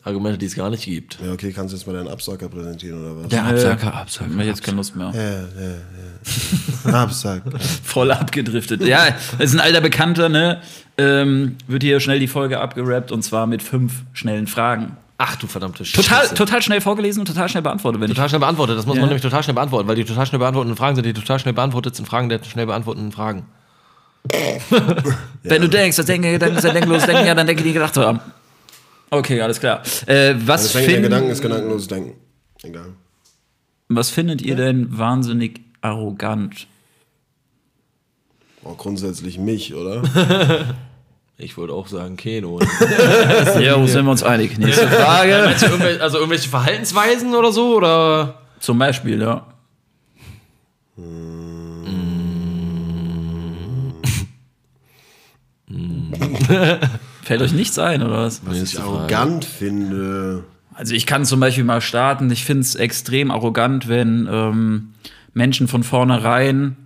[0.04, 1.18] Argumente, die es gar nicht gibt.
[1.24, 3.28] Ja, okay, kannst du jetzt mal deinen Absacker präsentieren oder was?
[3.28, 4.30] Der Absacker, Absacker.
[4.38, 5.10] Ich jetzt keine Lust mehr.
[5.12, 7.02] Ja, ja, ja.
[7.02, 7.58] Absacker.
[7.82, 8.82] Voll abgedriftet.
[8.84, 9.08] Ja,
[9.38, 10.60] das ist ein alter Bekannter, ne?
[10.98, 14.96] Ähm, wird hier schnell die Folge abgerappt und zwar mit fünf schnellen Fragen.
[15.18, 16.34] Ach du verdammte Total, Scheiße.
[16.34, 18.14] total schnell vorgelesen und total schnell beantwortet, wenn ich.
[18.14, 18.78] Total schnell beantwortet.
[18.78, 19.00] Das muss Ja.
[19.00, 21.54] man nämlich total schnell beantworten, weil die total schnell beantworteten Fragen sind die total schnell
[21.54, 23.46] beantworteten Fragen der schnell beantworteten Fragen.
[25.42, 28.20] Wenn du denkst, das denke, Gedanken sind denklos denken, ja, dann denke die gedacht haben.
[29.10, 29.82] Okay, alles klar.
[30.06, 32.14] Äh, was, der find, Gedanken ist gedankenloses Denken.
[32.62, 32.94] Egal.
[33.88, 36.66] was findet ihr denn wahnsinnig arrogant?
[38.64, 40.02] Oh, grundsätzlich mich, oder?
[41.38, 42.58] Ich wollte auch sagen Keno.
[43.60, 44.56] Ja, wo sind wir uns einig?
[44.56, 45.54] Nächste Frage.
[45.60, 47.76] Du irgendwelche, also irgendwelche Verhaltensweisen oder so?
[47.76, 48.40] Oder?
[48.58, 49.46] Zum Beispiel, ja.
[57.22, 58.42] Fällt euch nichts ein, oder was?
[58.44, 60.44] Was ich arrogant finde.
[60.74, 62.30] Also ich kann zum Beispiel mal starten.
[62.30, 64.88] Ich finde es extrem arrogant, wenn ähm,
[65.32, 66.76] Menschen von vornherein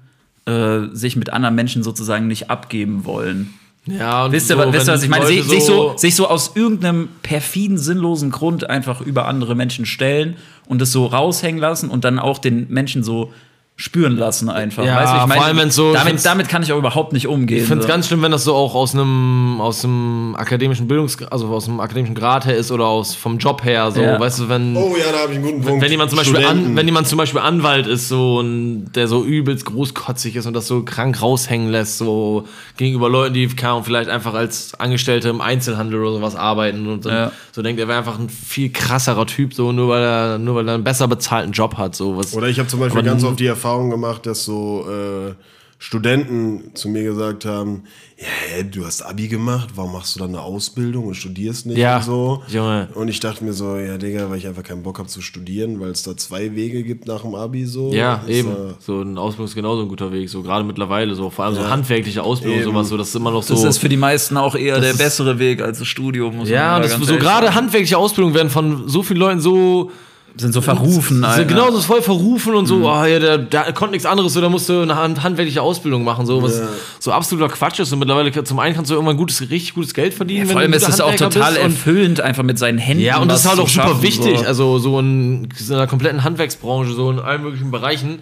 [0.46, 3.54] äh, sich mit anderen Menschen sozusagen nicht abgeben wollen.
[3.86, 5.26] Ja, und Wisst ihr, so, wisst ihr wenn was ich meine?
[5.26, 10.36] Sich, sich, so, sich so aus irgendeinem perfiden, sinnlosen Grund einfach über andere Menschen stellen
[10.66, 13.32] und es so raushängen lassen und dann auch den Menschen so
[13.80, 14.84] spüren lassen einfach.
[14.84, 17.12] Ja, weißt du, ich meine, vor allem, wenn's so- damit, damit kann ich auch überhaupt
[17.14, 17.58] nicht umgehen.
[17.62, 17.88] Ich finde es so.
[17.92, 21.80] ganz schlimm, wenn das so auch aus einem aus einem akademischen Bildungs also aus einem
[21.80, 24.20] akademischen Grad her ist oder aus vom Job her so, Ja.
[24.20, 25.82] weißt du, wenn Oh ja, da habe ich einen guten Punkt.
[25.82, 29.24] wenn jemand zum Beispiel an, wenn jemand zum Beispiel Anwalt ist so und der so
[29.24, 32.44] übelst großkotzig ist und das so krank raushängen lässt so
[32.76, 37.12] gegenüber Leuten, die Ahnung, vielleicht einfach als Angestellte im Einzelhandel oder sowas arbeiten und dann
[37.14, 37.32] Ja.
[37.52, 40.68] so denkt, er wäre einfach ein viel krasserer Typ so nur weil er nur weil
[40.68, 42.34] er einen besser bezahlten Job hat so was.
[42.34, 45.34] Oder ich habe zum Beispiel Aber ganz oft die Erfahrung gemacht, dass so äh,
[45.82, 47.84] Studenten zu mir gesagt haben,
[48.18, 48.26] ja,
[48.58, 51.96] hä, du hast Abi gemacht, warum machst du dann eine Ausbildung und studierst nicht Ja,
[51.96, 52.42] und so?
[52.48, 52.88] Junge.
[52.94, 55.80] Und ich dachte mir so, ja, Digga, weil ich einfach keinen Bock habe zu studieren,
[55.80, 57.94] weil es da zwei Wege gibt nach dem Abi so.
[57.94, 58.50] Ja, Ist, eben.
[58.50, 60.28] äh, So ein Ausbildung ist genauso ein guter Weg.
[60.28, 62.70] So gerade mittlerweile, so vor allem so handwerkliche Ausbildung, Eben.
[62.72, 63.54] sowas, so das ist immer noch so.
[63.54, 66.44] Das ist für die meisten auch eher der ist- bessere Weg als das Studium.
[66.44, 69.90] Ja, das, ganz so gerade handwerkliche Ausbildung werden von so vielen Leuten so
[70.36, 71.24] sind so verrufen.
[71.24, 71.44] Alter.
[71.44, 72.84] genau, so ist voll verrufen und so, Mhm.
[72.84, 76.24] oh, ja, der, der konnte nichts anderes, da musst du eine hand, handwerkliche Ausbildung machen,
[76.26, 76.68] so was Ja.
[76.98, 77.92] so absoluter Quatsch ist.
[77.92, 80.46] Und mittlerweile zum einen kannst du irgendwann gutes, richtig gutes Geld verdienen.
[80.48, 83.02] Vor allem ist es auch total erfüllend, einfach mit seinen Händen.
[83.04, 84.38] Ja, und das ist halt auch super schaffen, wichtig.
[84.38, 84.44] So.
[84.46, 88.20] Also so in, in der kompletten Handwerksbranche, so in allen möglichen Bereichen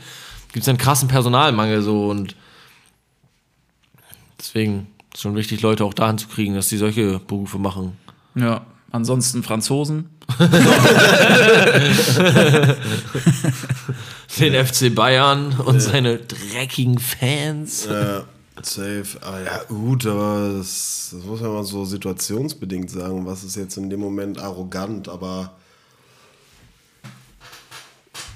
[0.53, 2.35] gibt es einen krassen Personalmangel so und
[4.39, 7.93] deswegen ist schon wichtig, Leute auch dahin zu kriegen, dass die solche Berufe machen.
[8.35, 10.11] Ja, ansonsten Franzosen.
[14.39, 17.89] Den FC Bayern und seine dreckigen Fans.
[17.91, 18.25] Ja,
[18.63, 19.07] safe.
[19.23, 23.27] Aber ja, gut, aber das, das muss man mal so situationsbedingt sagen.
[23.27, 25.09] Was ist jetzt in dem Moment arrogant?
[25.09, 25.57] Aber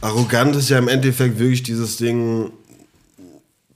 [0.00, 2.50] arrogant ist ja im Endeffekt wirklich dieses Ding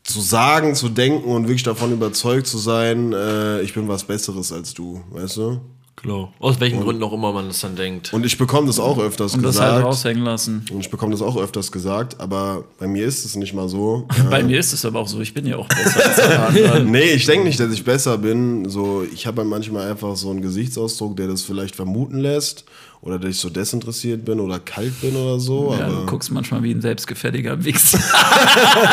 [0.03, 4.53] zu sagen, zu denken und wirklich davon überzeugt zu sein, äh, ich bin was Besseres
[4.53, 5.61] als du, weißt du?
[5.97, 6.31] Klar.
[6.41, 8.13] Aus welchen Gründen auch immer man das dann denkt.
[8.13, 9.73] Und ich bekomme das auch öfters Und das gesagt.
[9.73, 10.65] halt raushängen lassen.
[10.71, 14.07] und ich bekomme das auch öfters gesagt, aber bei mir ist es nicht mal so.
[14.31, 16.85] Bei mir ist es aber auch so, ich bin ja auch besser als.
[16.85, 18.69] Nee, ich denke nicht, dass ich besser bin.
[18.69, 22.65] So, ich habe halt manchmal einfach so einen Gesichtsausdruck, der das vielleicht vermuten lässt.
[23.03, 25.75] Oder dass ich so desinteressiert bin oder kalt bin oder so.
[25.79, 27.99] Ja, du guckst manchmal wie ein selbstgefälliger Wichser.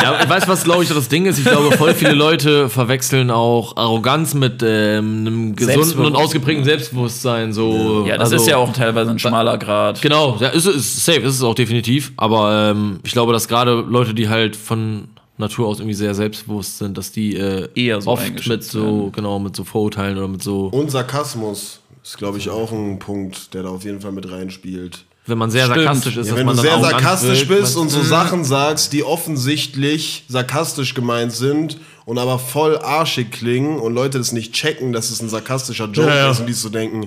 [0.02, 1.38] Ja, ich weiß, was glaube ich das Ding ist.
[1.38, 7.52] Ich glaube, voll viele Leute verwechseln auch Arroganz mit ähm, einem gesunden und ausgeprägten Selbstbewusstsein.
[7.52, 10.02] So, Ja, das also- ist ja auch teilweise ein schmaler Grad.
[10.02, 12.12] Genau, ja, ist, ist safe, ist es auch definitiv.
[12.16, 16.78] Aber ähm, ich glaube, dass gerade Leute, die halt von Natur aus irgendwie sehr selbstbewusst
[16.78, 19.12] sind, dass die äh, Eher so oft mit so, werden.
[19.12, 23.54] genau, mit so Vorurteilen oder mit so, und Sarkasmus ist, glaube ich, auch ein Punkt,
[23.54, 25.04] der da auf jeden Fall mit reinspielt.
[25.26, 25.78] wenn man sehr Stimmt.
[25.84, 28.92] sarkastisch ist, Ja, dass wenn man du dann sehr sarkastisch bist und so Sachen sagst,
[28.92, 34.92] die offensichtlich sarkastisch gemeint sind und aber voll arschig klingen und Leute das nicht checken,
[34.92, 36.30] dass es ein sarkastischer Joke Ja, ja.
[36.30, 37.02] ist und die so denken,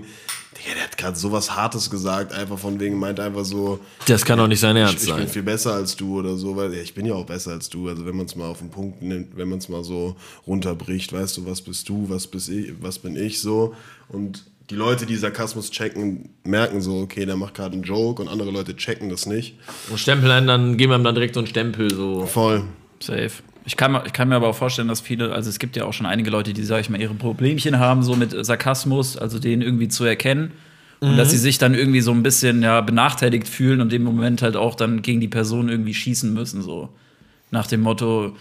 [0.58, 4.40] Digga, der hat gerade sowas Hartes gesagt, einfach von wegen, meint einfach so, Das kann
[4.40, 5.28] doch nicht sein ich, Ernst ich bin sein.
[5.28, 7.88] viel besser als du oder so, weil ja, ich bin ja auch besser als du.
[7.88, 10.16] Also wenn man es mal auf den Punkt nimmt, wenn man es mal so
[10.48, 13.76] runterbricht, weißt du, was bist du, was bist ich, was bin ich so.
[14.10, 18.28] Und die Leute, die Sarkasmus checken, merken so, okay, der macht gerade einen Joke und
[18.28, 19.56] andere Leute checken das nicht.
[19.90, 21.90] Und Stempel ein, dann geben wir ihm dann direkt so einen Stempel.
[21.94, 22.26] So.
[22.26, 22.64] Voll.
[23.00, 23.32] Safe.
[23.66, 25.86] Ich kann, mir- ich kann mir aber auch vorstellen, dass viele, also es gibt ja
[25.86, 29.40] auch schon einige Leute, die, sag ich mal, ihre Problemchen haben, so mit Sarkasmus, also
[29.40, 30.52] den irgendwie zu erkennen.
[31.00, 34.04] Und dass sie sich dann irgendwie so ein bisschen ja, benachteiligt fühlen und in dem
[34.04, 36.90] Moment halt auch dann gegen die Person irgendwie schießen müssen, so.
[37.52, 38.36] Nach dem Motto,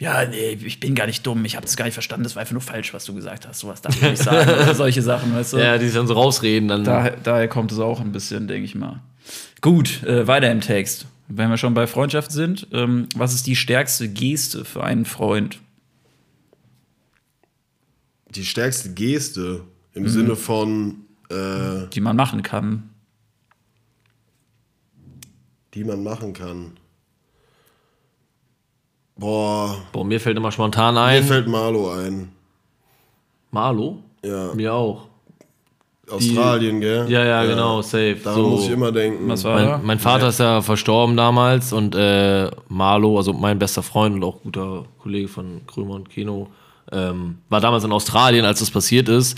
[0.00, 2.40] ja, nee, ich bin gar nicht dumm, ich habe das gar nicht verstanden, das war
[2.40, 4.50] einfach nur falsch, was du gesagt hast, sowas darf ich nicht sagen.
[4.50, 5.58] oder solche Sachen, weißt du?
[5.58, 6.68] Ja, die sich dann so rausreden.
[6.68, 9.00] Dann Daher, daher kommt es auch ein bisschen, denke ich mal.
[9.60, 11.06] Gut, äh, weiter im Text.
[11.26, 15.58] Wenn wir schon bei Freundschaft sind, ähm, was ist die stärkste Geste für einen Freund?
[18.30, 22.90] Die stärkste Geste im Sinne von, äh, die man machen kann.
[25.74, 26.72] die man machen kann.
[29.18, 31.24] Boah, Boah, mir fällt immer spontan mir ein.
[31.24, 32.30] fällt Marlo ein.
[33.50, 33.98] Marlo?
[34.24, 35.08] Ja, Mir auch.
[36.10, 37.04] Australien, gell?
[37.10, 38.16] Ja, ja, genau, safe.
[38.24, 38.48] Daran so.
[38.48, 39.28] muss ich immer denken.
[39.28, 43.82] Was war Mein, mein Vater ist ja verstorben damals und äh, Marlo, also mein bester
[43.82, 46.48] Freund und auch guter Kollege von Krömer und Kino,
[46.92, 49.36] ähm, war damals in Australien, als das passiert ist.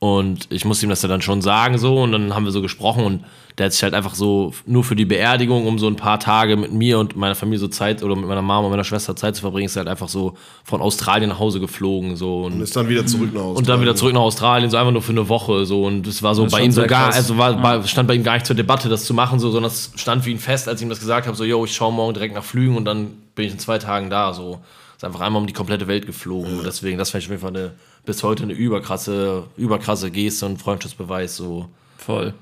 [0.00, 2.62] Und ich musste ihm das ja dann schon sagen so und dann haben wir so
[2.62, 3.24] gesprochen und
[3.58, 6.56] der hat sich halt einfach so nur für die Beerdigung, um so ein paar Tage
[6.56, 9.34] mit mir und meiner Familie so Zeit oder mit meiner Mama und meiner Schwester Zeit
[9.34, 12.60] zu verbringen, ist er halt einfach so von Australien nach Hause geflogen so und Und
[12.60, 13.58] ist dann wieder zurück nach Hause.
[13.58, 15.66] und dann wieder zurück nach Australien, so einfach nur für eine Woche.
[15.66, 15.86] So.
[15.86, 17.16] Und es war so Das bei ihm so gar, krass.
[17.16, 19.72] also war, war, stand bei ihm gar nicht zur Debatte, das zu machen, so, sondern
[19.72, 21.92] es stand für ihn fest, als ich ihm das gesagt habe, so, yo, ich schaue
[21.92, 24.32] morgen direkt nach Flügen und dann bin ich in zwei Tagen da.
[24.32, 24.60] So.
[24.96, 26.58] Ist einfach einmal um die komplette Welt geflogen.
[26.58, 27.72] Und deswegen, das fand ich auf jeden Fall eine,
[28.08, 31.36] bis heute eine überkrasse, überkrasse Geste und Freundschaftsbeweis.
[31.36, 31.68] So.
[31.98, 32.32] Voll.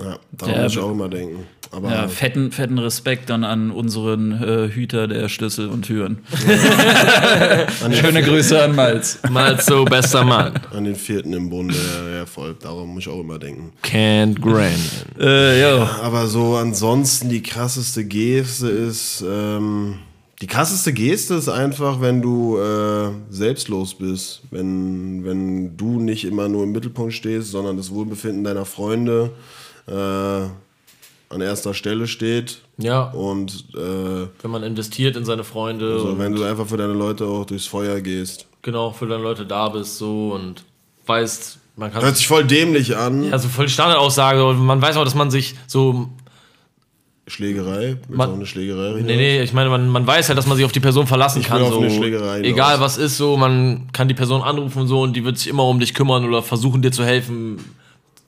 [0.00, 1.46] Ja, Ja, muss ich aber- auch immer denken.
[1.70, 6.18] Aber Ja, fetten, fetten Respekt dann an unseren äh, Hüter der Schlüssel und Türen.
[7.92, 9.18] Schöne Grüße an Malz.
[9.30, 10.54] Mal so, bester Mann.
[10.72, 12.54] an den vierten im Bunde, ja, ja, voll.
[12.60, 13.72] Daran muss ich auch immer denken.
[13.84, 15.06] Can't Grand.
[15.18, 15.98] Äh, ja.
[16.02, 19.98] Aber so ansonsten die krasseste Geste ist, ähm,
[20.44, 26.50] die krasseste Geste ist einfach, wenn du äh, selbstlos bist, wenn, wenn du nicht immer
[26.50, 29.30] nur im Mittelpunkt stehst, sondern das Wohlbefinden deiner Freunde
[29.86, 32.60] äh, an erster Stelle steht.
[32.76, 36.76] Ja, Und äh, wenn man investiert in seine Freunde so, und wenn du einfach für
[36.76, 38.46] deine Leute auch durchs Feuer gehst.
[38.60, 40.62] genau für deine Leute da bist so und
[41.06, 43.30] weißt, man kann Hört sich voll dämlich an.
[43.30, 44.42] Ja, so voll Standardaussage.
[44.58, 46.10] Man weiß auch, dass man sich so.
[47.26, 47.96] Schlägerei?
[48.08, 49.00] Man- auch eine Schlägerei?
[49.00, 51.40] Nee, nee, ich meine, man, man weiß halt, dass man sich auf die Person verlassen
[51.40, 51.58] Ich kann.
[51.60, 51.80] will auf so.
[51.80, 52.50] eine Schlägerei hinaus.
[52.52, 55.48] Egal was ist, so, man kann die Person anrufen und so und die wird sich
[55.48, 57.58] immer um dich kümmern oder versuchen dir zu helfen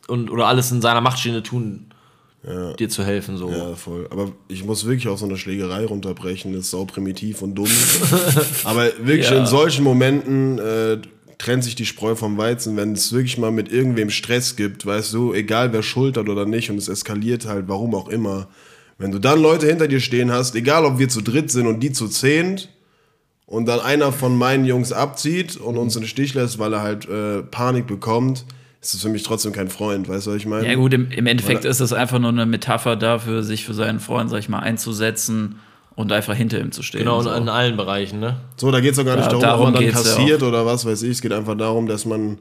[0.08, 1.86] und oder alles in seiner Macht Stehende tun,
[2.78, 3.36] dir zu helfen.
[3.36, 3.50] So.
[3.50, 4.06] Ja, voll.
[4.10, 6.52] Aber ich muss wirklich auf so eine Schlägerei runterbrechen.
[6.52, 7.66] Das ist sau primitiv und dumm.
[8.64, 9.38] Aber wirklich Ja.
[9.38, 10.98] in solchen Momenten äh,
[11.38, 15.12] trennt sich die Spreu vom Weizen, wenn es wirklich mal mit irgendwem Stress gibt, weißt
[15.12, 18.46] du, egal wer schuld hat oder nicht und es eskaliert halt, warum auch immer.
[18.98, 21.80] Wenn du dann Leute hinter dir stehen hast, egal ob wir zu dritt sind und
[21.80, 22.70] die zu zehnt,
[23.46, 26.82] und dann einer von meinen Jungs abzieht und uns in den Stich lässt, weil er
[26.82, 28.44] halt äh, Panik bekommt,
[28.82, 30.68] ist das für mich trotzdem kein Freund, weißt du, was ich meine?
[30.68, 33.74] Ja, gut, im, im Endeffekt Oder- ist es einfach nur eine Metapher dafür, sich für
[33.74, 35.60] seinen Freund, sag ich mal, einzusetzen
[35.94, 37.00] und einfach hinter ihm zu stehen.
[37.00, 37.30] Genau, so.
[37.32, 38.40] in, allen Bereichen, ne?
[38.56, 40.16] So, da geht es auch gar nicht Ja, darum, darum ob man dann geht's ja
[40.16, 41.12] kassiert oder was weiß ich.
[41.12, 42.38] Es geht einfach darum, dass man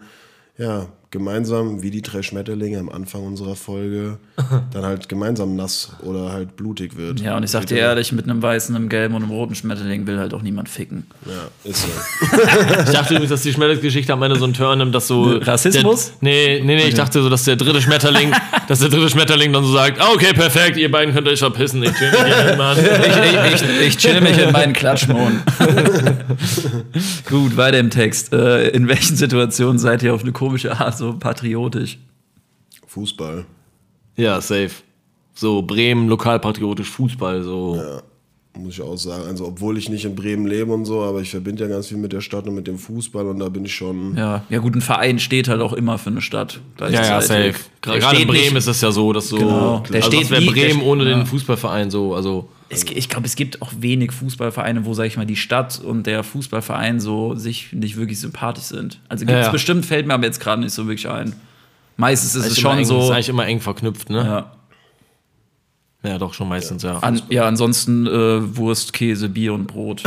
[0.57, 4.17] ja gemeinsam, wie die drei Schmetterlinge am Anfang unserer Folge,
[4.73, 7.21] dann halt gemeinsam nass oder halt blutig wird.
[7.21, 10.05] Ja, und ich sag dir ehrlich, mit einem weißen, einem gelben und einem roten Schmetterling
[10.07, 11.05] will halt auch niemand ficken.
[11.25, 11.87] Ja, ist so.
[12.85, 15.37] Ich dachte übrigens, dass die Schmetterlingsgeschichte am Ende so einen Turn nimmt, dass so.
[15.37, 16.07] Rassismus?
[16.07, 18.33] Der, nee, nee, nee, ich dachte so, dass der dritte Schmetterling,
[18.67, 21.81] dass der dritte Schmetterling dann so sagt: "Ah, Okay, perfekt, ihr beiden könnt euch verpissen,
[21.83, 22.77] ich chill mit hier, Mann.
[22.77, 25.41] Ich, ich, ich chill mich in meinen Klatschmohn.
[27.29, 28.33] Gut, weiter im Text.
[28.33, 31.97] Äh, in welchen Situationen seid ihr auf eine komische Art so patriotisch?
[32.87, 33.45] Fußball.
[34.15, 34.71] Ja, safe.
[35.33, 37.75] So, Bremen, lokalpatriotisch Fußball, so.
[37.75, 38.01] Ja,
[38.57, 39.25] muss ich auch sagen.
[39.27, 41.97] Also, obwohl ich nicht in Bremen lebe und so, aber ich verbinde ja ganz viel
[41.97, 44.15] mit der Stadt und mit dem Fußball und da bin ich schon.
[44.15, 46.61] Ja, ja gut, ein Verein steht halt auch immer für eine Stadt.
[46.79, 47.53] Ja, ja, safe.
[47.85, 49.37] Der Gerade in Bremen nicht- ist es ja so, dass so.
[49.37, 49.83] Genau.
[49.91, 51.17] Der also, steht nie- Bremen der- ohne ja.
[51.17, 52.15] den Fußballverein so.
[52.15, 55.79] Also, Es, ich glaube, es gibt auch wenig Fußballvereine, wo, sag ich mal, die Stadt
[55.79, 58.99] und der Fußballverein so sich nicht wirklich sympathisch sind.
[59.07, 59.51] Also gibt es Ja, ja.
[59.51, 61.35] bestimmt, fällt mir aber jetzt gerade nicht so wirklich ein.
[61.97, 63.03] Meistens ist es ist schon immer eng, so.
[63.03, 64.25] ist eigentlich immer eng verknüpft, ne?
[64.25, 64.54] Ja.
[66.05, 66.99] Ja, doch, schon meistens, ja.
[66.99, 70.03] An, ja, ansonsten äh, Wurst, Käse, Bier und Brot.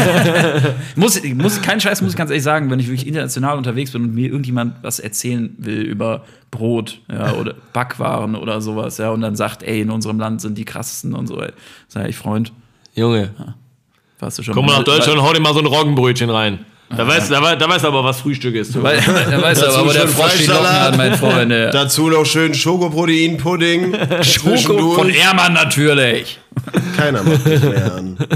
[0.96, 4.02] muss, muss, kein Scheiß, muss ich ganz ehrlich sagen, wenn ich wirklich international unterwegs bin
[4.02, 9.20] und mir irgendjemand was erzählen will über Brot ja, oder Backwaren oder sowas, ja, und
[9.20, 11.52] dann sagt, ey, in unserem Land sind die krassesten und so, ey,
[11.88, 12.52] sag ich, Freund,
[12.94, 13.30] Junge,
[14.18, 16.64] warst du schon komm mal nach Deutschland und hau dir mal so ein Roggenbrötchen rein.
[16.96, 18.74] Da weißt, da, wei- da weißt du aber, was Frühstück ist.
[18.74, 18.82] Du.
[18.82, 20.80] Weil, er weiß aber, wo der schön Frosch die Locken Fleischsalat.
[20.92, 21.50] hat, mein Freund.
[21.50, 23.94] Dazu noch schön Schokoproteinpudding.
[24.22, 26.38] Schoko von Ehrmann natürlich.
[26.96, 28.16] Keiner macht mich mehr an.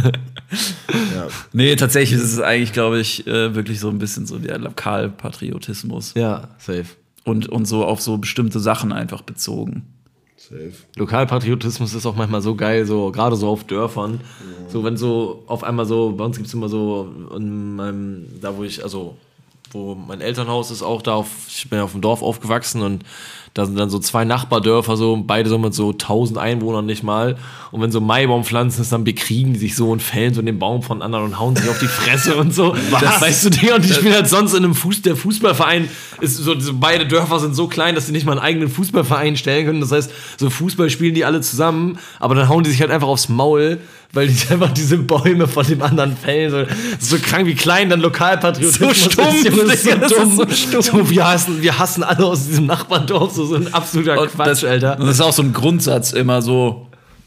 [1.15, 1.27] Ja.
[1.53, 6.12] Nee, tatsächlich ist es eigentlich, glaube ich, äh, wirklich so ein bisschen so der Lokalpatriotismus.
[6.15, 6.85] Ja, safe.
[7.24, 9.85] Und, und so auf so bestimmte Sachen einfach bezogen.
[10.36, 10.72] Safe.
[10.96, 14.20] Lokalpatriotismus ist auch manchmal so geil, so gerade so auf Dörfern.
[14.68, 18.56] So, wenn so auf einmal so, bei uns gibt es immer so, in meinem, da
[18.56, 19.16] wo ich, also
[19.70, 23.02] wo mein Elternhaus ist, auch da auf, ich bin ja auf dem Dorf aufgewachsen und
[23.57, 27.37] da sind dann so zwei Nachbardörfer, so beide so mit so 1000 Einwohnern nicht mal.
[27.70, 30.83] Und wenn so Maibaumpflanzen ist, dann bekriegen die sich so und fällen so den Baum
[30.83, 32.77] von anderen und hauen sich auf die Fresse und so.
[33.01, 35.89] Das weißt du, Digga, und ich bin halt sonst in einem Fuß, der Fußballverein
[36.20, 39.39] ist so, so, beide Dörfer sind so klein, dass sie nicht mal einen eigenen Fußballverein
[39.39, 39.81] stellen können.
[39.81, 43.09] Das heißt, so Fußball spielen die alle zusammen, aber dann hauen die sich halt einfach
[43.09, 43.78] aufs Maul,
[44.12, 46.51] weil die einfach diese Bäume von dem anderen fällen.
[46.51, 49.45] So, so krank, wie klein dann Lokalpatriotismus So stumpf, ist.
[49.45, 50.37] Junge, so ist dumm.
[50.37, 50.87] so stumpf.
[50.87, 54.49] So, wir, hassen, wir hassen alle aus diesem Nachbardorf, so, so ein absoluter Und Quatsch,
[54.49, 54.99] das, Alter.
[54.99, 56.85] Und das ist auch so ein Grundsatz immer so,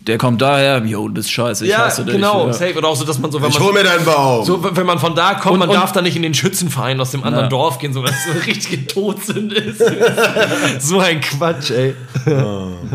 [0.09, 2.15] der kommt daher, yo, du bist scheiße, ich Ja, hasse dich.
[2.15, 2.53] genau, Ja.
[2.53, 2.75] safe.
[2.77, 4.43] Oder auch so, dass man so, wenn Ich man hol mir deinen Baum.
[4.43, 7.11] So, wenn man von da kommt, man und- darf da nicht in den Schützenverein aus
[7.11, 7.49] dem anderen Ja.
[7.49, 9.79] Dorf gehen, so dass es so eine richtige Todsünde ist.
[10.79, 11.93] so ein Quatsch, ey.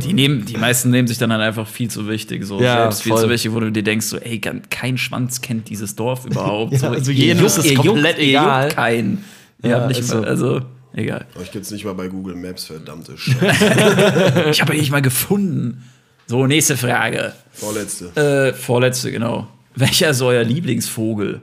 [0.02, 3.02] Die, nehmen, die meisten nehmen sich dann halt einfach viel zu wichtig, so Ja, selbst
[3.02, 3.22] viel voll.
[3.22, 6.78] zu wichtig, wo du dir denkst, so, ey, kein- Schwanz kennt dieses Dorf überhaupt.
[6.78, 8.64] so, also ihr jedem juckt- ist juckt- komplett ihr egal.
[8.64, 9.24] Juckt keinen.
[9.62, 10.28] Ja, nicht ist mal, so.
[10.28, 10.60] also,
[10.94, 11.24] egal.
[11.40, 14.44] Euch gibt's nicht mal bei Google Maps, verdammte Scheiße.
[14.50, 15.84] Ich habe ihn nicht mal gefunden.
[16.26, 17.34] So, nächste Frage.
[17.52, 18.06] Vorletzte.
[18.16, 19.48] Äh, vorletzte, genau.
[19.74, 21.42] Welcher ist euer Lieblingsvogel?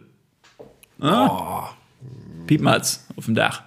[0.99, 1.69] Ah?
[2.47, 3.63] Piepmatz auf dem Dach.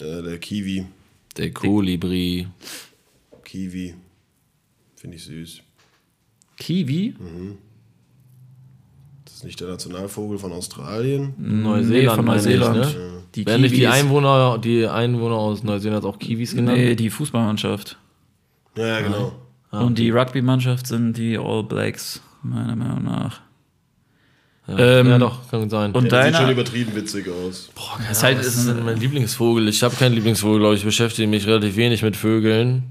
[0.00, 0.86] Äh, der Kiwi.
[1.36, 2.48] Der Kolibri.
[3.44, 3.94] Kiwi.
[4.96, 5.60] Finde ich süß.
[6.56, 7.14] Kiwi?
[9.24, 11.34] Das ist nicht der Nationalvogel von Australien.
[11.38, 12.96] Neuseeland, von meine ich, Neuseeland.
[12.96, 13.21] ne?
[13.34, 13.86] Die Werden nicht die.
[13.86, 16.76] Einwohner, die Einwohner aus Neuseeland auch Kiwis genannt?
[16.78, 17.98] Nee, die Fußballmannschaft.
[18.76, 19.32] Ja, ja, genau.
[19.70, 23.40] Und die Rugby-Mannschaft sind die All Blacks, meiner Meinung nach.
[24.68, 25.92] Ähm, ja, doch, kann sein.
[25.92, 27.70] Und Der sieht schon übertrieben witzig aus.
[27.98, 29.66] das ist halt, das ist mein Lieblingsvogel.
[29.68, 30.80] Ich habe keinen Lieblingsvogel, glaube ich.
[30.80, 32.84] Ich beschäftige mich relativ wenig mit Vögeln.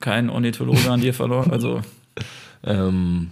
[0.00, 1.50] Kein Ornithologe an dir verloren.
[1.50, 1.80] Also,
[2.66, 3.30] Ähm,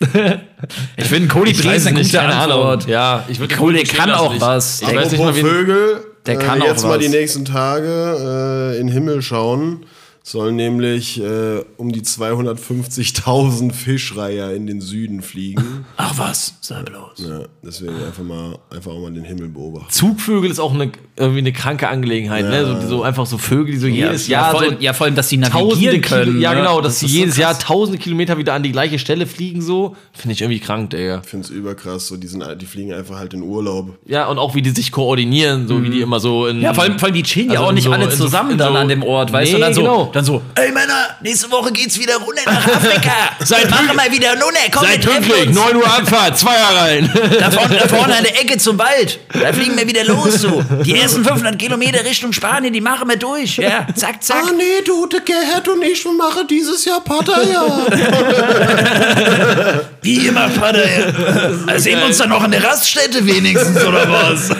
[0.96, 2.86] ich finde, Kolibri ist eine gute Antwort.
[2.86, 4.82] Ja, ich würde der kann auch was.
[4.82, 5.32] Ich weiß nicht mal.
[5.32, 6.04] Vögel.
[6.26, 6.98] Der äh, kann auch jetzt mal was.
[6.98, 9.86] die nächsten Tage äh, in den Himmel schauen.
[10.22, 15.86] Sollen nämlich äh, um die 250.000 Fischreiher in den Süden fliegen.
[15.96, 17.26] Ach was, sei bloß.
[17.26, 19.90] ja, deswegen einfach mal einfach auch mal den Himmel beobachten.
[19.90, 22.66] Zugvögel ist auch eine, irgendwie eine kranke Angelegenheit, ne?
[22.82, 25.06] So, so einfach so Vögel, die so jedes ja, Jahr vor so allem, ja, vor
[25.06, 26.40] allem, dass sie tausende navigieren Kilo, können.
[26.40, 26.58] ja ne?
[26.60, 29.26] genau, dass Das sie ist so jedes Jahr tausende Kilometer wieder an die gleiche Stelle
[29.26, 31.20] fliegen, so finde ich irgendwie krank, Digga.
[31.24, 32.08] Ich finde es überkrass.
[32.08, 33.98] So, die, sind, die fliegen einfach halt in Urlaub.
[34.06, 36.84] Ja und auch wie die sich koordinieren, so wie die immer so in Ja, vor
[36.84, 39.02] allem, vor allem die chillen ja Also auch nicht so- alle zusammen dann an dem
[39.02, 39.56] Ort, weißt du?
[39.56, 40.10] Nee, Dann so, genau.
[40.18, 43.12] Dann so, ey Männer, nächste Woche geht's wieder runter nach Afrika.
[43.44, 45.56] Seid Machen wir wieder runter, komm, Seid pünktlich, uns.
[45.56, 47.10] 9 Uhr Abfahrt, Zweier rein.
[47.38, 49.20] Da vorne, da vorne an der Ecke zum Wald.
[49.32, 50.64] Da fliegen wir wieder los, so.
[50.84, 53.58] Die ersten 500 Kilometer Richtung Spanien, die machen wir durch.
[53.58, 54.42] Ja, zack, zack.
[54.48, 57.86] Ah, nee, du, der Gerhard und ich machen dieses Jahr Pattaya.
[60.02, 60.82] Wie immer, Vater.
[61.66, 64.50] Da sehen wir uns dann noch an der Raststätte wenigstens, oder was?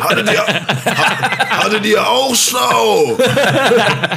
[0.00, 3.16] hattet, ihr, ha, hattet ihr auch Stau?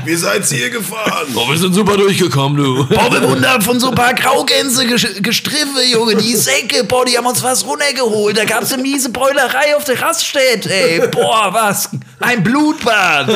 [0.03, 1.27] Wie seid ihr gefahren?
[1.35, 2.85] Oh, wir sind super durchgekommen, du.
[2.85, 6.15] Boah, wir wurden von so ein paar Graugänse gestriffen, Junge.
[6.15, 8.37] Die Säcke, boah, die haben uns was runtergeholt.
[8.37, 11.07] Da gab's eine miese Bräulerei auf der Raststätte, ey.
[11.07, 11.89] Boah, was?
[12.19, 13.29] Ein Blutbad.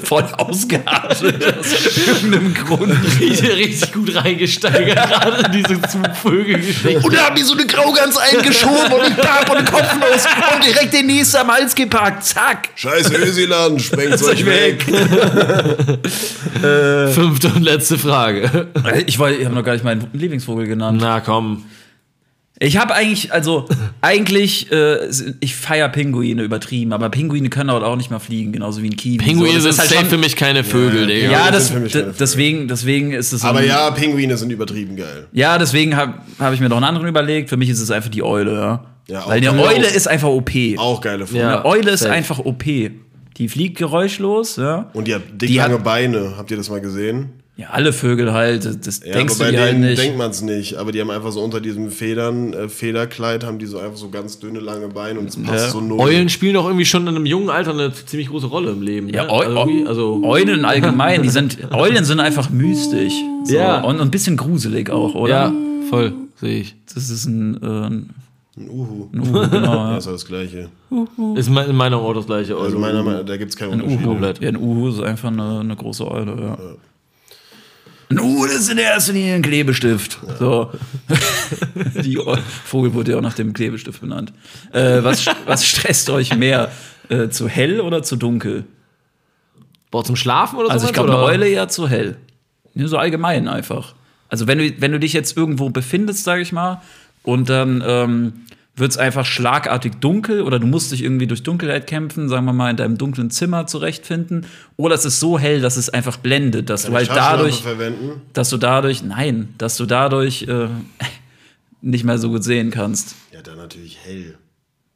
[0.04, 1.58] Voll ausgeartet.
[1.58, 2.94] Aus irgendeinem Grund.
[3.20, 7.00] Richtig, richtig gut reingesteigert, gerade in diese Zugvögelgeschichte.
[7.00, 10.24] Und da haben die so eine Graugans eingeschoben und ich bam und kopflos
[10.54, 12.24] und direkt den nächsten am Hals gepackt.
[12.24, 12.70] Zack.
[12.74, 14.84] Scheiß Ösiland, sprengt euch weg.
[17.12, 18.68] Fünfte und letzte Frage.
[19.06, 20.98] Ich, ich habe noch gar nicht meinen Lieblingsvogel genannt.
[21.02, 21.64] Na komm.
[22.60, 23.66] Ich habe eigentlich, also
[24.00, 25.08] eigentlich, äh,
[25.40, 28.96] ich feier Pinguine übertrieben, aber Pinguine können halt auch nicht mal fliegen, genauso wie ein
[28.96, 29.16] Kiwi.
[29.18, 31.30] Pinguine so, sind halt für mich keine Vögel, Ja, Digga.
[31.32, 33.44] Ja, das das, sind für mich keine d- deswegen, deswegen ist es.
[33.44, 35.26] Aber ein- ja, Pinguine sind übertrieben geil.
[35.32, 37.48] Ja, deswegen habe hab ich mir noch einen anderen überlegt.
[37.48, 38.84] Für mich ist es einfach die Eule, ja.
[39.08, 39.60] Ja, auch Weil eine.
[39.60, 40.50] Eule ist einfach OP.
[40.78, 41.42] Auch geile Vögel.
[41.42, 41.56] Ja.
[41.56, 42.12] Eine Eule ist safe.
[42.12, 42.64] einfach OP.
[43.36, 44.90] Die fliegt geräuschlos, ja.
[44.92, 46.34] Und die hat dick Die hat- lange Beine.
[46.38, 47.30] Habt ihr das mal gesehen?
[47.56, 48.64] Ja, alle Vögel halt.
[48.84, 50.02] Das Ja, denkst aber du bei dir halt denen nicht.
[50.02, 50.74] denkt man es nicht.
[50.76, 54.08] Aber die haben einfach so unter diesem Federn, äh, Federkleid, haben die so einfach so
[54.10, 55.70] ganz dünne, lange Beine und es passt Ja.
[55.70, 56.00] so null.
[56.00, 59.08] Eulen spielen auch irgendwie schon in einem jungen Alter eine ziemlich große Rolle im Leben.
[59.08, 59.30] ja, ne?
[59.30, 63.14] Also, irgendwie, also Eulen allgemein, die sind, Eulen sind einfach mystisch.
[63.44, 63.54] So.
[63.54, 63.82] Ja.
[63.82, 65.30] Und, ein bisschen gruselig auch, oder?
[65.30, 65.52] ja,
[65.90, 66.74] voll, sehe ich.
[66.92, 68.10] Das ist ein, äh, ein
[68.56, 69.08] Ein Uhu.
[69.14, 69.74] Uhu, genau.
[69.74, 69.96] Ja, Ja.
[69.98, 70.70] ist ja das Gleiche.
[71.36, 72.56] Ist me- in meiner Auto das gleiche.
[72.56, 74.06] Also meiner Meinung da gibt es keinen Ein Unterschied.
[74.06, 74.44] Uhu.
[74.44, 76.54] Ja, ein Uhu ist einfach eine, eine große Eule, ja.
[76.54, 76.76] Ein
[78.12, 80.18] Uhu das ist in erster Linie ein Klebestift.
[80.38, 80.70] So.
[82.02, 82.18] Die
[82.64, 84.32] Vogel wurde ja auch nach dem Klebestift benannt.
[84.72, 86.70] Äh, was, was stresst euch mehr?
[87.08, 88.64] Äh, zu hell oder zu dunkel?
[89.90, 90.72] Boah, zum Schlafen oder so?
[90.72, 91.22] Also ich glaube, eine?
[91.22, 92.16] Eule eher zu hell.
[92.74, 93.94] Ja, so allgemein einfach.
[94.28, 96.82] Also wenn du, wenn du dich jetzt irgendwo befindest, sage ich mal,
[97.22, 98.32] und dann ähm,
[98.76, 102.52] wird es einfach schlagartig dunkel oder du musst dich irgendwie durch Dunkelheit kämpfen, sagen wir
[102.52, 104.46] mal, in deinem dunklen Zimmer zurechtfinden.
[104.76, 108.22] Oder es ist so hell, dass es einfach blendet, dass du halt dadurch, verwenden.
[108.32, 110.68] dass du dadurch, nein, dass du dadurch äh,
[111.82, 113.14] nicht mehr so gut sehen kannst.
[113.32, 114.36] Ja, dann natürlich hell.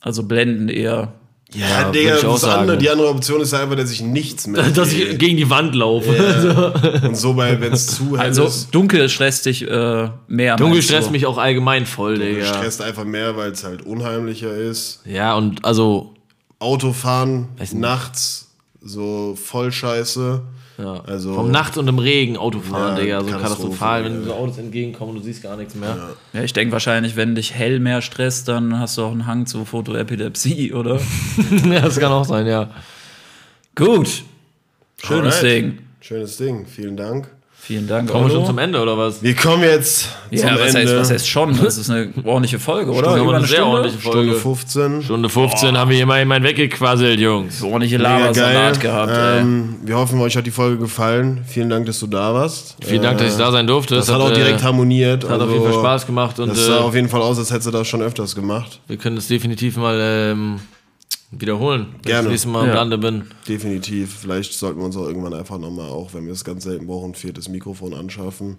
[0.00, 1.12] Also blenden eher.
[1.54, 4.46] Ja, würd Digga, ich auch das andere, die andere Option ist einfach, dass ich nichts
[4.46, 7.00] mehr Dass ich gegen die Wand laufe.
[7.02, 10.56] Und so bei, wenn es zu hell Also ist, dunkel stresst dich äh, mehr.
[10.56, 12.46] Dunkel stresst mich auch allgemein voll, du Digga.
[12.46, 15.00] stresst einfach mehr, weil es halt unheimlicher ist.
[15.06, 16.14] Ja, und also,
[16.58, 18.50] Autofahren nachts,
[18.82, 20.42] so voll scheiße.
[20.78, 21.02] Ja.
[21.06, 23.20] Also- vom Nachts und im Regen Autofahren, Ja, Digga.
[23.24, 24.22] So katastrophal, wenn ja.
[24.28, 26.10] so Autos entgegenkommen und du siehst gar nichts mehr.
[26.32, 29.46] Ja, ich denke wahrscheinlich, wenn dich hell mehr stresst, dann hast du auch einen Hang
[29.46, 31.00] zu Fotoepilepsie, oder?
[31.64, 32.70] Ja, das kann auch sein, ja.
[33.74, 34.22] Gut.
[35.02, 35.52] Schönes Alright.
[35.64, 35.78] Ding.
[36.00, 37.28] Schönes Ding, vielen Dank.
[37.68, 38.10] Vielen Dank.
[38.10, 39.22] Kommen wir schon zum Ende, oder was?
[39.22, 40.90] Wir kommen jetzt ja, zum was Ende.
[40.90, 41.54] heißt, was heißt schon?
[41.62, 43.10] Das ist eine ordentliche Folge, oder?
[43.10, 43.72] Stunde, Über eine eine sehr Stunde?
[43.76, 44.40] ordentliche Stunde Folge.
[44.40, 45.02] 15.
[45.02, 47.62] Stunde 15 haben wir hier mal jemanden weggequasselt, Jungs.
[47.62, 49.40] Ordentliche Lavasalat gehabt, ey.
[49.40, 51.44] ähm, wir hoffen, euch hat die Folge gefallen.
[51.46, 52.76] Vielen Dank, dass du da warst.
[52.82, 53.96] Vielen Dank, dass ich da sein durfte.
[53.96, 55.28] Das Es hat auch direkt äh, harmoniert.
[55.28, 57.50] Hat auf jeden Fall Spaß gemacht und das sah äh, auf jeden Fall aus, als
[57.50, 58.80] hättest du das schon öfters gemacht.
[58.86, 60.58] wir können das definitiv mal ähm,
[61.30, 62.18] wiederholen, wenn Gerne.
[62.20, 62.74] ich das nächste Mal im Ja.
[62.74, 63.24] Lande bin.
[63.48, 64.18] Definitiv.
[64.20, 67.10] Vielleicht sollten wir uns auch irgendwann einfach nochmal, auch wenn wir es ganz selten brauchen,
[67.10, 68.58] ein viertes Mikrofon anschaffen.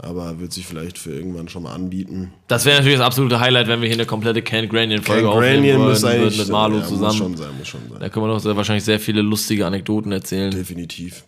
[0.00, 2.30] Aber wird sich vielleicht für irgendwann schon mal anbieten.
[2.46, 5.82] Das wäre natürlich das absolute Highlight, wenn wir hier eine komplette Can Granian-Folge Can aufnehmen
[5.82, 7.16] muss würden eigentlich mit Marlo ja, Muss zusammen.
[7.18, 7.98] schon sein, muss schon sein.
[7.98, 10.52] Da können wir noch sehr, wahrscheinlich sehr viele lustige Anekdoten erzählen.
[10.52, 11.24] Definitiv.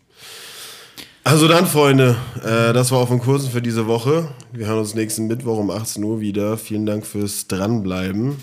[1.25, 4.29] Also dann, Freunde, äh, das war auf dem Kursen für diese Woche.
[4.53, 6.57] Wir hören uns nächsten Mittwoch um 18 Uhr wieder.
[6.57, 8.37] Vielen Dank fürs Dranbleiben.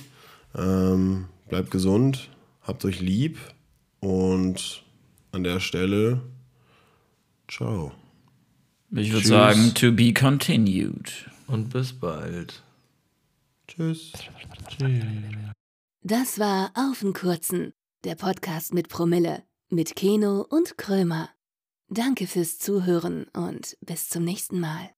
[0.57, 2.29] Ähm, bleibt gesund,
[2.61, 3.37] habt euch lieb
[3.99, 4.83] und
[5.31, 6.21] an der Stelle,
[7.47, 7.91] ciao.
[8.91, 11.29] Ich würde sagen, to be continued.
[11.47, 12.63] Und bis bald.
[13.67, 14.13] Tschüss.
[16.01, 17.73] Das war Auf den Kurzen,
[18.05, 21.29] der Podcast mit Promille, mit Keno und Krömer.
[21.89, 24.89] Danke fürs Zuhören und bis zum nächsten Mal.